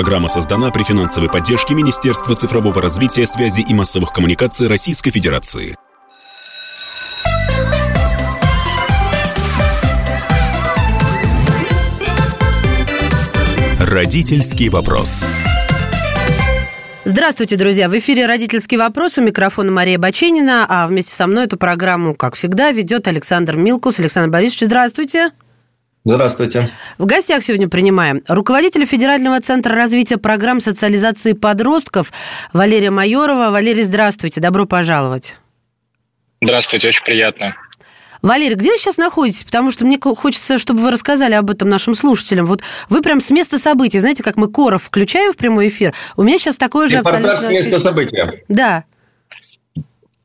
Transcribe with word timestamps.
Программа 0.00 0.28
создана 0.28 0.70
при 0.70 0.82
финансовой 0.82 1.28
поддержке 1.28 1.74
Министерства 1.74 2.34
цифрового 2.34 2.80
развития, 2.80 3.26
связи 3.26 3.60
и 3.60 3.74
массовых 3.74 4.14
коммуникаций 4.14 4.66
Российской 4.66 5.10
Федерации. 5.10 5.76
Родительский 13.78 14.70
вопрос. 14.70 15.22
Здравствуйте, 17.04 17.56
друзья! 17.56 17.90
В 17.90 17.98
эфире 17.98 18.24
«Родительский 18.24 18.78
вопрос». 18.78 19.18
У 19.18 19.20
микрофона 19.20 19.70
Мария 19.70 19.98
Баченина, 19.98 20.64
а 20.66 20.86
вместе 20.86 21.12
со 21.12 21.26
мной 21.26 21.44
эту 21.44 21.58
программу, 21.58 22.14
как 22.14 22.36
всегда, 22.36 22.72
ведет 22.72 23.06
Александр 23.06 23.56
Милкус. 23.56 23.98
Александр 23.98 24.30
Борисович, 24.30 24.64
здравствуйте! 24.64 25.32
Здравствуйте. 26.04 26.70
В 26.96 27.04
гостях 27.04 27.42
сегодня 27.42 27.68
принимаем 27.68 28.22
руководителя 28.26 28.86
Федерального 28.86 29.38
центра 29.40 29.74
развития 29.74 30.16
программ 30.16 30.60
социализации 30.60 31.34
подростков 31.34 32.10
Валерия 32.54 32.90
Майорова. 32.90 33.50
Валерий, 33.50 33.82
здравствуйте, 33.82 34.40
добро 34.40 34.64
пожаловать. 34.64 35.36
Здравствуйте, 36.42 36.88
очень 36.88 37.04
приятно. 37.04 37.54
Валерий, 38.22 38.54
где 38.54 38.70
вы 38.70 38.78
сейчас 38.78 38.96
находитесь? 38.96 39.44
Потому 39.44 39.70
что 39.70 39.84
мне 39.84 39.98
хочется, 40.00 40.58
чтобы 40.58 40.80
вы 40.80 40.90
рассказали 40.90 41.34
об 41.34 41.50
этом 41.50 41.68
нашим 41.68 41.94
слушателям. 41.94 42.46
Вот 42.46 42.62
вы 42.88 43.02
прям 43.02 43.20
с 43.20 43.30
места 43.30 43.58
событий, 43.58 43.98
знаете, 43.98 44.22
как 44.22 44.36
мы 44.36 44.48
Коров 44.48 44.84
включаем 44.84 45.32
в 45.32 45.36
прямой 45.36 45.68
эфир. 45.68 45.94
У 46.16 46.22
меня 46.22 46.38
сейчас 46.38 46.56
такое 46.56 46.88
же 46.88 46.98
абсолютно... 46.98 47.36
с 47.36 47.46
места 47.46 47.78
события. 47.78 48.42
Да. 48.48 48.84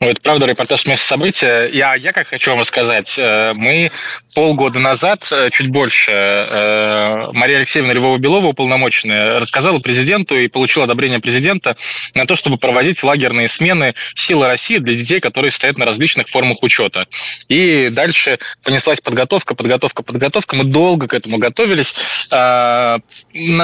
Ну, 0.05 0.11
это 0.11 0.21
правда 0.21 0.45
репортаж 0.45 0.83
с 0.83 0.85
места 0.85 1.07
события. 1.07 1.67
Я, 1.73 1.95
я 1.95 2.13
как 2.13 2.27
хочу 2.27 2.51
вам 2.51 2.59
рассказать. 2.59 3.15
Э, 3.17 3.53
мы 3.53 3.91
полгода 4.35 4.79
назад, 4.79 5.27
э, 5.31 5.49
чуть 5.51 5.69
больше, 5.69 6.11
э, 6.11 7.31
Мария 7.31 7.57
Алексеевна 7.57 7.91
Львова-Белова, 7.93 8.49
уполномоченная, 8.49 9.39
рассказала 9.39 9.79
президенту 9.79 10.35
и 10.35 10.47
получила 10.47 10.85
одобрение 10.85 11.19
президента 11.19 11.75
на 12.13 12.27
то, 12.27 12.35
чтобы 12.35 12.57
проводить 12.57 13.01
лагерные 13.01 13.47
смены 13.47 13.95
«Силы 14.15 14.45
России» 14.45 14.77
для 14.77 14.93
детей, 14.93 15.19
которые 15.19 15.49
стоят 15.49 15.79
на 15.79 15.85
различных 15.85 16.29
формах 16.29 16.61
учета. 16.61 17.07
И 17.49 17.89
дальше 17.89 18.37
понеслась 18.63 19.01
подготовка, 19.01 19.55
подготовка, 19.55 20.03
подготовка. 20.03 20.55
Мы 20.55 20.65
долго 20.65 21.07
к 21.07 21.15
этому 21.15 21.39
готовились. 21.39 21.95
На 22.29 22.99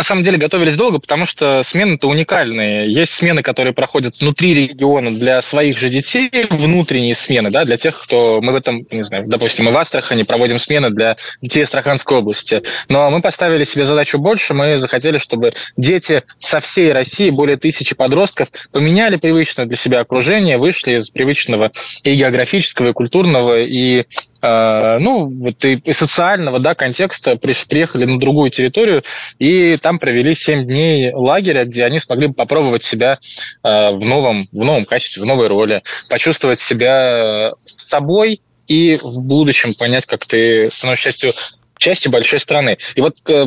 самом 0.04 0.24
деле 0.24 0.40
готовились 0.40 0.76
долго, 0.76 0.98
потому 0.98 1.28
что 1.28 1.62
смены-то 1.64 2.08
уникальные. 2.08 2.92
Есть 2.92 3.14
смены, 3.14 3.44
которые 3.44 3.74
проходят 3.74 4.16
внутри 4.20 4.56
региона 4.56 5.12
для 5.12 5.44
своих 5.44 5.78
же 5.78 5.90
детей, 5.90 6.31
внутренние 6.50 7.16
смены, 7.16 7.52
да, 7.52 7.66
для 7.66 7.78
тех, 7.78 8.02
кто 8.02 8.42
мы 8.42 8.54
в 8.54 8.56
этом, 8.56 8.86
не 8.92 9.04
знаю, 9.04 9.26
допустим, 9.28 9.66
мы 9.66 9.72
в 9.72 9.78
Астрахани 9.78 10.24
проводим 10.24 10.60
смены 10.60 10.90
для 10.90 11.18
детей 11.42 11.64
Астраханской 11.64 12.18
области. 12.18 12.62
Но 12.90 13.10
мы 13.10 13.22
поставили 13.22 13.64
себе 13.64 13.86
задачу 13.86 14.18
больше, 14.18 14.54
мы 14.54 14.78
захотели, 14.78 15.18
чтобы 15.18 15.54
дети 15.78 16.24
со 16.40 16.60
всей 16.60 16.92
России, 16.92 17.30
более 17.30 17.58
тысячи 17.58 17.96
подростков, 17.96 18.50
поменяли 18.72 19.18
привычное 19.18 19.66
для 19.66 19.78
себя 19.78 20.00
окружение, 20.00 20.58
вышли 20.58 20.98
из 20.98 21.10
привычного 21.10 21.72
и 22.04 22.16
географического, 22.16 22.90
и 22.90 22.94
культурного, 22.94 23.62
и 23.62 24.06
ну, 24.42 25.30
вот 25.30 25.64
и, 25.66 25.76
и 25.76 25.94
социального 25.94 26.60
да, 26.60 26.74
контекста 26.76 27.38
приехали 27.38 28.06
на 28.06 28.20
другую 28.20 28.50
территорию 28.50 29.04
и 29.40 29.78
там 29.78 30.00
провели 30.00 30.34
7 30.34 30.66
дней 30.66 31.14
лагеря, 31.14 31.66
где 31.66 31.86
они 31.86 32.00
смогли 32.00 32.32
попробовать 32.32 32.84
себя 32.84 33.20
э, 33.64 33.92
в, 33.92 34.00
новом, 34.00 34.48
в 34.52 34.64
новом 34.64 34.86
качестве, 34.86 35.24
в 35.24 35.26
новой 35.26 35.48
роли, 35.48 35.84
почувствовать 36.10 36.60
себя 36.60 37.54
собой 37.78 38.42
и 38.68 38.98
в 39.02 39.22
будущем 39.22 39.74
понять, 39.74 40.06
как 40.06 40.26
ты 40.26 40.70
становишься 40.72 41.12
частью 41.12 41.34
части 41.78 42.08
большой 42.08 42.40
страны. 42.40 42.78
И 42.94 43.02
вот, 43.02 43.18
э, 43.28 43.46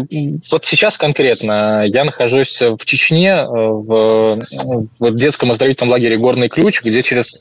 вот 0.50 0.64
сейчас 0.64 0.98
конкретно 0.98 1.84
я 1.86 2.04
нахожусь 2.04 2.60
в 2.60 2.84
Чечне, 2.84 3.30
э, 3.30 3.44
в, 3.46 4.40
в 4.98 5.16
детском 5.16 5.52
оздоровительном 5.52 5.92
лагере 5.92 6.18
«Горный 6.18 6.48
ключ», 6.48 6.82
где 6.82 7.02
через 7.04 7.32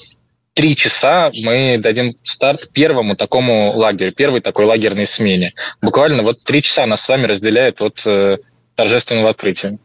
три 0.53 0.75
часа 0.75 1.31
мы 1.33 1.77
дадим 1.79 2.15
старт 2.23 2.69
первому 2.71 3.15
такому 3.15 3.73
лагерю, 3.75 4.13
первой 4.13 4.41
такой 4.41 4.65
лагерной 4.65 5.05
смене. 5.05 5.53
Буквально 5.81 6.23
вот 6.23 6.43
три 6.43 6.61
часа 6.61 6.85
нас 6.85 7.01
с 7.01 7.09
вами 7.09 7.25
разделяет 7.25 7.81
от 7.81 8.01
э, 8.05 8.37
торжественного 8.75 9.29
открытия. 9.29 9.79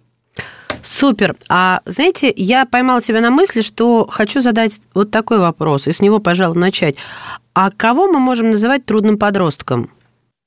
Супер. 0.82 1.36
А 1.48 1.80
знаете, 1.86 2.32
я 2.34 2.64
поймала 2.64 3.00
себя 3.00 3.20
на 3.20 3.30
мысли, 3.30 3.62
что 3.62 4.06
хочу 4.06 4.40
задать 4.40 4.78
вот 4.94 5.10
такой 5.10 5.38
вопрос, 5.38 5.88
и 5.88 5.92
с 5.92 6.00
него, 6.00 6.18
пожалуй, 6.20 6.56
начать. 6.56 6.96
А 7.54 7.70
кого 7.70 8.06
мы 8.06 8.20
можем 8.20 8.52
называть 8.52 8.86
трудным 8.86 9.18
подростком? 9.18 9.90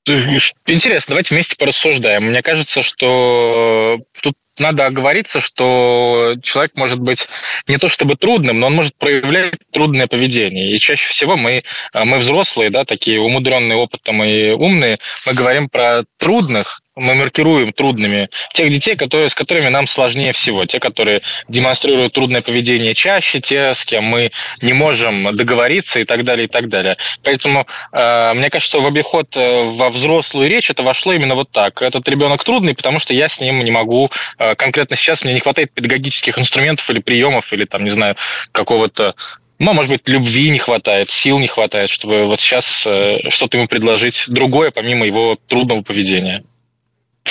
Интересно, 0.06 1.04
давайте 1.08 1.34
вместе 1.34 1.56
порассуждаем. 1.56 2.24
Мне 2.24 2.42
кажется, 2.42 2.82
что 2.82 3.98
тут 4.20 4.34
надо 4.62 4.86
оговориться, 4.86 5.40
что 5.40 6.34
человек 6.42 6.72
может 6.76 7.00
быть 7.00 7.28
не 7.66 7.78
то 7.78 7.88
чтобы 7.88 8.16
трудным, 8.16 8.60
но 8.60 8.68
он 8.68 8.74
может 8.74 8.96
проявлять 8.96 9.54
трудное 9.72 10.06
поведение. 10.06 10.74
И 10.74 10.78
чаще 10.78 11.08
всего 11.08 11.36
мы, 11.36 11.64
мы 11.92 12.18
взрослые, 12.18 12.70
да, 12.70 12.84
такие 12.84 13.20
умудренные 13.20 13.76
опытом 13.76 14.22
и 14.22 14.50
умные, 14.50 14.98
мы 15.26 15.34
говорим 15.34 15.68
про 15.68 16.04
трудных, 16.18 16.81
мы 16.96 17.14
маркируем 17.14 17.72
трудными 17.72 18.28
тех 18.52 18.70
детей, 18.70 18.96
которые, 18.96 19.30
с 19.30 19.34
которыми 19.34 19.68
нам 19.68 19.86
сложнее 19.86 20.32
всего. 20.32 20.66
Те, 20.66 20.78
которые 20.78 21.22
демонстрируют 21.48 22.12
трудное 22.12 22.42
поведение 22.42 22.94
чаще, 22.94 23.40
те, 23.40 23.74
с 23.74 23.84
кем 23.84 24.04
мы 24.04 24.32
не 24.60 24.72
можем 24.72 25.34
договориться 25.36 26.00
и 26.00 26.04
так 26.04 26.24
далее, 26.24 26.46
и 26.46 26.48
так 26.48 26.68
далее. 26.68 26.96
Поэтому 27.22 27.66
э, 27.92 28.34
мне 28.34 28.50
кажется, 28.50 28.68
что 28.68 28.82
в 28.82 28.86
обиход 28.86 29.34
э, 29.36 29.70
во 29.70 29.90
взрослую 29.90 30.48
речь 30.50 30.70
это 30.70 30.82
вошло 30.82 31.12
именно 31.12 31.34
вот 31.34 31.50
так. 31.50 31.80
Этот 31.80 32.08
ребенок 32.08 32.44
трудный, 32.44 32.74
потому 32.74 32.98
что 32.98 33.14
я 33.14 33.28
с 33.28 33.40
ним 33.40 33.64
не 33.64 33.70
могу 33.70 34.10
э, 34.38 34.54
конкретно 34.54 34.96
сейчас, 34.96 35.24
мне 35.24 35.34
не 35.34 35.40
хватает 35.40 35.72
педагогических 35.72 36.38
инструментов 36.38 36.88
или 36.90 37.00
приемов, 37.00 37.52
или 37.52 37.64
там, 37.64 37.84
не 37.84 37.90
знаю, 37.90 38.16
какого-то 38.52 39.14
ну, 39.58 39.74
может 39.74 39.92
быть, 39.92 40.08
любви 40.08 40.50
не 40.50 40.58
хватает, 40.58 41.08
сил 41.08 41.38
не 41.38 41.46
хватает, 41.46 41.88
чтобы 41.88 42.24
вот 42.24 42.40
сейчас 42.40 42.84
э, 42.84 43.28
что-то 43.28 43.58
ему 43.58 43.68
предложить 43.68 44.24
другое, 44.26 44.72
помимо 44.72 45.06
его 45.06 45.38
трудного 45.46 45.82
поведения. 45.82 46.42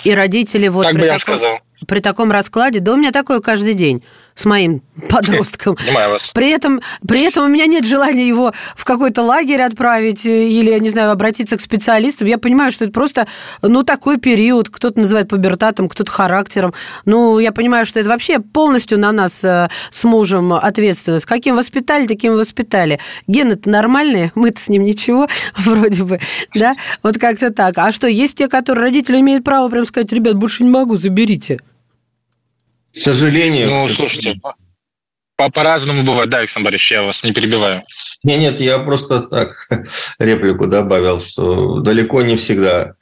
И 0.03 0.13
родители 0.13 0.67
вот 0.67 0.83
так 0.83 0.93
при, 0.93 1.01
бы 1.01 1.05
я 1.05 1.19
таком, 1.19 1.35
сказал. 1.35 1.59
при 1.87 1.99
таком 1.99 2.31
раскладе, 2.31 2.79
да 2.79 2.93
у 2.93 2.97
меня 2.97 3.11
такое 3.11 3.39
каждый 3.39 3.73
день 3.73 4.03
с 4.41 4.45
моим 4.45 4.81
подростком. 5.09 5.75
Понимаю 5.75 6.11
вас. 6.11 6.31
При 6.33 6.49
этом, 6.49 6.81
при 7.07 7.21
этом 7.21 7.45
у 7.45 7.47
меня 7.47 7.67
нет 7.67 7.85
желания 7.85 8.27
его 8.27 8.53
в 8.75 8.85
какой-то 8.85 9.21
лагерь 9.21 9.61
отправить 9.61 10.25
или, 10.25 10.71
я 10.71 10.79
не 10.79 10.89
знаю, 10.89 11.11
обратиться 11.11 11.57
к 11.57 11.61
специалистам. 11.61 12.27
Я 12.27 12.37
понимаю, 12.37 12.71
что 12.71 12.85
это 12.85 12.93
просто, 12.93 13.27
ну, 13.61 13.83
такой 13.83 14.17
период. 14.17 14.69
Кто-то 14.69 14.99
называет 14.99 15.29
пубертатом, 15.29 15.89
кто-то 15.89 16.11
характером. 16.11 16.73
Ну, 17.05 17.39
я 17.39 17.51
понимаю, 17.51 17.85
что 17.85 17.99
это 17.99 18.09
вообще 18.09 18.39
полностью 18.39 18.99
на 18.99 19.11
нас 19.11 19.43
э, 19.43 19.69
с 19.91 20.03
мужем 20.03 20.53
ответственность. 20.53 21.25
Каким 21.25 21.55
воспитали, 21.55 22.07
таким 22.07 22.35
воспитали. 22.35 22.99
Гены-то 23.27 23.69
нормальные, 23.69 24.31
мы-то 24.33 24.59
с 24.59 24.69
ним 24.69 24.83
ничего, 24.83 25.27
вроде 25.57 26.03
бы, 26.03 26.19
да? 26.55 26.73
Вот 27.03 27.17
как-то 27.19 27.51
так. 27.51 27.77
А 27.77 27.91
что, 27.91 28.07
есть 28.07 28.37
те, 28.37 28.47
которые 28.47 28.85
родители 28.85 29.19
имеют 29.19 29.43
право 29.43 29.69
прям 29.69 29.85
сказать, 29.85 30.11
ребят, 30.11 30.35
больше 30.35 30.63
не 30.63 30.69
могу, 30.69 30.97
заберите. 30.97 31.59
К 32.95 33.01
сожалению. 33.01 33.69
Ну, 33.69 33.89
слушайте, 33.89 34.39
по-разному 35.49 36.03
бывает. 36.03 36.29
Да, 36.29 36.39
Александр 36.39 36.67
Борисович, 36.67 36.91
я 36.91 37.03
вас 37.03 37.23
не 37.23 37.33
перебиваю. 37.33 37.83
Нет, 38.23 38.39
нет, 38.39 38.59
я 38.59 38.77
просто 38.79 39.21
так 39.21 39.67
реплику 40.19 40.67
добавил, 40.67 41.21
что 41.21 41.79
далеко 41.79 42.21
не 42.21 42.35
всегда 42.35 42.93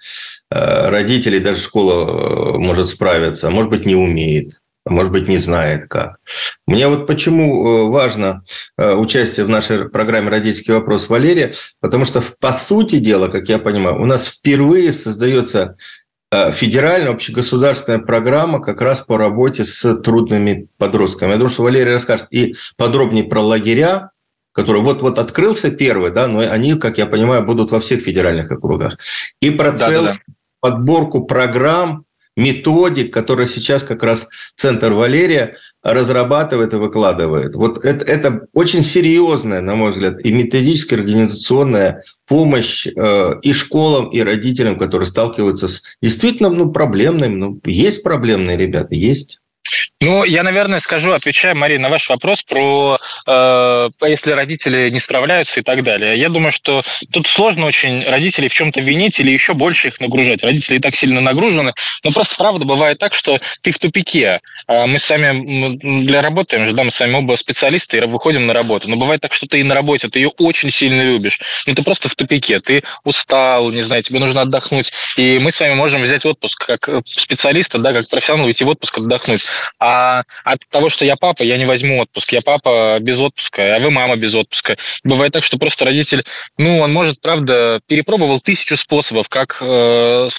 э, 0.49 0.89
родители, 0.89 1.39
даже 1.39 1.61
школа 1.61 2.55
э, 2.55 2.57
может 2.57 2.87
справиться, 2.87 3.47
а 3.47 3.51
может 3.51 3.69
быть, 3.69 3.85
не 3.85 3.95
умеет, 3.95 4.61
а 4.85 4.91
может 4.91 5.11
быть, 5.11 5.27
не 5.27 5.37
знает 5.37 5.89
как. 5.89 6.17
Мне 6.65 6.87
вот 6.87 7.07
почему 7.07 7.87
э, 7.87 7.89
важно 7.89 8.43
участие 8.77 9.45
в 9.45 9.49
нашей 9.49 9.89
программе 9.89 10.29
«Родительский 10.29 10.73
вопрос» 10.73 11.09
Валерия, 11.09 11.53
потому 11.81 12.05
что, 12.05 12.23
по 12.39 12.53
сути 12.53 12.99
дела, 12.99 13.27
как 13.27 13.49
я 13.49 13.59
понимаю, 13.59 14.01
у 14.01 14.05
нас 14.05 14.27
впервые 14.27 14.93
создается 14.93 15.75
федеральная 16.31 17.11
общегосударственная 17.11 17.99
программа 17.99 18.61
как 18.61 18.81
раз 18.81 19.01
по 19.01 19.17
работе 19.17 19.63
с 19.63 19.95
трудными 19.97 20.67
подростками. 20.77 21.31
Я 21.31 21.37
думаю, 21.37 21.49
что 21.49 21.63
Валерий 21.63 21.93
расскажет 21.93 22.27
и 22.31 22.55
подробнее 22.77 23.23
про 23.23 23.41
лагеря, 23.41 24.11
который 24.51 24.81
вот-вот 24.81 25.17
открылся 25.17 25.71
первый, 25.71 26.11
да, 26.11 26.27
но 26.27 26.39
они, 26.39 26.73
как 26.75 26.97
я 26.97 27.05
понимаю, 27.05 27.43
будут 27.43 27.71
во 27.71 27.79
всех 27.79 28.01
федеральных 28.01 28.51
округах. 28.51 28.97
И 29.41 29.49
про 29.51 29.71
да, 29.71 29.87
целую 29.87 30.13
да, 30.13 30.19
да. 30.27 30.33
подборку 30.59 31.25
программ 31.25 32.05
методик, 32.39 33.13
которые 33.13 33.47
сейчас 33.47 33.83
как 33.83 34.01
раз 34.03 34.27
Центр 34.55 34.93
Валерия 34.93 35.57
разрабатывает 35.83 36.73
и 36.73 36.77
выкладывает. 36.77 37.55
Вот 37.55 37.83
это, 37.85 38.05
это 38.05 38.47
очень 38.53 38.83
серьезная, 38.83 39.61
на 39.61 39.75
мой 39.75 39.91
взгляд, 39.91 40.23
и 40.25 40.31
методическая, 40.31 40.99
организационная 40.99 42.03
помощь 42.27 42.87
э, 42.87 43.33
и 43.41 43.53
школам, 43.53 44.09
и 44.09 44.21
родителям, 44.21 44.77
которые 44.77 45.07
сталкиваются 45.07 45.67
с 45.67 45.83
действительно 46.01 46.49
ну, 46.49 46.71
проблемным. 46.71 47.39
Ну, 47.39 47.59
есть 47.65 48.03
проблемные 48.03 48.57
ребята, 48.57 48.95
есть. 48.95 49.39
Ну, 50.01 50.23
я, 50.23 50.43
наверное, 50.43 50.79
скажу, 50.79 51.11
отвечая, 51.11 51.53
Мария, 51.53 51.77
на 51.77 51.89
ваш 51.89 52.07
вопрос 52.09 52.43
про 52.43 52.97
э, 53.27 53.89
если 54.07 54.31
родители 54.31 54.89
не 54.89 54.99
справляются 54.99 55.59
и 55.59 55.63
так 55.63 55.83
далее. 55.83 56.17
Я 56.17 56.29
думаю, 56.29 56.51
что 56.51 56.83
тут 57.11 57.27
сложно 57.27 57.65
очень 57.65 58.03
родителей 58.05 58.49
в 58.49 58.53
чем-то 58.53 58.79
винить 58.79 59.19
или 59.19 59.31
еще 59.31 59.53
больше 59.53 59.89
их 59.89 59.99
нагружать. 59.99 60.43
Родители 60.43 60.77
и 60.77 60.79
так 60.79 60.95
сильно 60.95 61.19
нагружены. 61.19 61.73
Но 62.03 62.11
просто 62.11 62.35
правда 62.37 62.65
бывает 62.65 62.97
так, 62.97 63.13
что 63.13 63.39
ты 63.61 63.71
в 63.71 63.77
тупике. 63.77 64.39
А 64.67 64.87
мы 64.87 64.99
с 64.99 65.09
вами 65.09 66.05
для 66.05 66.21
работаем 66.21 66.65
же, 66.65 66.73
да, 66.73 66.83
мы 66.83 66.91
с 66.91 66.99
вами 66.99 67.15
оба 67.15 67.35
специалисты 67.35 67.97
и 67.97 68.01
выходим 68.01 68.47
на 68.47 68.53
работу. 68.53 68.89
Но 68.89 68.95
бывает 68.95 69.21
так, 69.21 69.33
что 69.33 69.47
ты 69.47 69.59
и 69.59 69.63
на 69.63 69.75
работе, 69.75 70.07
ты 70.07 70.19
ее 70.19 70.29
очень 70.37 70.71
сильно 70.71 71.01
любишь. 71.01 71.39
Но 71.65 71.75
ты 71.75 71.83
просто 71.83 72.07
в 72.07 72.15
тупике. 72.15 72.59
Ты 72.61 72.83
устал, 73.03 73.71
не 73.71 73.81
знаю, 73.81 74.03
тебе 74.03 74.19
нужно 74.19 74.41
отдохнуть. 74.41 74.93
И 75.17 75.39
мы 75.39 75.51
с 75.51 75.59
вами 75.59 75.73
можем 75.73 76.01
взять 76.03 76.25
отпуск 76.25 76.65
как 76.65 76.89
специалиста, 77.17 77.79
да, 77.79 77.93
как 77.93 78.07
профессионал, 78.09 78.45
уйти 78.45 78.63
в 78.63 78.69
отпуск 78.69 78.97
отдохнуть. 78.97 79.43
А 79.79 80.23
от 80.43 80.59
того, 80.69 80.89
что 80.89 81.05
я 81.05 81.15
папа, 81.15 81.43
я 81.43 81.57
не 81.57 81.65
возьму 81.65 81.99
отпуск. 81.99 82.31
Я 82.31 82.41
папа 82.41 82.97
без 82.99 83.19
отпуска, 83.19 83.75
а 83.75 83.79
вы 83.79 83.91
мама 83.91 84.15
без 84.15 84.33
отпуска. 84.35 84.77
Бывает 85.03 85.33
так, 85.33 85.43
что 85.43 85.57
просто 85.57 85.85
родитель, 85.85 86.23
ну, 86.57 86.79
он 86.79 86.93
может, 86.93 87.21
правда, 87.21 87.81
перепробовал 87.87 88.39
тысячу 88.39 88.77
способов, 88.77 89.29
как 89.29 89.57
э, 89.61 90.29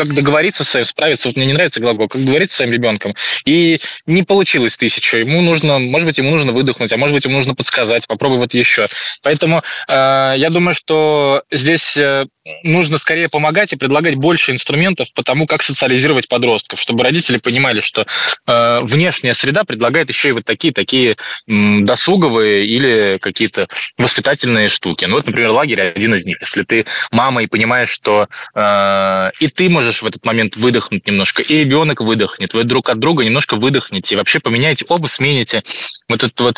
как 0.00 0.14
договориться 0.14 0.64
с 0.64 0.84
справиться, 0.84 1.28
вот 1.28 1.36
мне 1.36 1.46
не 1.46 1.52
нравится 1.52 1.80
глагол, 1.80 2.08
как 2.08 2.22
договориться 2.22 2.54
с 2.54 2.56
своим 2.58 2.72
ребенком, 2.72 3.14
и 3.44 3.80
не 4.06 4.22
получилось 4.22 4.78
тысяча, 4.78 5.18
ему 5.18 5.42
нужно, 5.42 5.78
может 5.78 6.08
быть, 6.08 6.16
ему 6.16 6.30
нужно 6.30 6.52
выдохнуть, 6.52 6.92
а 6.92 6.96
может 6.96 7.14
быть, 7.14 7.24
ему 7.26 7.34
нужно 7.34 7.54
подсказать, 7.54 8.06
попробуй 8.08 8.38
вот 8.38 8.54
еще. 8.54 8.86
Поэтому 9.22 9.62
э, 9.88 10.34
я 10.36 10.48
думаю, 10.50 10.74
что 10.74 11.42
здесь 11.50 11.96
э, 11.96 12.24
нужно 12.62 12.96
скорее 12.98 13.28
помогать 13.28 13.72
и 13.72 13.76
предлагать 13.76 14.14
больше 14.14 14.52
инструментов 14.52 15.08
по 15.14 15.22
тому, 15.22 15.46
как 15.46 15.62
социализировать 15.62 16.28
подростков, 16.28 16.80
чтобы 16.80 17.04
родители 17.04 17.36
понимали, 17.36 17.80
что 17.80 18.06
э, 18.46 18.80
внешняя 18.82 19.34
среда 19.34 19.64
предлагает 19.64 20.08
еще 20.08 20.30
и 20.30 20.32
вот 20.32 20.44
такие 20.44 20.72
такие 20.72 21.16
м, 21.46 21.84
досуговые 21.84 22.66
или 22.66 23.18
какие-то 23.18 23.68
воспитательные 23.98 24.68
штуки. 24.68 25.04
Ну 25.04 25.16
вот, 25.16 25.26
например, 25.26 25.50
лагерь 25.50 25.80
один 25.80 26.14
из 26.14 26.24
них. 26.24 26.40
Если 26.40 26.62
ты 26.62 26.86
мама 27.10 27.42
и 27.42 27.46
понимаешь, 27.46 27.90
что 27.90 28.28
э, 28.54 29.30
и 29.40 29.48
ты 29.48 29.68
можешь 29.68 29.89
в 29.98 30.06
этот 30.06 30.24
момент 30.24 30.56
выдохнуть 30.56 31.06
немножко, 31.06 31.42
и 31.42 31.58
ребенок 31.58 32.00
выдохнет, 32.00 32.54
вы 32.54 32.64
друг 32.64 32.88
от 32.88 32.98
друга 32.98 33.24
немножко 33.24 33.56
выдохнете, 33.56 34.16
вообще 34.16 34.40
поменяете, 34.40 34.86
оба 34.88 35.06
смените 35.06 35.62
вот 36.08 36.22
этот 36.22 36.40
вот 36.40 36.56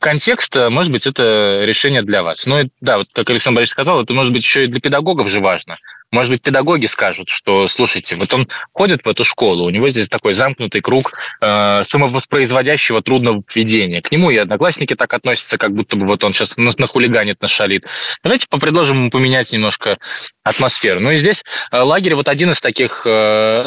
контекст, 0.00 0.54
э, 0.56 0.68
может 0.68 0.92
быть, 0.92 1.06
это 1.06 1.62
решение 1.64 2.02
для 2.02 2.22
вас. 2.22 2.46
Ну, 2.46 2.62
да, 2.80 2.98
вот 2.98 3.08
как 3.12 3.30
Александр 3.30 3.56
Борисович 3.56 3.72
сказал, 3.72 4.02
это 4.02 4.14
может 4.14 4.32
быть 4.32 4.44
еще 4.44 4.64
и 4.64 4.68
для 4.68 4.80
педагогов 4.80 5.28
же 5.28 5.40
важно. 5.40 5.78
Может 6.14 6.30
быть, 6.30 6.42
педагоги 6.42 6.86
скажут, 6.86 7.28
что, 7.28 7.66
слушайте, 7.66 8.14
вот 8.14 8.32
он 8.32 8.46
ходит 8.72 9.04
в 9.04 9.08
эту 9.08 9.24
школу, 9.24 9.64
у 9.64 9.70
него 9.70 9.90
здесь 9.90 10.08
такой 10.08 10.32
замкнутый 10.32 10.80
круг 10.80 11.12
э, 11.40 11.82
самовоспроизводящего 11.82 13.02
трудного 13.02 13.40
поведения. 13.40 14.00
К 14.00 14.12
нему 14.12 14.30
и 14.30 14.36
одноклассники 14.36 14.94
так 14.94 15.12
относятся, 15.12 15.58
как 15.58 15.72
будто 15.74 15.96
бы 15.96 16.06
вот 16.06 16.22
он 16.22 16.32
сейчас 16.32 16.56
нахулиганит, 16.56 17.42
нашалит. 17.42 17.86
Давайте 18.22 18.46
попредложим 18.48 18.98
ему 18.98 19.10
поменять 19.10 19.52
немножко 19.52 19.98
атмосферу. 20.44 21.00
Ну 21.00 21.10
и 21.10 21.16
здесь 21.16 21.42
э, 21.72 21.80
лагерь 21.80 22.14
вот 22.14 22.28
один 22.28 22.52
из 22.52 22.60
таких, 22.60 23.04
э, 23.06 23.66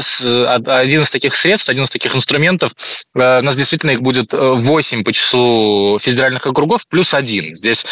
один 0.67 1.01
из 1.01 1.09
таких 1.09 1.35
средств, 1.35 1.67
один 1.67 1.83
из 1.83 1.89
таких 1.89 2.15
инструментов. 2.15 2.71
Э, 3.13 3.39
у 3.39 3.41
нас 3.41 3.57
действительно 3.57 3.91
их 3.91 4.01
будет 4.01 4.31
8 4.31 5.03
по 5.03 5.11
числу 5.11 5.99
федеральных 5.99 6.45
округов 6.45 6.88
плюс 6.88 7.13
один. 7.13 7.55
Здесь 7.55 7.83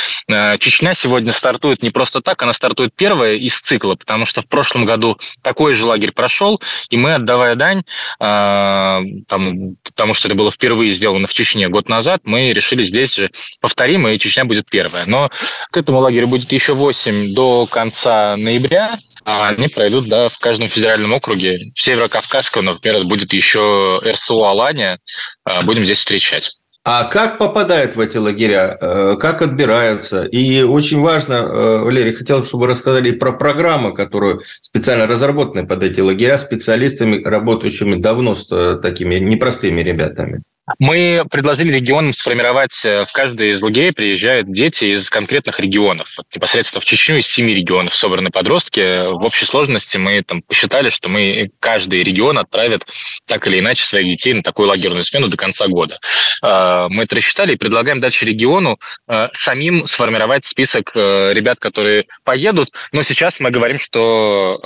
Чечня 0.59 0.93
сегодня 0.93 1.33
стартует 1.33 1.81
не 1.81 1.89
просто 1.89 2.21
так, 2.21 2.41
она 2.41 2.53
стартует 2.53 2.95
первая 2.95 3.35
из 3.35 3.59
цикла, 3.59 3.95
потому 3.95 4.25
что 4.25 4.44
в 4.45 4.49
прошлом 4.49 4.85
году 4.85 5.17
такой 5.41 5.73
же 5.75 5.85
лагерь 5.85 6.11
прошел, 6.11 6.59
и 6.89 6.97
мы, 6.97 7.13
отдавая 7.13 7.55
дань, 7.55 7.83
э, 8.19 9.01
там, 9.27 9.75
потому 9.83 10.13
что 10.13 10.27
это 10.27 10.37
было 10.37 10.51
впервые 10.51 10.93
сделано 10.93 11.27
в 11.27 11.33
Чечне 11.33 11.67
год 11.69 11.89
назад, 11.89 12.21
мы 12.23 12.53
решили 12.53 12.83
здесь 12.83 13.15
же 13.15 13.29
повторим, 13.59 14.07
и 14.07 14.17
Чечня 14.19 14.45
будет 14.45 14.69
первая. 14.69 15.05
Но 15.05 15.29
к 15.71 15.77
этому 15.77 15.99
лагерю 15.99 16.27
будет 16.27 16.51
еще 16.51 16.73
8 16.73 17.33
до 17.33 17.65
конца 17.65 18.37
ноября, 18.37 18.99
а 19.25 19.49
они 19.49 19.67
пройдут 19.67 20.07
да, 20.07 20.29
в 20.29 20.37
каждом 20.37 20.69
федеральном 20.69 21.13
округе. 21.13 21.59
В 21.73 21.81
Северо-Кавказском, 21.81 22.65
например, 22.65 23.03
будет 23.05 23.33
еще 23.33 23.99
РСУ 24.05 24.45
«Алания». 24.45 24.99
А, 25.43 25.63
будем 25.63 25.83
здесь 25.83 25.97
встречать. 25.97 26.51
А 26.87 27.05
как 27.05 27.39
попадают 27.39 27.95
в 27.95 27.99
эти 27.99 28.17
лагеря, 28.17 28.77
э, 28.79 29.15
как 29.19 29.41
отбираются? 29.41 30.23
И 30.25 30.61
очень 30.61 31.01
важно, 31.01 31.33
э, 31.33 31.77
Валерий, 31.79 32.13
хотел, 32.13 32.43
чтобы 32.43 32.67
рассказали 32.67 33.09
про 33.09 33.31
программы, 33.31 33.91
которые 33.91 34.41
специально 34.61 35.07
разработаны 35.07 35.65
под 35.65 35.83
эти 35.83 35.99
лагеря 35.99 36.37
специалистами, 36.37 37.23
работающими 37.23 37.95
давно 37.95 38.35
с 38.35 38.47
э, 38.51 38.77
такими 38.79 39.15
непростыми 39.15 39.81
ребятами. 39.81 40.43
Мы 40.79 41.23
предложили 41.29 41.75
регионам 41.75 42.11
сформировать, 42.11 42.73
э, 42.83 43.05
в 43.05 43.11
каждый 43.13 43.51
из 43.51 43.61
лагерей 43.61 43.93
приезжают 43.93 44.51
дети 44.51 44.85
из 44.85 45.11
конкретных 45.11 45.59
регионов. 45.59 46.11
Вот 46.17 46.25
непосредственно 46.33 46.81
в 46.81 46.85
Чечню 46.85 47.17
из 47.17 47.27
семи 47.27 47.53
регионов 47.53 47.93
собраны 47.93 48.31
подростки. 48.31 49.07
В 49.11 49.23
общей 49.23 49.45
сложности 49.45 49.97
мы 49.97 50.23
там 50.23 50.41
посчитали, 50.41 50.89
что 50.89 51.07
мы 51.07 51.51
каждый 51.59 52.03
регион 52.03 52.39
отправит 52.39 52.85
так 53.27 53.45
или 53.47 53.59
иначе 53.59 53.85
своих 53.85 54.07
детей 54.07 54.33
на 54.33 54.41
такую 54.41 54.67
лагерную 54.67 55.03
смену 55.03 55.27
до 55.27 55.37
конца 55.37 55.67
года. 55.67 55.97
А, 56.41 56.89
мы 56.89 57.03
это 57.03 57.15
рассчитали 57.15 57.53
и 57.53 57.57
предлагаем 57.57 57.99
дальше 57.99 58.25
региону 58.25 58.79
э, 59.07 59.27
самим 59.33 59.85
сформировать 59.85 60.45
список 60.45 60.91
э, 60.95 61.33
ребят, 61.33 61.59
которые 61.59 62.05
поедут. 62.23 62.71
Но 62.91 63.03
сейчас 63.03 63.39
мы 63.39 63.51
говорим, 63.51 63.77
что 63.77 64.59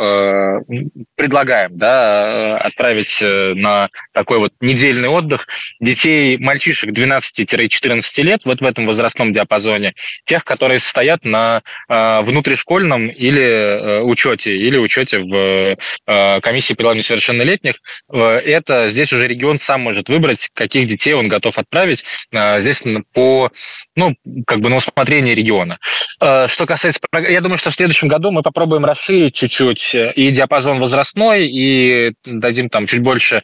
предлагаем 1.16 1.78
да, 1.78 2.58
отправить 2.58 3.18
на 3.22 3.90
такой 4.20 4.40
вот 4.40 4.52
недельный 4.60 5.08
отдых 5.08 5.48
детей, 5.80 6.38
мальчишек 6.38 6.90
12-14 6.90 8.22
лет, 8.24 8.42
вот 8.44 8.60
в 8.60 8.66
этом 8.66 8.86
возрастном 8.86 9.32
диапазоне, 9.32 9.94
тех, 10.26 10.44
которые 10.44 10.80
стоят 10.80 11.24
на 11.24 11.62
э, 11.88 12.22
внутришкольном 12.24 13.08
или 13.08 13.42
э, 13.42 14.02
учете, 14.02 14.58
или 14.58 14.78
учете 14.78 15.20
в 15.20 15.78
э, 16.06 16.42
комиссии 16.42 16.74
по 16.74 16.82
делам 16.82 16.98
несовершеннолетних. 16.98 17.76
Э, 18.12 18.18
это 18.18 18.90
здесь 18.90 19.14
уже 19.14 19.26
регион 19.26 19.58
сам 19.58 19.82
может 19.84 20.10
выбрать, 20.10 20.50
каких 20.54 20.90
детей 20.90 21.14
он 21.14 21.30
готов 21.30 21.58
отправить. 21.58 22.04
Э, 22.34 22.60
здесь 22.60 22.84
по, 23.14 23.52
ну, 23.96 24.16
как 24.46 24.60
бы 24.60 24.70
на 24.70 24.76
усмотрение 24.76 25.34
региона. 25.34 25.80
Э, 26.20 26.50
что 26.50 26.66
касается... 26.66 27.00
Я 27.14 27.40
думаю, 27.40 27.58
что 27.58 27.72
в 27.72 27.76
следующем 27.76 28.10
году 28.10 28.32
мы 28.32 28.42
попробуем 28.42 28.84
расширить 28.84 29.36
чуть-чуть 29.36 29.96
и 29.96 30.32
диапазон 30.32 30.80
возрастной, 30.80 31.48
и 31.48 32.12
дадим 32.26 32.68
там 32.68 32.86
чуть 32.86 33.00
больше 33.02 33.38
э, 33.38 33.42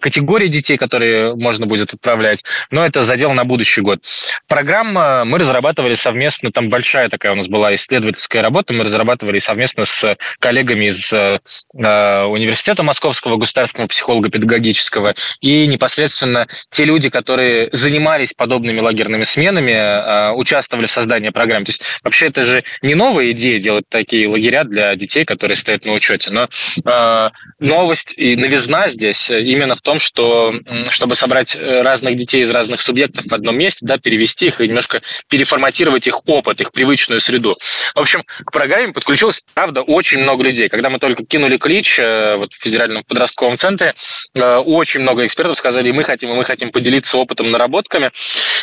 категорий 0.00 0.48
детей, 0.48 0.76
которые 0.76 1.34
можно 1.34 1.66
будет 1.66 1.92
отправлять, 1.92 2.42
но 2.70 2.84
это 2.84 3.04
задел 3.04 3.32
на 3.32 3.44
будущий 3.44 3.80
год. 3.80 4.00
Программа 4.48 5.24
мы 5.24 5.38
разрабатывали 5.38 5.94
совместно, 5.94 6.50
там 6.50 6.68
большая 6.68 7.08
такая 7.08 7.32
у 7.32 7.34
нас 7.36 7.48
была 7.48 7.74
исследовательская 7.74 8.42
работа, 8.42 8.72
мы 8.72 8.84
разрабатывали 8.84 9.38
совместно 9.38 9.84
с 9.84 10.16
коллегами 10.38 10.86
из 10.86 11.12
э, 11.12 11.38
Университета 11.72 12.82
Московского 12.82 13.36
государственного 13.36 13.88
психолого-педагогического 13.88 15.14
и 15.40 15.66
непосредственно 15.66 16.46
те 16.70 16.84
люди, 16.84 17.10
которые 17.10 17.68
занимались 17.72 18.32
подобными 18.32 18.80
лагерными 18.80 19.24
сменами, 19.24 19.72
э, 19.72 20.32
участвовали 20.32 20.86
в 20.86 20.90
создании 20.90 21.30
программы. 21.30 21.66
То 21.66 21.70
есть 21.70 21.82
вообще 22.02 22.26
это 22.28 22.42
же 22.42 22.64
не 22.82 22.94
новая 22.94 23.32
идея 23.32 23.60
делать 23.60 23.84
такие 23.88 24.28
лагеря 24.28 24.64
для 24.64 24.94
детей, 24.96 25.24
которые 25.24 25.56
стоят 25.56 25.84
на 25.84 25.92
учете, 25.92 26.30
но 26.30 26.48
э, 26.84 27.30
новость 27.58 28.14
и 28.16 28.36
новизна 28.36 28.88
здесь 28.88 29.30
именно 29.30 29.59
в 29.68 29.80
том, 29.80 30.00
что 30.00 30.54
чтобы 30.90 31.16
собрать 31.16 31.54
э, 31.54 31.82
разных 31.82 32.16
детей 32.16 32.42
из 32.42 32.50
разных 32.50 32.80
субъектов 32.80 33.26
в 33.26 33.34
одном 33.34 33.56
месте, 33.56 33.80
да, 33.86 33.98
перевести 33.98 34.46
их 34.46 34.60
и 34.60 34.68
немножко 34.68 35.02
переформатировать 35.28 36.06
их 36.06 36.26
опыт, 36.26 36.60
их 36.60 36.72
привычную 36.72 37.20
среду. 37.20 37.58
В 37.94 38.00
общем, 38.00 38.24
к 38.44 38.52
программе 38.52 38.92
подключилось, 38.92 39.42
правда, 39.54 39.82
очень 39.82 40.20
много 40.20 40.42
людей. 40.44 40.68
Когда 40.68 40.90
мы 40.90 40.98
только 40.98 41.24
кинули 41.24 41.56
клич 41.56 41.98
э, 41.98 42.36
вот, 42.36 42.52
в 42.52 42.62
федеральном 42.62 43.04
подростковом 43.04 43.58
центре, 43.58 43.94
э, 44.34 44.56
очень 44.56 45.00
много 45.00 45.26
экспертов 45.26 45.56
сказали, 45.56 45.90
мы 45.92 46.04
хотим, 46.04 46.30
мы 46.30 46.44
хотим 46.44 46.70
поделиться 46.70 47.18
опытом, 47.18 47.50
наработками. 47.50 48.10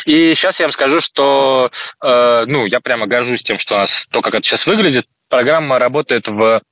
И 0.06 0.34
сейчас 0.34 0.58
я 0.60 0.66
вам 0.66 0.72
скажу, 0.72 1.00
что, 1.00 1.70
ну, 2.02 2.66
я 2.66 2.80
прямо 2.80 3.06
горжусь 3.06 3.42
тем, 3.42 3.58
что 3.58 3.74
у 3.74 3.78
нас 3.78 4.06
то, 4.10 4.22
как 4.22 4.34
это 4.34 4.46
сейчас 4.46 4.66
выглядит. 4.66 5.06
Программа 5.28 5.78
работает 5.78 6.28
в 6.28 6.62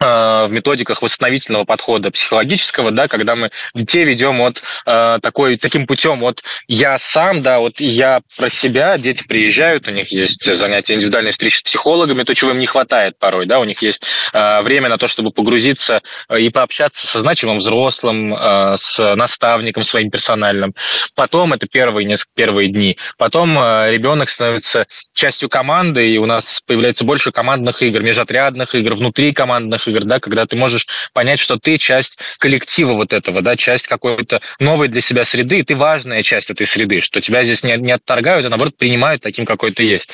в 0.00 0.48
методиках 0.50 1.02
восстановительного 1.02 1.64
подхода 1.64 2.10
психологического, 2.10 2.90
да, 2.90 3.08
когда 3.08 3.36
мы 3.36 3.50
детей 3.74 4.04
ведем 4.04 4.40
от 4.42 4.62
э, 4.86 5.18
такой, 5.22 5.56
таким 5.56 5.86
путем, 5.86 6.20
вот 6.20 6.42
я 6.66 6.98
сам, 6.98 7.42
да, 7.42 7.60
вот 7.60 7.80
я 7.80 8.20
про 8.36 8.48
себя, 8.48 8.98
дети 8.98 9.24
приезжают, 9.24 9.86
у 9.86 9.92
них 9.92 10.10
есть 10.10 10.44
занятия 10.56 10.94
индивидуальной 10.94 11.30
встречи 11.32 11.58
с 11.58 11.62
психологами, 11.62 12.24
то, 12.24 12.34
чего 12.34 12.50
им 12.50 12.58
не 12.58 12.66
хватает 12.66 13.18
порой, 13.18 13.46
да, 13.46 13.60
у 13.60 13.64
них 13.64 13.82
есть 13.82 14.04
э, 14.32 14.62
время 14.62 14.88
на 14.88 14.98
то, 14.98 15.06
чтобы 15.06 15.30
погрузиться 15.30 16.02
э, 16.28 16.40
и 16.40 16.50
пообщаться 16.50 17.06
со 17.06 17.20
значимым 17.20 17.58
взрослым, 17.58 18.34
э, 18.34 18.76
с 18.76 19.14
наставником 19.14 19.84
своим 19.84 20.10
персональным. 20.10 20.74
Потом, 21.14 21.52
это 21.52 21.66
первые 21.66 22.04
несколько 22.04 22.34
первые 22.34 22.68
дни, 22.68 22.98
потом 23.16 23.58
э, 23.58 23.92
ребенок 23.92 24.28
становится 24.28 24.86
частью 25.14 25.48
команды, 25.48 26.10
и 26.10 26.18
у 26.18 26.26
нас 26.26 26.62
появляется 26.66 27.04
больше 27.04 27.30
командных 27.30 27.82
игр, 27.82 28.02
межотрядных 28.02 28.74
игр, 28.74 28.96
внутри 28.96 29.32
командных 29.32 29.83
игр, 29.88 30.04
да, 30.04 30.20
когда 30.20 30.46
ты 30.46 30.56
можешь 30.56 30.86
понять, 31.12 31.38
что 31.38 31.58
ты 31.58 31.78
часть 31.78 32.20
коллектива 32.38 32.92
вот 32.92 33.12
этого, 33.12 33.42
да, 33.42 33.56
часть 33.56 33.86
какой-то 33.88 34.40
новой 34.58 34.88
для 34.88 35.00
себя 35.00 35.24
среды, 35.24 35.60
и 35.60 35.62
ты 35.62 35.76
важная 35.76 36.22
часть 36.22 36.50
этой 36.50 36.66
среды, 36.66 37.00
что 37.00 37.20
тебя 37.20 37.44
здесь 37.44 37.62
не, 37.62 37.76
не 37.76 37.92
отторгают, 37.92 38.46
а 38.46 38.48
наоборот 38.48 38.76
принимают 38.76 39.22
таким, 39.22 39.46
какой 39.46 39.72
ты 39.72 39.84
есть. 39.84 40.10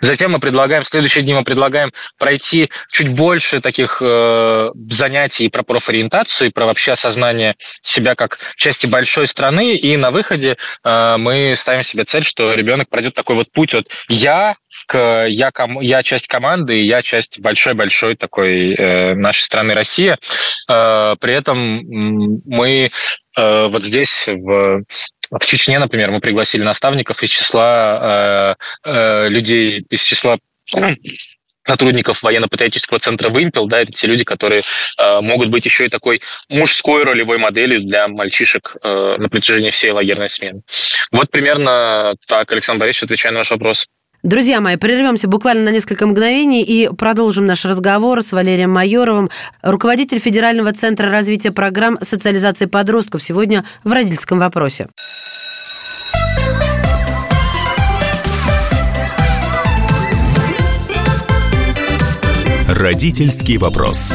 Затем 0.00 0.32
мы 0.32 0.40
предлагаем, 0.40 0.82
в 0.82 0.88
следующие 0.88 1.22
дни 1.22 1.34
мы 1.34 1.44
предлагаем 1.44 1.92
пройти 2.18 2.70
чуть 2.90 3.08
больше 3.08 3.60
таких 3.60 3.98
э, 4.00 4.70
занятий 4.90 5.48
про 5.48 5.62
профориентацию, 5.62 6.48
и 6.48 6.52
про 6.52 6.66
вообще 6.66 6.92
осознание 6.92 7.56
себя 7.82 8.14
как 8.14 8.38
части 8.56 8.86
большой 8.86 9.26
страны, 9.26 9.76
и 9.76 9.96
на 9.96 10.10
выходе 10.10 10.56
э, 10.84 11.16
мы 11.18 11.54
ставим 11.56 11.84
себе 11.84 12.04
цель, 12.04 12.24
что 12.24 12.52
ребенок 12.54 12.88
пройдет 12.88 13.14
такой 13.14 13.36
вот 13.36 13.52
путь 13.52 13.74
от 13.74 13.86
«я» 14.08 14.56
к 14.86 15.26
я, 15.28 15.50
ком, 15.50 15.80
я 15.80 16.02
часть 16.02 16.26
команды, 16.26 16.80
я 16.80 17.02
часть 17.02 17.38
большой-большой 17.40 18.16
такой 18.16 18.74
э, 18.74 19.14
нашей 19.14 19.42
страны 19.42 19.74
Россия. 19.74 20.18
Э, 20.68 21.16
при 21.20 21.34
этом 21.34 21.82
мы 22.44 22.90
э, 23.36 23.66
вот 23.68 23.82
здесь 23.82 24.28
в 24.28 24.84
в 25.30 25.46
Чечне, 25.46 25.78
например, 25.78 26.10
мы 26.10 26.20
пригласили 26.20 26.62
наставников 26.62 27.22
из 27.22 27.30
числа 27.30 28.56
э, 28.84 28.90
э, 28.90 29.28
людей, 29.30 29.86
из 29.88 30.02
числа 30.02 30.38
сотрудников 31.66 32.22
военно-патриотического 32.22 32.98
центра 32.98 33.30
«Вымпел», 33.30 33.66
да, 33.66 33.80
это 33.80 33.92
те 33.92 34.06
люди, 34.06 34.24
которые 34.24 34.62
э, 34.98 35.20
могут 35.20 35.48
быть 35.48 35.64
еще 35.64 35.86
и 35.86 35.88
такой 35.88 36.20
мужской 36.48 37.04
ролевой 37.04 37.38
моделью 37.38 37.82
для 37.82 38.08
мальчишек 38.08 38.76
э, 38.82 39.16
на 39.18 39.28
протяжении 39.28 39.70
всей 39.70 39.92
лагерной 39.92 40.28
смены. 40.28 40.62
Вот 41.10 41.30
примерно 41.30 42.14
так, 42.26 42.50
Александр 42.52 42.80
Борисович, 42.80 43.04
отвечая 43.04 43.32
на 43.32 43.38
ваш 43.38 43.50
вопрос. 43.50 43.86
Друзья 44.22 44.60
мои, 44.60 44.76
прервемся 44.76 45.26
буквально 45.26 45.64
на 45.64 45.70
несколько 45.70 46.06
мгновений 46.06 46.62
и 46.62 46.88
продолжим 46.88 47.44
наш 47.44 47.64
разговор 47.64 48.22
с 48.22 48.30
Валерием 48.30 48.70
Майоровым, 48.70 49.30
руководитель 49.62 50.20
Федерального 50.20 50.72
центра 50.72 51.10
развития 51.10 51.50
программ 51.50 51.98
социализации 52.02 52.66
подростков, 52.66 53.20
сегодня 53.20 53.64
в 53.82 53.90
родительском 53.90 54.38
вопросе. 54.38 54.86
Родительский 62.68 63.56
вопрос. 63.56 64.14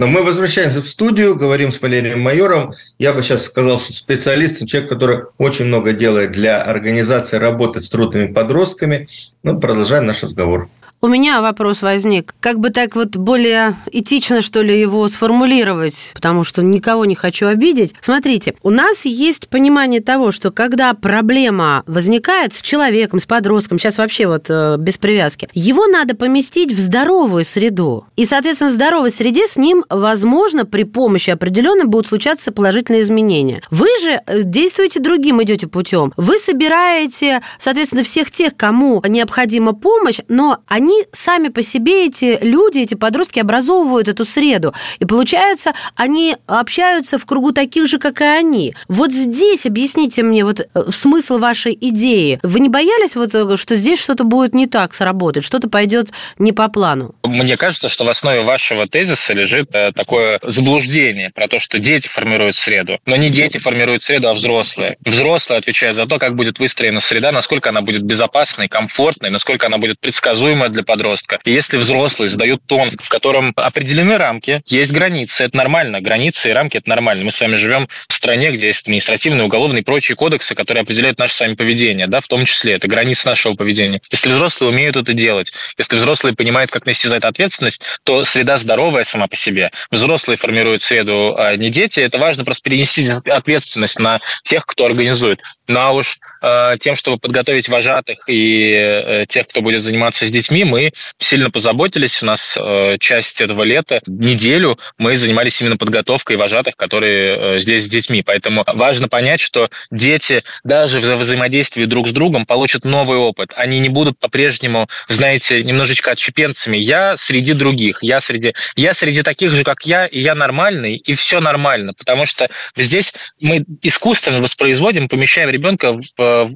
Но 0.00 0.06
мы 0.06 0.22
возвращаемся 0.22 0.80
в 0.80 0.88
студию, 0.88 1.36
говорим 1.36 1.70
с 1.70 1.82
Валерием 1.82 2.22
Майором. 2.22 2.72
Я 2.98 3.12
бы 3.12 3.22
сейчас 3.22 3.44
сказал, 3.44 3.78
что 3.78 3.92
специалист, 3.92 4.66
человек, 4.66 4.88
который 4.88 5.24
очень 5.36 5.66
много 5.66 5.92
делает 5.92 6.32
для 6.32 6.62
организации 6.62 7.36
работы 7.36 7.82
с 7.82 7.90
трудными 7.90 8.32
подростками. 8.32 9.08
Ну, 9.42 9.60
продолжаем 9.60 10.06
наш 10.06 10.22
разговор. 10.22 10.70
У 11.02 11.08
меня 11.08 11.40
вопрос 11.40 11.80
возник. 11.80 12.34
Как 12.40 12.60
бы 12.60 12.68
так 12.68 12.94
вот 12.94 13.16
более 13.16 13.74
этично, 13.90 14.42
что 14.42 14.60
ли, 14.60 14.78
его 14.78 15.08
сформулировать, 15.08 16.10
потому 16.12 16.44
что 16.44 16.62
никого 16.62 17.06
не 17.06 17.14
хочу 17.14 17.46
обидеть. 17.46 17.94
Смотрите, 18.02 18.54
у 18.62 18.68
нас 18.68 19.06
есть 19.06 19.48
понимание 19.48 20.02
того, 20.02 20.30
что 20.30 20.50
когда 20.50 20.92
проблема 20.92 21.84
возникает 21.86 22.52
с 22.52 22.60
человеком, 22.60 23.18
с 23.18 23.24
подростком, 23.24 23.78
сейчас 23.78 23.96
вообще 23.96 24.26
вот 24.26 24.50
э, 24.50 24.76
без 24.78 24.98
привязки, 24.98 25.48
его 25.54 25.86
надо 25.86 26.14
поместить 26.14 26.70
в 26.70 26.78
здоровую 26.78 27.46
среду. 27.46 28.04
И, 28.16 28.26
соответственно, 28.26 28.68
в 28.68 28.74
здоровой 28.74 29.10
среде 29.10 29.46
с 29.46 29.56
ним, 29.56 29.86
возможно, 29.88 30.66
при 30.66 30.82
помощи 30.82 31.30
определенной 31.30 31.86
будут 31.86 32.08
случаться 32.08 32.52
положительные 32.52 33.00
изменения. 33.00 33.62
Вы 33.70 33.88
же 34.02 34.20
э, 34.26 34.42
действуете 34.42 35.00
другим, 35.00 35.42
идете 35.42 35.66
путем. 35.66 36.12
Вы 36.18 36.36
собираете, 36.36 37.40
соответственно, 37.56 38.02
всех 38.02 38.30
тех, 38.30 38.54
кому 38.54 39.02
необходима 39.08 39.72
помощь, 39.72 40.20
но 40.28 40.58
они 40.66 40.89
они 40.90 41.06
сами 41.12 41.48
по 41.48 41.62
себе, 41.62 42.06
эти 42.06 42.38
люди, 42.42 42.80
эти 42.80 42.94
подростки 42.94 43.38
образовывают 43.38 44.08
эту 44.08 44.24
среду. 44.24 44.74
И 44.98 45.04
получается, 45.04 45.72
они 45.94 46.36
общаются 46.46 47.18
в 47.18 47.26
кругу 47.26 47.52
таких 47.52 47.86
же, 47.86 47.98
как 47.98 48.20
и 48.20 48.24
они. 48.24 48.74
Вот 48.88 49.12
здесь 49.12 49.66
объясните 49.66 50.22
мне 50.22 50.44
вот 50.44 50.60
э, 50.60 50.82
смысл 50.90 51.38
вашей 51.38 51.76
идеи. 51.80 52.40
Вы 52.42 52.60
не 52.60 52.68
боялись, 52.68 53.14
вот, 53.14 53.34
э, 53.34 53.56
что 53.56 53.76
здесь 53.76 54.00
что-то 54.00 54.24
будет 54.24 54.54
не 54.54 54.66
так 54.66 54.94
сработать, 54.94 55.44
что-то 55.44 55.68
пойдет 55.68 56.08
не 56.38 56.52
по 56.52 56.68
плану? 56.68 57.14
Мне 57.24 57.56
кажется, 57.56 57.88
что 57.88 58.04
в 58.04 58.08
основе 58.08 58.42
вашего 58.42 58.88
тезиса 58.88 59.32
лежит 59.32 59.68
э, 59.72 59.92
такое 59.92 60.40
заблуждение 60.42 61.30
про 61.30 61.46
то, 61.46 61.58
что 61.58 61.78
дети 61.78 62.08
формируют 62.08 62.56
среду. 62.56 62.98
Но 63.06 63.16
не 63.16 63.30
дети 63.30 63.58
формируют 63.58 64.02
среду, 64.02 64.28
а 64.28 64.34
взрослые. 64.34 64.96
Взрослые 65.04 65.58
отвечают 65.58 65.96
за 65.96 66.06
то, 66.06 66.18
как 66.18 66.34
будет 66.34 66.58
выстроена 66.58 67.00
среда, 67.00 67.30
насколько 67.30 67.68
она 67.68 67.82
будет 67.82 68.02
безопасной, 68.02 68.68
комфортной, 68.68 69.30
насколько 69.30 69.66
она 69.66 69.78
будет 69.78 70.00
предсказуемой 70.00 70.70
для 70.70 70.79
для 70.80 70.84
подростка. 70.84 71.38
И 71.44 71.52
если 71.52 71.76
взрослые 71.76 72.28
задают 72.28 72.62
тон, 72.66 72.90
в 72.98 73.08
котором 73.08 73.52
определены 73.56 74.16
рамки, 74.16 74.62
есть 74.66 74.90
границы, 74.90 75.44
это 75.44 75.56
нормально. 75.56 76.00
Границы 76.00 76.50
и 76.50 76.52
рамки– 76.52 76.76
это 76.78 76.88
нормально. 76.88 77.24
Мы 77.24 77.32
с 77.32 77.40
вами 77.40 77.56
живем 77.56 77.88
в 78.08 78.12
стране, 78.12 78.50
где 78.50 78.68
есть 78.68 78.82
административные, 78.82 79.44
уголовные 79.44 79.82
и 79.82 79.84
прочие 79.84 80.16
кодексы, 80.16 80.54
которые 80.54 80.82
определяют 80.82 81.18
наше 81.18 81.34
с 81.34 81.40
вами 81.40 81.54
поведение, 81.54 82.06
да, 82.06 82.20
в 82.20 82.28
том 82.28 82.44
числе 82.44 82.74
это 82.74 82.88
границы 82.88 83.26
нашего 83.28 83.54
поведения. 83.54 84.00
Если 84.10 84.30
взрослые 84.30 84.70
умеют 84.70 84.96
это 84.96 85.12
делать, 85.12 85.52
если 85.78 85.96
взрослые 85.96 86.34
понимают, 86.34 86.70
как 86.70 86.86
нести 86.86 87.08
за 87.08 87.16
это 87.16 87.28
ответственность, 87.28 87.82
то 88.04 88.24
среда 88.24 88.58
здоровая 88.58 89.04
сама 89.04 89.26
по 89.26 89.36
себе. 89.36 89.70
Взрослые 89.90 90.36
формируют 90.36 90.82
среду, 90.82 91.36
а 91.36 91.56
не 91.56 91.70
дети. 91.70 92.00
Это 92.00 92.18
важно 92.18 92.44
просто 92.44 92.68
перенести 92.68 93.08
ответственность 93.26 93.98
на 93.98 94.20
тех, 94.44 94.64
кто 94.66 94.86
организует. 94.86 95.40
Ну 95.70 95.78
а 95.78 95.92
уж 95.92 96.18
э, 96.42 96.78
тем, 96.80 96.96
чтобы 96.96 97.18
подготовить 97.18 97.68
вожатых 97.68 98.28
и 98.28 98.72
э, 98.72 99.26
тех, 99.28 99.46
кто 99.46 99.60
будет 99.60 99.82
заниматься 99.82 100.26
с 100.26 100.30
детьми, 100.30 100.64
мы 100.64 100.92
сильно 101.18 101.48
позаботились. 101.48 102.20
У 102.24 102.26
нас 102.26 102.58
э, 102.58 102.98
часть 102.98 103.40
этого 103.40 103.62
лета, 103.62 104.00
неделю, 104.08 104.80
мы 104.98 105.14
занимались 105.14 105.60
именно 105.60 105.76
подготовкой 105.76 106.36
вожатых, 106.36 106.74
которые 106.74 107.36
э, 107.56 107.60
здесь 107.60 107.84
с 107.84 107.88
детьми. 107.88 108.24
Поэтому 108.26 108.64
важно 108.66 109.06
понять, 109.06 109.38
что 109.38 109.70
дети 109.92 110.42
даже 110.64 110.98
в 110.98 111.16
взаимодействии 111.18 111.84
друг 111.84 112.08
с 112.08 112.10
другом 112.10 112.46
получат 112.46 112.84
новый 112.84 113.18
опыт. 113.18 113.52
Они 113.54 113.78
не 113.78 113.88
будут 113.88 114.18
по-прежнему, 114.18 114.88
знаете, 115.06 115.62
немножечко 115.62 116.10
отщепенцами. 116.10 116.78
Я 116.78 117.16
среди 117.16 117.52
других, 117.52 118.02
я 118.02 118.20
среди, 118.20 118.54
я 118.74 118.92
среди 118.92 119.22
таких 119.22 119.54
же, 119.54 119.62
как 119.62 119.86
я, 119.86 120.06
и 120.06 120.18
я 120.18 120.34
нормальный, 120.34 120.96
и 120.96 121.14
все 121.14 121.38
нормально. 121.38 121.92
Потому 121.96 122.26
что 122.26 122.48
здесь 122.74 123.12
мы 123.40 123.64
искусственно 123.82 124.40
воспроизводим, 124.42 125.08
помещаем 125.08 125.59
ребенка 125.60 125.98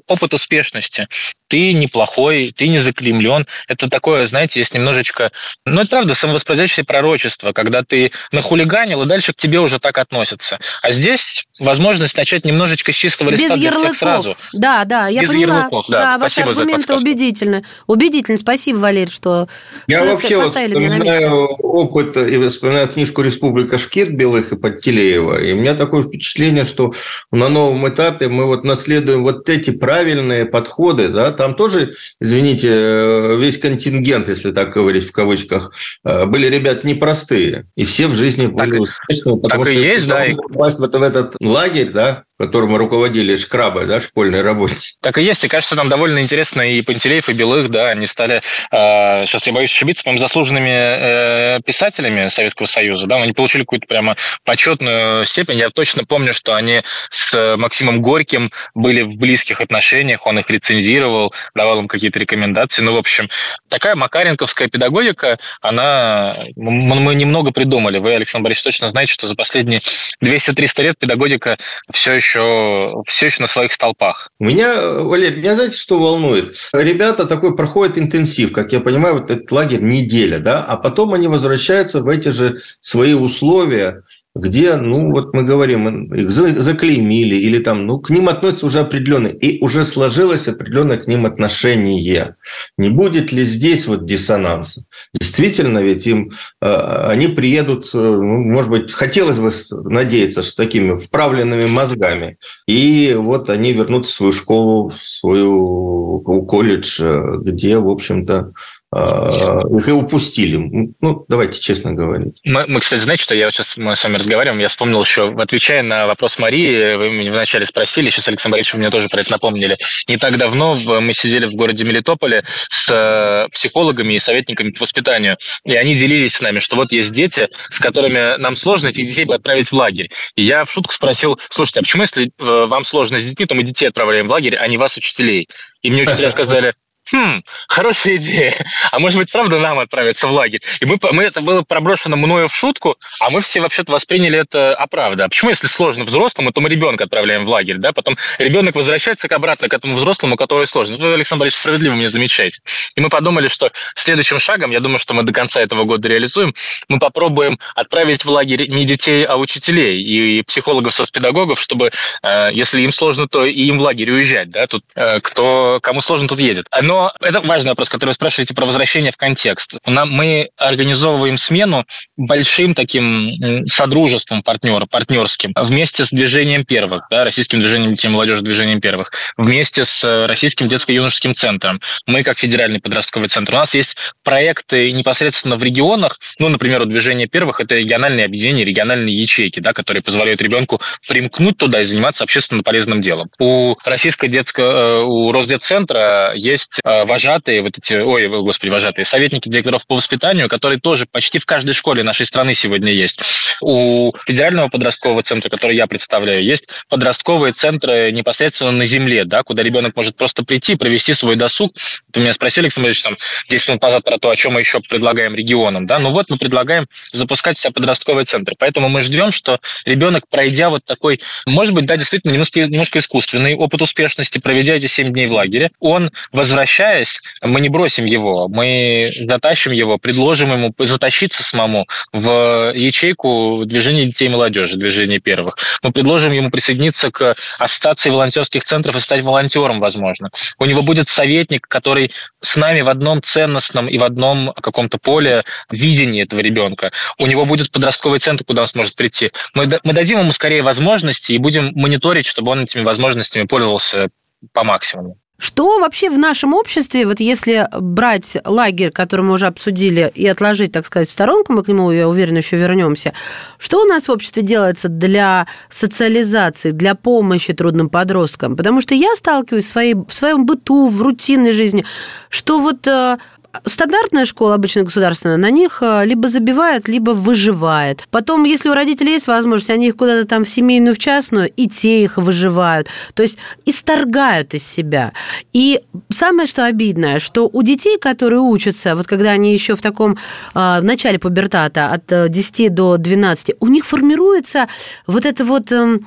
опыт 0.07 0.35
успешности. 0.35 1.09
Ты 1.49 1.73
неплохой, 1.73 2.53
ты 2.57 2.69
не 2.69 2.79
заклемлен. 2.79 3.47
Это 3.69 3.89
так 3.89 4.05
такое, 4.05 4.27
знаете, 4.27 4.61
есть 4.61 4.75
немножечко... 4.75 5.33
Ну, 5.65 5.81
это 5.81 5.89
правда, 5.89 6.15
самовоспроизводящее 6.15 6.85
пророчество, 6.85 7.53
когда 7.53 7.83
ты 7.83 8.13
нахулиганил, 8.33 9.03
и 9.03 9.07
дальше 9.07 9.33
к 9.33 9.37
тебе 9.37 9.61
уже 9.61 9.79
так 9.79 9.97
относятся. 9.97 10.59
А 10.83 10.93
здесь 10.93 11.47
возможность 11.59 12.19
начать 12.19 12.45
немножечко 12.45 12.93
с 12.93 12.95
чистого 12.95 13.31
листа 13.31 13.55
Без 13.55 13.63
ярлыков. 13.63 13.97
всех 13.97 13.99
сразу. 13.99 14.37
Да, 14.53 14.85
да, 14.85 15.09
я 15.09 15.23
Без 15.23 15.29
поняла. 15.29 15.57
ярлыков, 15.57 15.87
да. 15.89 16.01
да 16.01 16.19
ваши 16.19 16.43
Спасибо 16.43 16.51
аргументы 16.51 16.95
убедительны. 16.95 17.65
Убедительны. 17.87 18.37
Спасибо, 18.37 18.77
Валерий, 18.77 19.11
что, 19.11 19.49
Я 19.87 20.01
что 20.01 20.11
вообще 20.13 20.37
вот 20.37 20.45
поставили 20.45 20.75
меня 20.77 20.91
на 20.91 21.03
место. 21.03 21.33
опыт 21.35 22.17
и 22.19 22.49
вспоминаю 22.51 22.89
книжку 22.89 23.23
«Республика 23.23 23.79
Шкет» 23.79 24.15
Белых 24.15 24.53
и 24.53 24.57
Подтелеева, 24.57 25.41
и 25.43 25.53
у 25.53 25.57
меня 25.57 25.75
такое 25.75 26.03
впечатление, 26.03 26.67
что 26.67 26.93
на 27.31 27.49
новом 27.49 27.89
этапе 27.89 28.29
мы 28.29 28.45
вот 28.45 28.65
наследуем 28.65 28.94
вот 29.01 29.49
эти 29.49 29.71
правильные 29.71 30.45
подходы, 30.45 31.09
да, 31.09 31.33
там 31.33 31.55
тоже, 31.55 31.95
извините, 32.21 32.69
э, 32.71 33.37
весь 33.39 33.59
контингент, 33.59 34.29
если 34.29 34.53
так 34.53 34.73
говорить 34.73 35.07
в 35.07 35.13
кавычках, 35.13 35.73
э, 36.05 36.27
были 36.27 36.47
ребят 36.47 36.85
непростые. 36.85 37.67
И 37.77 37.85
все 37.85 38.07
в 38.07 38.15
жизни 38.15 38.47
были 38.47 38.79
успешными. 38.79 39.41
Потому 39.41 39.65
так 39.65 39.73
что 39.73 39.81
и 39.81 39.85
есть, 39.85 40.07
да. 40.07 40.25
Попасть 40.49 40.79
в 40.79 41.03
этот 41.03 41.37
лагерь, 41.41 41.91
да, 41.91 42.25
которым 42.39 42.75
руководили 42.77 43.37
шкрабы, 43.37 43.87
да, 43.87 44.01
школьной 44.01 44.43
работе. 44.43 44.95
Так 45.01 45.19
и 45.19 45.23
есть, 45.23 45.45
и 45.45 45.49
кажется, 45.49 45.77
нам 45.77 45.89
довольно 45.89 46.21
интересно 46.21 46.63
и 46.63 46.83
Пантелеев, 46.83 47.29
и 47.29 47.33
Белых, 47.33 47.71
да, 47.71 47.87
они 47.87 48.07
стали, 48.07 48.43
э, 48.73 49.27
сейчас 49.27 49.47
я 49.47 49.53
боюсь 49.53 49.71
ошибиться, 49.71 50.03
по-моему, 50.03 50.21
заслуженными 50.21 50.71
э, 50.71 51.61
писателями 51.65 52.29
Советского 52.29 52.67
Союза, 52.67 53.07
да, 53.07 53.17
они 53.17 53.33
получили 53.33 53.63
какую-то 53.63 53.87
прямо 53.87 54.17
почетную 54.45 55.25
степень. 55.27 55.59
Я 55.59 55.71
точно 55.71 56.05
помню, 56.05 56.33
что 56.35 56.57
они 56.57 56.83
с 57.11 57.57
Максимом 57.57 58.03
Горьким 58.03 58.51
были 58.75 59.03
в 59.03 59.17
близких 59.17 59.61
отношениях, 59.61 60.27
он 60.27 60.39
их 60.41 60.51
рецензировал, 60.51 61.33
давал 61.55 61.81
им 61.81 61.89
какие-то 61.89 62.19
рекомендации. 62.19 62.83
Ну, 62.83 62.95
в 62.95 62.99
общем, 62.99 63.31
такая 63.69 63.95
макаренковская 63.95 64.69
педагогика, 64.69 65.39
она, 65.61 66.37
мы 66.57 67.15
немного 67.15 67.53
придумали. 67.53 67.99
Вы, 67.99 68.15
Александр 68.15 68.45
Борисович, 68.45 68.65
точно 68.65 68.89
знаете, 68.89 69.13
что 69.13 69.29
за 69.29 69.37
последние 69.37 69.83
200-300 70.23 70.83
лет 70.83 70.99
педагогика 70.99 71.59
все 71.93 72.15
еще 72.15 72.24
еще, 72.25 73.03
все 73.07 73.27
еще 73.27 73.43
на 73.43 73.49
своих 73.49 73.73
столпах. 73.73 74.31
Меня, 74.41 74.75
Валерий, 75.01 75.39
меня 75.39 75.55
знаете, 75.55 75.77
что 75.77 75.99
волнует? 75.99 76.57
Ребята 76.73 77.27
такой 77.27 77.55
проходят 77.55 77.99
интенсив, 77.99 78.53
как 78.53 78.73
я 78.73 78.81
понимаю, 78.81 79.17
вот 79.17 79.31
этот 79.31 79.51
лагерь 79.53 79.83
неделя, 79.83 80.39
да, 80.39 80.65
а 80.65 80.77
потом 80.77 81.15
они 81.15 81.29
возвращаются 81.29 82.01
в 82.01 82.09
эти 82.09 82.29
же 82.29 82.63
свои 82.81 83.15
условия, 83.15 84.03
где, 84.35 84.75
ну, 84.75 85.13
вот 85.13 85.33
мы 85.33 85.45
говорим, 85.45 86.13
их 86.13 86.31
заклеймили, 86.31 87.37
или 87.37 87.59
там, 87.59 87.87
ну, 87.87 88.01
к 88.01 88.11
ним 88.11 88.29
относятся 88.29 88.67
уже 88.67 88.81
определенные, 88.81 89.33
и 89.33 89.63
уже 89.63 89.85
сложилось 89.85 90.49
определенное 90.49 90.97
к 90.97 91.07
ним 91.07 91.25
отношение. 91.25 92.35
Не 92.77 92.89
будет 92.89 93.31
ли 93.31 93.45
здесь 93.45 93.87
вот 93.87 94.07
диссонанса? 94.07 94.85
Действительно, 95.13 95.79
ведь 95.79 96.07
им, 96.09 96.33
э, 96.61 97.07
они 97.09 97.29
приедут, 97.29 97.91
э, 97.95 97.99
ну, 97.99 98.39
может 98.43 98.71
быть, 98.71 98.93
хотелось 98.93 99.39
бы 99.39 99.53
надеяться, 99.89 100.43
что 100.43 100.57
такими 100.57 100.97
вправленными 100.97 101.67
мозгами, 101.67 102.39
и 102.67 103.15
вот 103.17 103.51
они 103.51 103.73
вернутся 103.73 104.11
в 104.11 104.15
свою 104.15 104.33
школу, 104.33 104.89
в 104.91 105.09
свою 105.09 106.21
колледж, 106.49 107.01
э, 107.01 107.37
где, 107.41 107.79
в 107.79 107.89
общем-то, 107.89 108.53
а, 108.84 108.84
их 108.95 109.89
и 109.89 109.93
упустили. 109.93 110.57
Ну, 111.01 111.25
давайте 111.29 111.61
честно 111.61 111.93
говорить. 111.93 112.41
Мы, 112.45 112.67
мы, 112.69 112.81
кстати, 112.81 113.01
знаете, 113.01 113.23
что 113.23 113.35
я 113.35 113.51
сейчас 113.51 113.77
мы 113.77 113.97
с 113.97 114.05
вами 114.05 114.17
разговариваем, 114.17 114.61
я 114.61 114.69
вспомнил 114.69 115.03
еще, 115.03 115.35
отвечая 115.37 115.83
на 115.83 116.07
вопрос 116.07 116.39
Марии, 116.39 116.95
вы 116.97 117.11
меня 117.11 117.33
вначале 117.33 117.67
спросили, 117.67 118.11
сейчас 118.11 118.29
Александр 118.29 118.57
Борисович 118.57 118.75
мне 118.75 118.91
тоже 118.91 119.09
про 119.09 119.21
это 119.21 119.33
напомнили. 119.33 119.79
Не 120.09 120.17
так 120.17 120.37
давно 120.39 120.77
мы 120.77 121.13
сидели 121.13 121.47
в 121.47 121.55
городе 121.55 121.85
Мелитополе 121.85 122.45
с 122.71 122.89
э, 122.91 123.49
психологами 123.53 124.15
и 124.15 124.19
советниками 124.19 124.71
по 124.71 124.83
воспитанию, 124.83 125.37
и 125.65 125.75
они 125.75 125.97
делились 125.97 126.35
с 126.35 126.41
нами, 126.41 126.59
что 126.61 126.77
вот 126.77 126.93
есть 126.93 127.11
дети, 127.11 127.49
с 127.71 127.79
которыми 127.79 128.39
нам 128.39 128.57
сложно 128.57 128.89
этих 128.89 129.07
детей 129.07 129.25
бы 129.25 129.35
отправить 129.35 129.69
в 129.69 129.75
лагерь. 129.75 130.11
И 130.37 130.45
я 130.45 130.65
в 130.65 130.73
шутку 130.73 130.93
спросил, 130.93 131.39
слушайте, 131.51 131.81
а 131.81 131.83
почему, 131.83 132.03
если 132.03 132.27
э, 132.27 132.31
вам 132.39 132.85
сложно 132.85 133.19
с 133.19 133.25
детьми, 133.25 133.47
то 133.47 133.55
мы 133.55 133.63
детей 133.65 133.87
отправляем 133.87 134.29
в 134.29 134.31
лагерь, 134.31 134.57
а 134.57 134.69
не 134.69 134.79
вас, 134.79 134.97
учителей? 134.97 135.49
И 135.83 135.91
мне 135.91 136.03
учителя 136.07 136.31
сказали, 136.31 136.75
хм, 137.11 137.43
хорошая 137.69 138.17
идея, 138.17 138.55
а 138.91 138.99
может 138.99 139.19
быть, 139.19 139.31
правда 139.31 139.59
нам 139.59 139.79
отправиться 139.79 140.27
в 140.27 140.33
лагерь? 140.33 140.61
И 140.81 140.85
мы, 140.85 140.99
мы 141.13 141.25
это 141.25 141.41
было 141.41 141.63
проброшено 141.63 142.17
мною 142.17 142.49
в 142.49 142.55
шутку, 142.55 142.97
а 143.21 143.31
мы 143.31 143.43
все 143.43 143.61
вообще-то 143.61 143.93
восприняли 143.93 144.39
это 144.39 144.75
оправда. 144.75 145.25
А 145.25 145.29
почему, 145.29 145.51
если 145.51 145.67
сложно 145.67 146.05
взрослому, 146.05 146.53
то 146.53 146.61
мы 146.61 146.69
ребенка 146.69 147.05
отправляем 147.05 147.45
в 147.45 147.49
лагерь, 147.49 147.79
да? 147.79 147.93
Потом 147.93 148.17
ребенок 148.39 148.75
возвращается 148.75 149.29
обратно 149.35 149.69
к 149.69 149.75
этому 149.75 149.97
взрослому, 149.97 150.37
который 150.37 150.67
сложно. 150.67 150.97
Вы, 150.97 151.15
Александр 151.15 151.43
Борисович, 151.43 151.61
справедливо 151.61 151.95
меня 151.95 152.11
замечаете. 152.11 152.61
И 152.95 153.01
мы 153.01 153.09
подумали, 153.09 153.49
что 153.49 153.73
следующим 153.97 154.39
шагом, 154.39 154.71
я 154.71 154.81
думаю, 154.81 154.99
что 154.99 155.15
мы 155.15 155.23
до 155.23 155.33
конца 155.33 155.61
этого 155.61 155.85
года 155.85 156.09
реализуем, 156.09 156.55
мы 156.89 156.99
попробуем 156.99 157.59
отправить 157.75 158.25
в 158.25 158.31
лагерь 158.31 158.69
не 158.69 158.85
детей, 158.85 159.25
а 159.25 159.37
учителей 159.37 160.03
и 160.03 160.43
психологов, 160.43 160.95
соцпедагогов, 160.95 161.61
чтобы, 161.61 161.91
э, 162.23 162.51
если 162.53 162.83
им 162.83 162.93
сложно, 162.93 163.29
то 163.29 163.45
и 163.45 163.65
им 163.65 163.79
в 163.79 163.83
лагерь 163.83 164.11
уезжать, 164.11 164.51
да? 164.51 164.67
Тут 164.67 164.85
э, 164.95 165.21
кто, 165.21 165.81
кому 165.83 166.01
сложно, 166.01 166.29
тут 166.29 166.41
едет. 166.41 166.67
Но 166.81 166.94
но 166.95 167.13
это 167.21 167.41
важный 167.41 167.71
вопрос, 167.71 167.89
который 167.89 168.11
вы 168.11 168.15
спрашиваете 168.15 168.55
про 168.55 168.67
возвращение 168.67 169.11
в 169.11 169.17
контекст. 169.17 169.75
Мы 169.85 170.51
организовываем 170.57 171.37
смену 171.37 171.87
большим 172.17 172.75
таким 172.75 173.67
содружеством 173.67 174.45
партнера, 174.45 174.87
партнерским, 174.87 175.53
вместе 175.57 176.05
с 176.05 176.11
движением 176.11 176.65
первых, 176.65 177.07
да, 177.11 177.25
российским 177.25 177.59
движением 177.59 177.95
детей 177.95 178.09
молодежи, 178.09 178.43
движением 178.43 178.81
первых, 178.81 179.11
вместе 179.37 179.85
с 179.85 180.27
российским 180.29 180.69
детско-юношеским 180.69 181.35
центром. 181.35 181.81
Мы, 182.07 182.23
как 182.23 182.39
федеральный 182.39 182.81
подростковый 182.81 183.29
центр, 183.29 183.55
у 183.55 183.57
нас 183.57 183.75
есть 183.75 183.97
проекты 184.23 184.93
непосредственно 184.93 185.57
в 185.57 185.63
регионах, 185.65 186.19
ну, 186.39 186.49
например, 186.49 186.83
у 186.83 186.85
движения 186.85 187.27
первых 187.27 187.61
это 187.61 187.75
региональные 187.75 188.27
объединения, 188.27 188.65
региональные 188.65 189.21
ячейки, 189.21 189.59
да, 189.59 189.73
которые 189.73 190.03
позволяют 190.03 190.41
ребенку 190.41 190.81
примкнуть 191.09 191.57
туда 191.57 191.81
и 191.81 191.85
заниматься 191.85 192.23
общественно 192.23 192.63
полезным 192.63 193.01
делом. 193.01 193.31
У 193.41 193.75
российского 193.85 194.31
детского, 194.31 194.65
э, 194.65 195.03
у 195.03 195.33
Росдетцентра 195.33 196.35
есть 196.37 196.81
Э, 196.84 196.84
вожатые, 196.85 197.63
вот 197.63 197.79
эти, 197.79 197.95
ой, 197.95 198.29
господи, 198.29 198.71
вожатые, 198.71 199.07
советники 199.07 199.49
директоров 199.49 199.87
по 199.87 199.95
воспитанию, 199.95 200.49
которые 200.51 200.79
тоже 200.79 201.07
почти 201.11 201.39
в 201.39 201.47
каждой 201.47 201.73
школе 201.73 202.03
нашей 202.03 202.27
страны 202.27 202.55
сегодня 202.55 202.93
есть. 202.93 203.21
У 203.63 204.13
федерального 204.27 204.69
подросткового 204.69 205.23
центра, 205.23 205.49
который 205.49 205.77
я 205.77 205.87
представляю, 205.87 206.45
есть 206.45 206.69
подростковые 206.91 207.55
центры 207.55 208.13
непосредственно 208.13 208.71
на 208.71 208.85
земле, 208.85 209.25
да, 209.25 209.43
куда 209.43 209.63
ребенок 209.63 209.97
может 209.97 210.17
просто 210.17 210.45
прийти, 210.45 210.77
провести 210.77 211.15
свой 211.15 211.37
досуг. 211.37 211.75
Ты 212.13 212.21
меня 212.21 212.35
спросили, 212.35 212.67
Александр 212.67 212.89
Ильич, 212.89 213.03
там, 213.03 213.17
10 213.49 213.69
минут 213.69 213.83
назад 213.83 214.05
про 214.05 214.19
то, 214.19 214.29
о 214.29 214.37
чем 214.37 214.53
мы 214.53 214.61
еще 214.61 214.81
предлагаем 214.81 215.35
регионам, 215.35 215.87
да, 215.87 215.99
ну 215.99 216.11
вот 216.11 216.27
мы 216.29 216.37
предлагаем 216.37 216.87
запускать 217.13 217.59
себя 217.59 217.71
подростковые 217.73 218.27
центры. 218.27 218.57
Поэтому 218.59 218.91
мы 218.91 219.01
ждем, 219.01 219.33
что 219.33 219.59
ребенок, 219.87 220.25
пройдя 220.29 220.69
вот 220.69 220.85
такой, 220.85 221.21
может 221.47 221.73
быть, 221.73 221.87
да, 221.87 221.97
действительно, 221.97 222.33
немножко, 222.33 222.61
немножко 222.61 222.99
искусственный 222.99 223.55
опыт 223.55 223.81
успешности, 223.81 224.39
проведя 224.39 224.75
эти 224.75 224.87
7 224.87 225.11
дней 225.13 225.29
в 225.29 225.33
лагере, 225.33 225.71
он 225.81 226.11
возвращается 226.31 226.74
возвращаясь, 226.75 227.21
мы 227.43 227.61
не 227.61 227.69
бросим 227.69 228.05
его, 228.05 228.49
мы 228.49 229.11
затащим 229.15 229.73
его, 229.73 229.99
предложим 229.99 230.53
ему 230.53 230.75
затащиться 230.79 231.43
самому 231.43 231.87
в 232.13 232.73
ячейку 232.75 233.65
движения 233.65 234.07
детей 234.07 234.27
и 234.27 234.29
молодежи, 234.29 234.77
движения 234.77 235.21
первых. 235.21 235.57
Мы 235.83 235.93
предложим 235.93 236.33
ему 236.33 236.51
присоединиться 236.51 237.11
к 237.11 237.35
ассоциации 237.59 238.11
волонтерских 238.11 238.65
центров 238.65 238.97
и 238.97 239.01
стать 239.01 239.23
волонтером, 239.23 239.81
возможно. 239.81 240.31
У 240.59 240.65
него 240.65 240.83
будет 240.83 241.09
советник, 241.09 241.67
который 241.69 242.13
с 242.41 242.57
нами 242.57 242.81
в 242.81 242.89
одном 242.89 243.23
ценностном 243.23 243.87
и 243.87 243.99
в 243.99 244.03
одном 244.03 244.53
каком-то 244.53 244.99
поле 244.99 245.45
видении 245.71 246.23
этого 246.23 246.41
ребенка. 246.41 246.91
У 247.19 247.27
него 247.27 247.47
будет 247.47 247.71
подростковый 247.71 248.19
центр, 248.19 248.45
куда 248.45 248.63
он 248.63 248.69
сможет 248.69 248.97
прийти. 248.97 249.31
Мы, 249.55 249.81
мы 249.85 249.93
дадим 249.93 250.19
ему 250.21 250.33
скорее 250.33 250.63
возможности 250.63 251.33
и 251.33 251.39
будем 251.39 251.73
мониторить, 251.75 252.27
чтобы 252.27 252.51
он 252.51 252.65
этими 252.65 252.83
возможностями 252.83 253.47
пользовался 253.47 254.09
по 254.53 254.65
максимуму. 254.65 255.19
Что 255.37 255.81
вообще 255.81 256.11
в 256.11 256.19
нашем 256.19 256.55
обществе, 256.55 257.07
вот 257.07 257.19
если 257.19 257.69
брать 257.81 258.37
лагерь, 258.45 258.93
который 258.93 259.23
мы 259.23 259.33
уже 259.33 259.47
обсудили, 259.47 260.11
и 260.15 260.27
отложить, 260.29 260.71
так 260.71 260.87
сказать, 260.87 261.09
в 261.09 261.13
сторонку, 261.13 261.53
мы 261.53 261.65
к 261.65 261.69
нему, 261.69 261.91
я 261.91 262.09
уверена, 262.09 262.39
еще 262.39 262.57
вернемся, 262.57 263.13
что 263.59 263.83
у 263.83 263.85
нас 263.85 264.07
в 264.07 264.13
обществе 264.13 264.45
делается 264.45 264.89
для 264.89 265.49
социализации, 265.69 266.71
для 266.71 266.95
помощи 266.95 267.53
трудным 267.53 267.89
подросткам? 267.89 268.57
Потому 268.57 268.81
что 268.81 268.95
я 268.95 269.13
сталкиваюсь 269.17 269.65
в, 269.65 269.69
своей, 269.69 269.95
в 269.95 270.13
своем 270.13 270.47
быту, 270.47 270.87
в 270.87 271.03
рутинной 271.03 271.51
жизни, 271.51 271.85
что 272.29 272.61
вот 272.61 272.87
э, 272.87 273.19
стандартная 273.65 274.25
школа, 274.25 274.55
обычно 274.55 274.83
государственная, 274.83 275.37
на 275.37 275.51
них 275.51 275.79
э, 275.83 276.05
либо 276.05 276.29
забивают, 276.29 276.89
либо 276.89 277.11
выживает. 277.13 278.05
Потом, 278.11 278.45
если 278.45 278.69
у 278.69 278.75
родителей 278.75 279.13
есть 279.13 279.27
возможность, 279.27 279.71
они 279.71 279.89
их 279.89 279.97
куда-то 279.97 280.27
там 280.27 280.45
в 280.45 280.49
семейную, 280.49 280.95
в 280.95 280.99
частную, 280.99 281.51
и 281.51 281.69
те 281.69 282.03
их 282.03 282.19
выживают. 282.19 282.89
То 283.15 283.23
есть 283.23 283.39
исторгают 283.65 284.55
из 284.55 284.67
себя. 284.67 285.13
И 285.53 285.81
самое, 286.11 286.47
что 286.47 286.65
обидное, 286.65 287.19
что 287.19 287.49
у 287.53 287.63
детей, 287.63 287.99
которые 287.99 288.41
учатся, 288.41 288.97
вот 288.97 289.07
когда 289.07 289.31
они 289.31 289.53
еще 289.53 289.77
в 289.77 289.83
таком 289.83 290.13
э, 290.13 290.17
в 290.55 290.83
начале 290.83 291.19
пубертата 291.19 291.93
от 291.93 292.31
10 292.31 292.61
э, 292.61 292.69
до 292.71 292.97
12, 292.97 293.57
у 293.61 293.69
них 293.69 293.85
формируется 293.85 294.69
вот 295.07 295.27
это 295.27 295.45
вот 295.45 295.71
эм, 295.73 296.07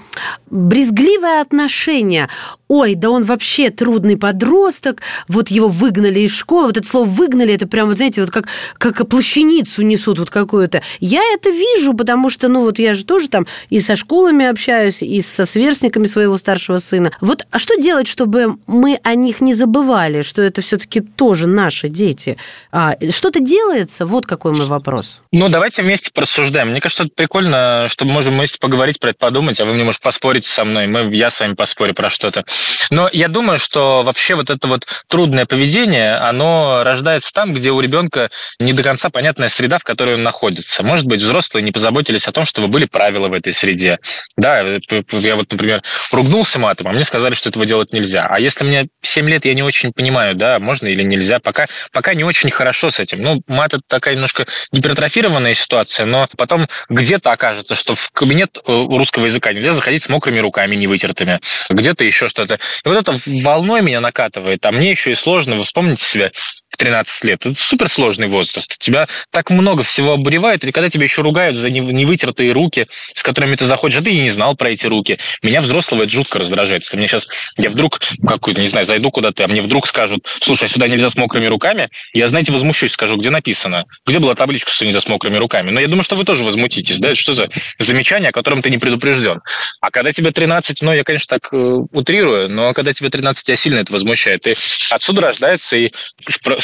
брезгливое 0.50 1.42
отношение. 1.42 2.28
Ой, 2.68 2.96
да 2.96 3.10
он 3.10 3.24
вообще 3.24 3.70
трудный 3.70 4.18
подросток, 4.18 5.02
вот 5.30 5.48
его 5.50 5.70
выгнали 5.70 6.20
из 6.20 6.34
школы, 6.34 6.68
вот 6.68 6.78
это 6.78 6.88
слово 6.88 7.06
«выгнали» 7.06 7.37
выгнали, 7.38 7.54
это 7.54 7.68
прямо, 7.68 7.94
знаете, 7.94 8.22
вот 8.22 8.32
как, 8.32 8.48
как 8.78 9.08
плащаницу 9.08 9.82
несут 9.84 10.20
вот 10.20 10.30
какую-то. 10.30 10.82
Я 11.00 11.22
это 11.34 11.50
вижу, 11.50 11.94
потому 11.94 12.30
что, 12.30 12.48
ну, 12.48 12.62
вот 12.62 12.80
я 12.80 12.94
же 12.94 13.06
тоже 13.06 13.30
там 13.30 13.46
и 13.70 13.80
со 13.80 13.96
школами 13.96 14.46
общаюсь, 14.46 15.02
и 15.02 15.22
со 15.22 15.46
сверстниками 15.46 16.08
своего 16.08 16.38
старшего 16.38 16.78
сына. 16.78 17.12
Вот, 17.22 17.46
а 17.52 17.60
что 17.60 17.76
делать, 17.76 18.08
чтобы 18.08 18.58
мы 18.68 19.00
о 19.04 19.16
них 19.16 19.42
не 19.42 19.54
забывали, 19.54 20.22
что 20.22 20.42
это 20.42 20.62
все-таки 20.62 21.02
тоже 21.02 21.48
наши 21.48 21.90
дети? 21.90 22.38
А, 22.72 22.96
что-то 23.12 23.40
делается? 23.40 24.06
Вот 24.06 24.26
какой 24.26 24.52
мой 24.52 24.66
вопрос. 24.66 25.22
Ну, 25.32 25.50
давайте 25.50 25.82
вместе 25.84 26.10
порассуждаем. 26.12 26.70
Мне 26.70 26.82
кажется, 26.82 27.04
это 27.04 27.12
прикольно, 27.16 27.88
что 27.90 28.06
мы 28.06 28.14
можем 28.14 28.36
вместе 28.36 28.58
поговорить 28.60 29.00
про 29.00 29.12
это, 29.12 29.20
подумать, 29.20 29.60
а 29.60 29.66
вы 29.66 29.74
мне, 29.74 29.84
может, 29.84 30.02
поспорите 30.02 30.50
со 30.50 30.66
мной, 30.66 30.88
мы, 30.88 31.14
я 31.16 31.30
с 31.30 31.40
вами 31.40 31.54
поспорю 31.54 31.94
про 31.94 32.10
что-то. 32.10 32.46
Но 32.90 33.10
я 33.12 33.28
думаю, 33.28 33.60
что 33.60 34.04
вообще 34.04 34.36
вот 34.36 34.50
это 34.50 34.68
вот 34.68 34.88
трудное 35.08 35.46
поведение, 35.46 36.16
оно 36.16 36.82
рождается 36.84 37.27
находится 37.28 37.34
там, 37.34 37.54
где 37.54 37.72
у 37.72 37.80
ребенка 37.80 38.30
не 38.60 38.74
до 38.74 38.84
конца 38.84 39.10
понятная 39.10 39.50
среда, 39.50 39.80
в 39.80 39.84
которой 39.84 40.16
он 40.16 40.24
находится. 40.24 40.84
Может 40.84 41.06
быть, 41.06 41.22
взрослые 41.22 41.64
не 41.64 41.72
позаботились 41.72 42.28
о 42.28 42.32
том, 42.32 42.46
чтобы 42.46 42.68
были 42.68 42.86
правила 42.86 43.28
в 43.28 43.34
этой 43.34 43.54
среде. 43.54 44.00
Да, 44.38 44.62
я 44.62 45.36
вот, 45.36 45.52
например, 45.52 45.82
ругнулся 46.12 46.60
матом, 46.60 46.88
а 46.88 46.92
мне 46.92 47.04
сказали, 47.04 47.36
что 47.36 47.50
этого 47.50 47.66
делать 47.66 47.94
нельзя. 47.94 48.28
А 48.30 48.40
если 48.40 48.64
мне 48.64 48.88
7 49.02 49.30
лет, 49.30 49.46
я 49.46 49.54
не 49.54 49.64
очень 49.64 49.92
понимаю, 49.94 50.36
да, 50.36 50.60
можно 50.60 50.88
или 50.88 51.04
нельзя, 51.04 51.40
пока, 51.40 51.68
пока 51.92 52.14
не 52.14 52.24
очень 52.24 52.50
хорошо 52.50 52.90
с 52.90 53.00
этим. 53.00 53.22
Ну, 53.22 53.42
мат– 53.48 53.74
это 53.74 53.84
такая 53.88 54.16
немножко 54.16 54.46
гипертрофированная 54.72 55.54
ситуация, 55.54 56.06
но 56.06 56.28
потом 56.38 56.68
где-то 56.90 57.32
окажется, 57.32 57.76
что 57.76 57.96
в 57.96 58.10
кабинет 58.12 58.58
э, 58.58 58.62
русского 58.66 59.26
языка 59.26 59.54
нельзя 59.54 59.74
заходить 59.74 60.04
с 60.04 60.10
мокрыми 60.10 60.40
руками, 60.40 60.76
не 60.76 60.88
вытертыми, 60.88 61.40
где-то 61.70 62.04
еще 62.06 62.28
что-то. 62.28 62.56
И 62.56 62.88
вот 62.88 62.98
это 62.98 63.20
волной 63.26 63.82
меня 63.82 64.02
накатывает, 64.02 64.66
а 64.66 64.72
мне 64.72 64.92
еще 64.92 65.12
и 65.12 65.16
сложно. 65.16 65.56
Вы 65.56 65.64
вспомните 65.64 66.04
себя, 66.04 66.32
в 66.78 66.80
13 66.80 67.24
лет. 67.24 67.46
Это 67.46 67.56
суперсложный 67.56 68.28
возраст. 68.28 68.78
Тебя 68.78 69.08
так 69.32 69.50
много 69.50 69.82
всего 69.82 70.14
обуревает, 70.14 70.64
и 70.64 70.72
когда 70.72 70.90
тебя 70.90 71.06
еще 71.06 71.24
ругают 71.24 71.58
за 71.58 71.72
невытертые 71.72 72.52
руки, 72.52 72.88
с 73.16 73.24
которыми 73.24 73.56
ты 73.56 73.66
заходишь, 73.66 73.98
а 73.98 74.04
ты 74.04 74.12
и 74.12 74.22
не 74.22 74.30
знал 74.30 74.56
про 74.56 74.70
эти 74.70 74.86
руки. 74.86 75.18
Меня 75.42 75.62
взрослого 75.62 76.04
это 76.04 76.12
жутко 76.12 76.38
раздражает. 76.38 76.84
Если 76.84 76.98
мне 76.98 77.08
сейчас, 77.08 77.28
я 77.58 77.72
вдруг 77.72 78.00
какую-то, 78.26 78.62
не 78.62 78.68
знаю, 78.68 78.86
зайду 78.86 79.10
куда-то, 79.10 79.44
а 79.44 79.48
мне 79.48 79.64
вдруг 79.64 79.88
скажут, 79.88 80.26
слушай, 80.40 80.70
сюда 80.70 80.88
нельзя 80.88 81.10
с 81.10 81.16
мокрыми 81.16 81.48
руками, 81.48 81.90
я, 82.14 82.28
знаете, 82.28 82.52
возмущусь, 82.52 82.92
скажу, 82.92 83.18
где 83.18 83.32
написано, 83.32 83.86
где 84.06 84.20
была 84.20 84.36
табличка, 84.36 84.72
что 84.72 84.86
нельзя 84.86 85.02
с 85.02 85.08
мокрыми 85.08 85.38
руками. 85.38 85.72
Но 85.72 85.80
я 85.80 85.88
думаю, 85.88 86.04
что 86.04 86.16
вы 86.16 86.26
тоже 86.26 86.44
возмутитесь, 86.44 87.00
да, 87.00 87.16
что 87.16 87.34
за 87.34 87.50
замечание, 87.80 88.30
о 88.30 88.34
котором 88.34 88.62
ты 88.62 88.70
не 88.70 88.78
предупрежден. 88.78 89.42
А 89.82 89.90
когда 89.90 90.12
тебе 90.14 90.32
13, 90.32 90.82
ну, 90.84 90.94
я, 90.94 91.04
конечно, 91.04 91.40
так 91.40 91.52
э, 91.52 91.58
утрирую, 91.58 92.50
но 92.50 92.74
когда 92.74 92.94
тебе 92.94 93.10
13, 93.10 93.44
тебя 93.44 93.58
сильно 93.58 93.80
это 93.80 93.92
возмущает. 93.92 94.46
И 94.46 94.56
отсюда 94.92 95.22
рождается 95.22 95.76
и 95.76 95.92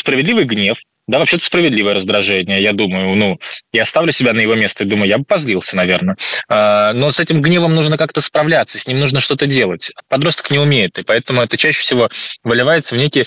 справедливый 0.03 0.43
гнев, 0.43 0.77
да, 1.05 1.19
вообще-то 1.19 1.43
справедливое 1.43 1.95
раздражение, 1.95 2.61
я 2.61 2.71
думаю. 2.71 3.13
Ну, 3.15 3.37
я 3.73 3.85
ставлю 3.85 4.13
себя 4.13 4.31
на 4.31 4.39
его 4.39 4.55
место 4.55 4.83
и 4.83 4.87
думаю, 4.87 5.09
я 5.09 5.17
бы 5.17 5.25
позлился, 5.25 5.75
наверное. 5.75 6.15
А, 6.47 6.93
но 6.93 7.11
с 7.11 7.19
этим 7.19 7.41
гневом 7.41 7.75
нужно 7.75 7.97
как-то 7.97 8.21
справляться, 8.21 8.79
с 8.79 8.87
ним 8.87 8.99
нужно 9.01 9.19
что-то 9.19 9.45
делать. 9.45 9.91
Подросток 10.07 10.49
не 10.49 10.59
умеет, 10.59 10.97
и 10.97 11.03
поэтому 11.03 11.41
это 11.41 11.57
чаще 11.57 11.81
всего 11.81 12.09
выливается 12.43 12.95
в 12.95 12.97
некие, 12.97 13.25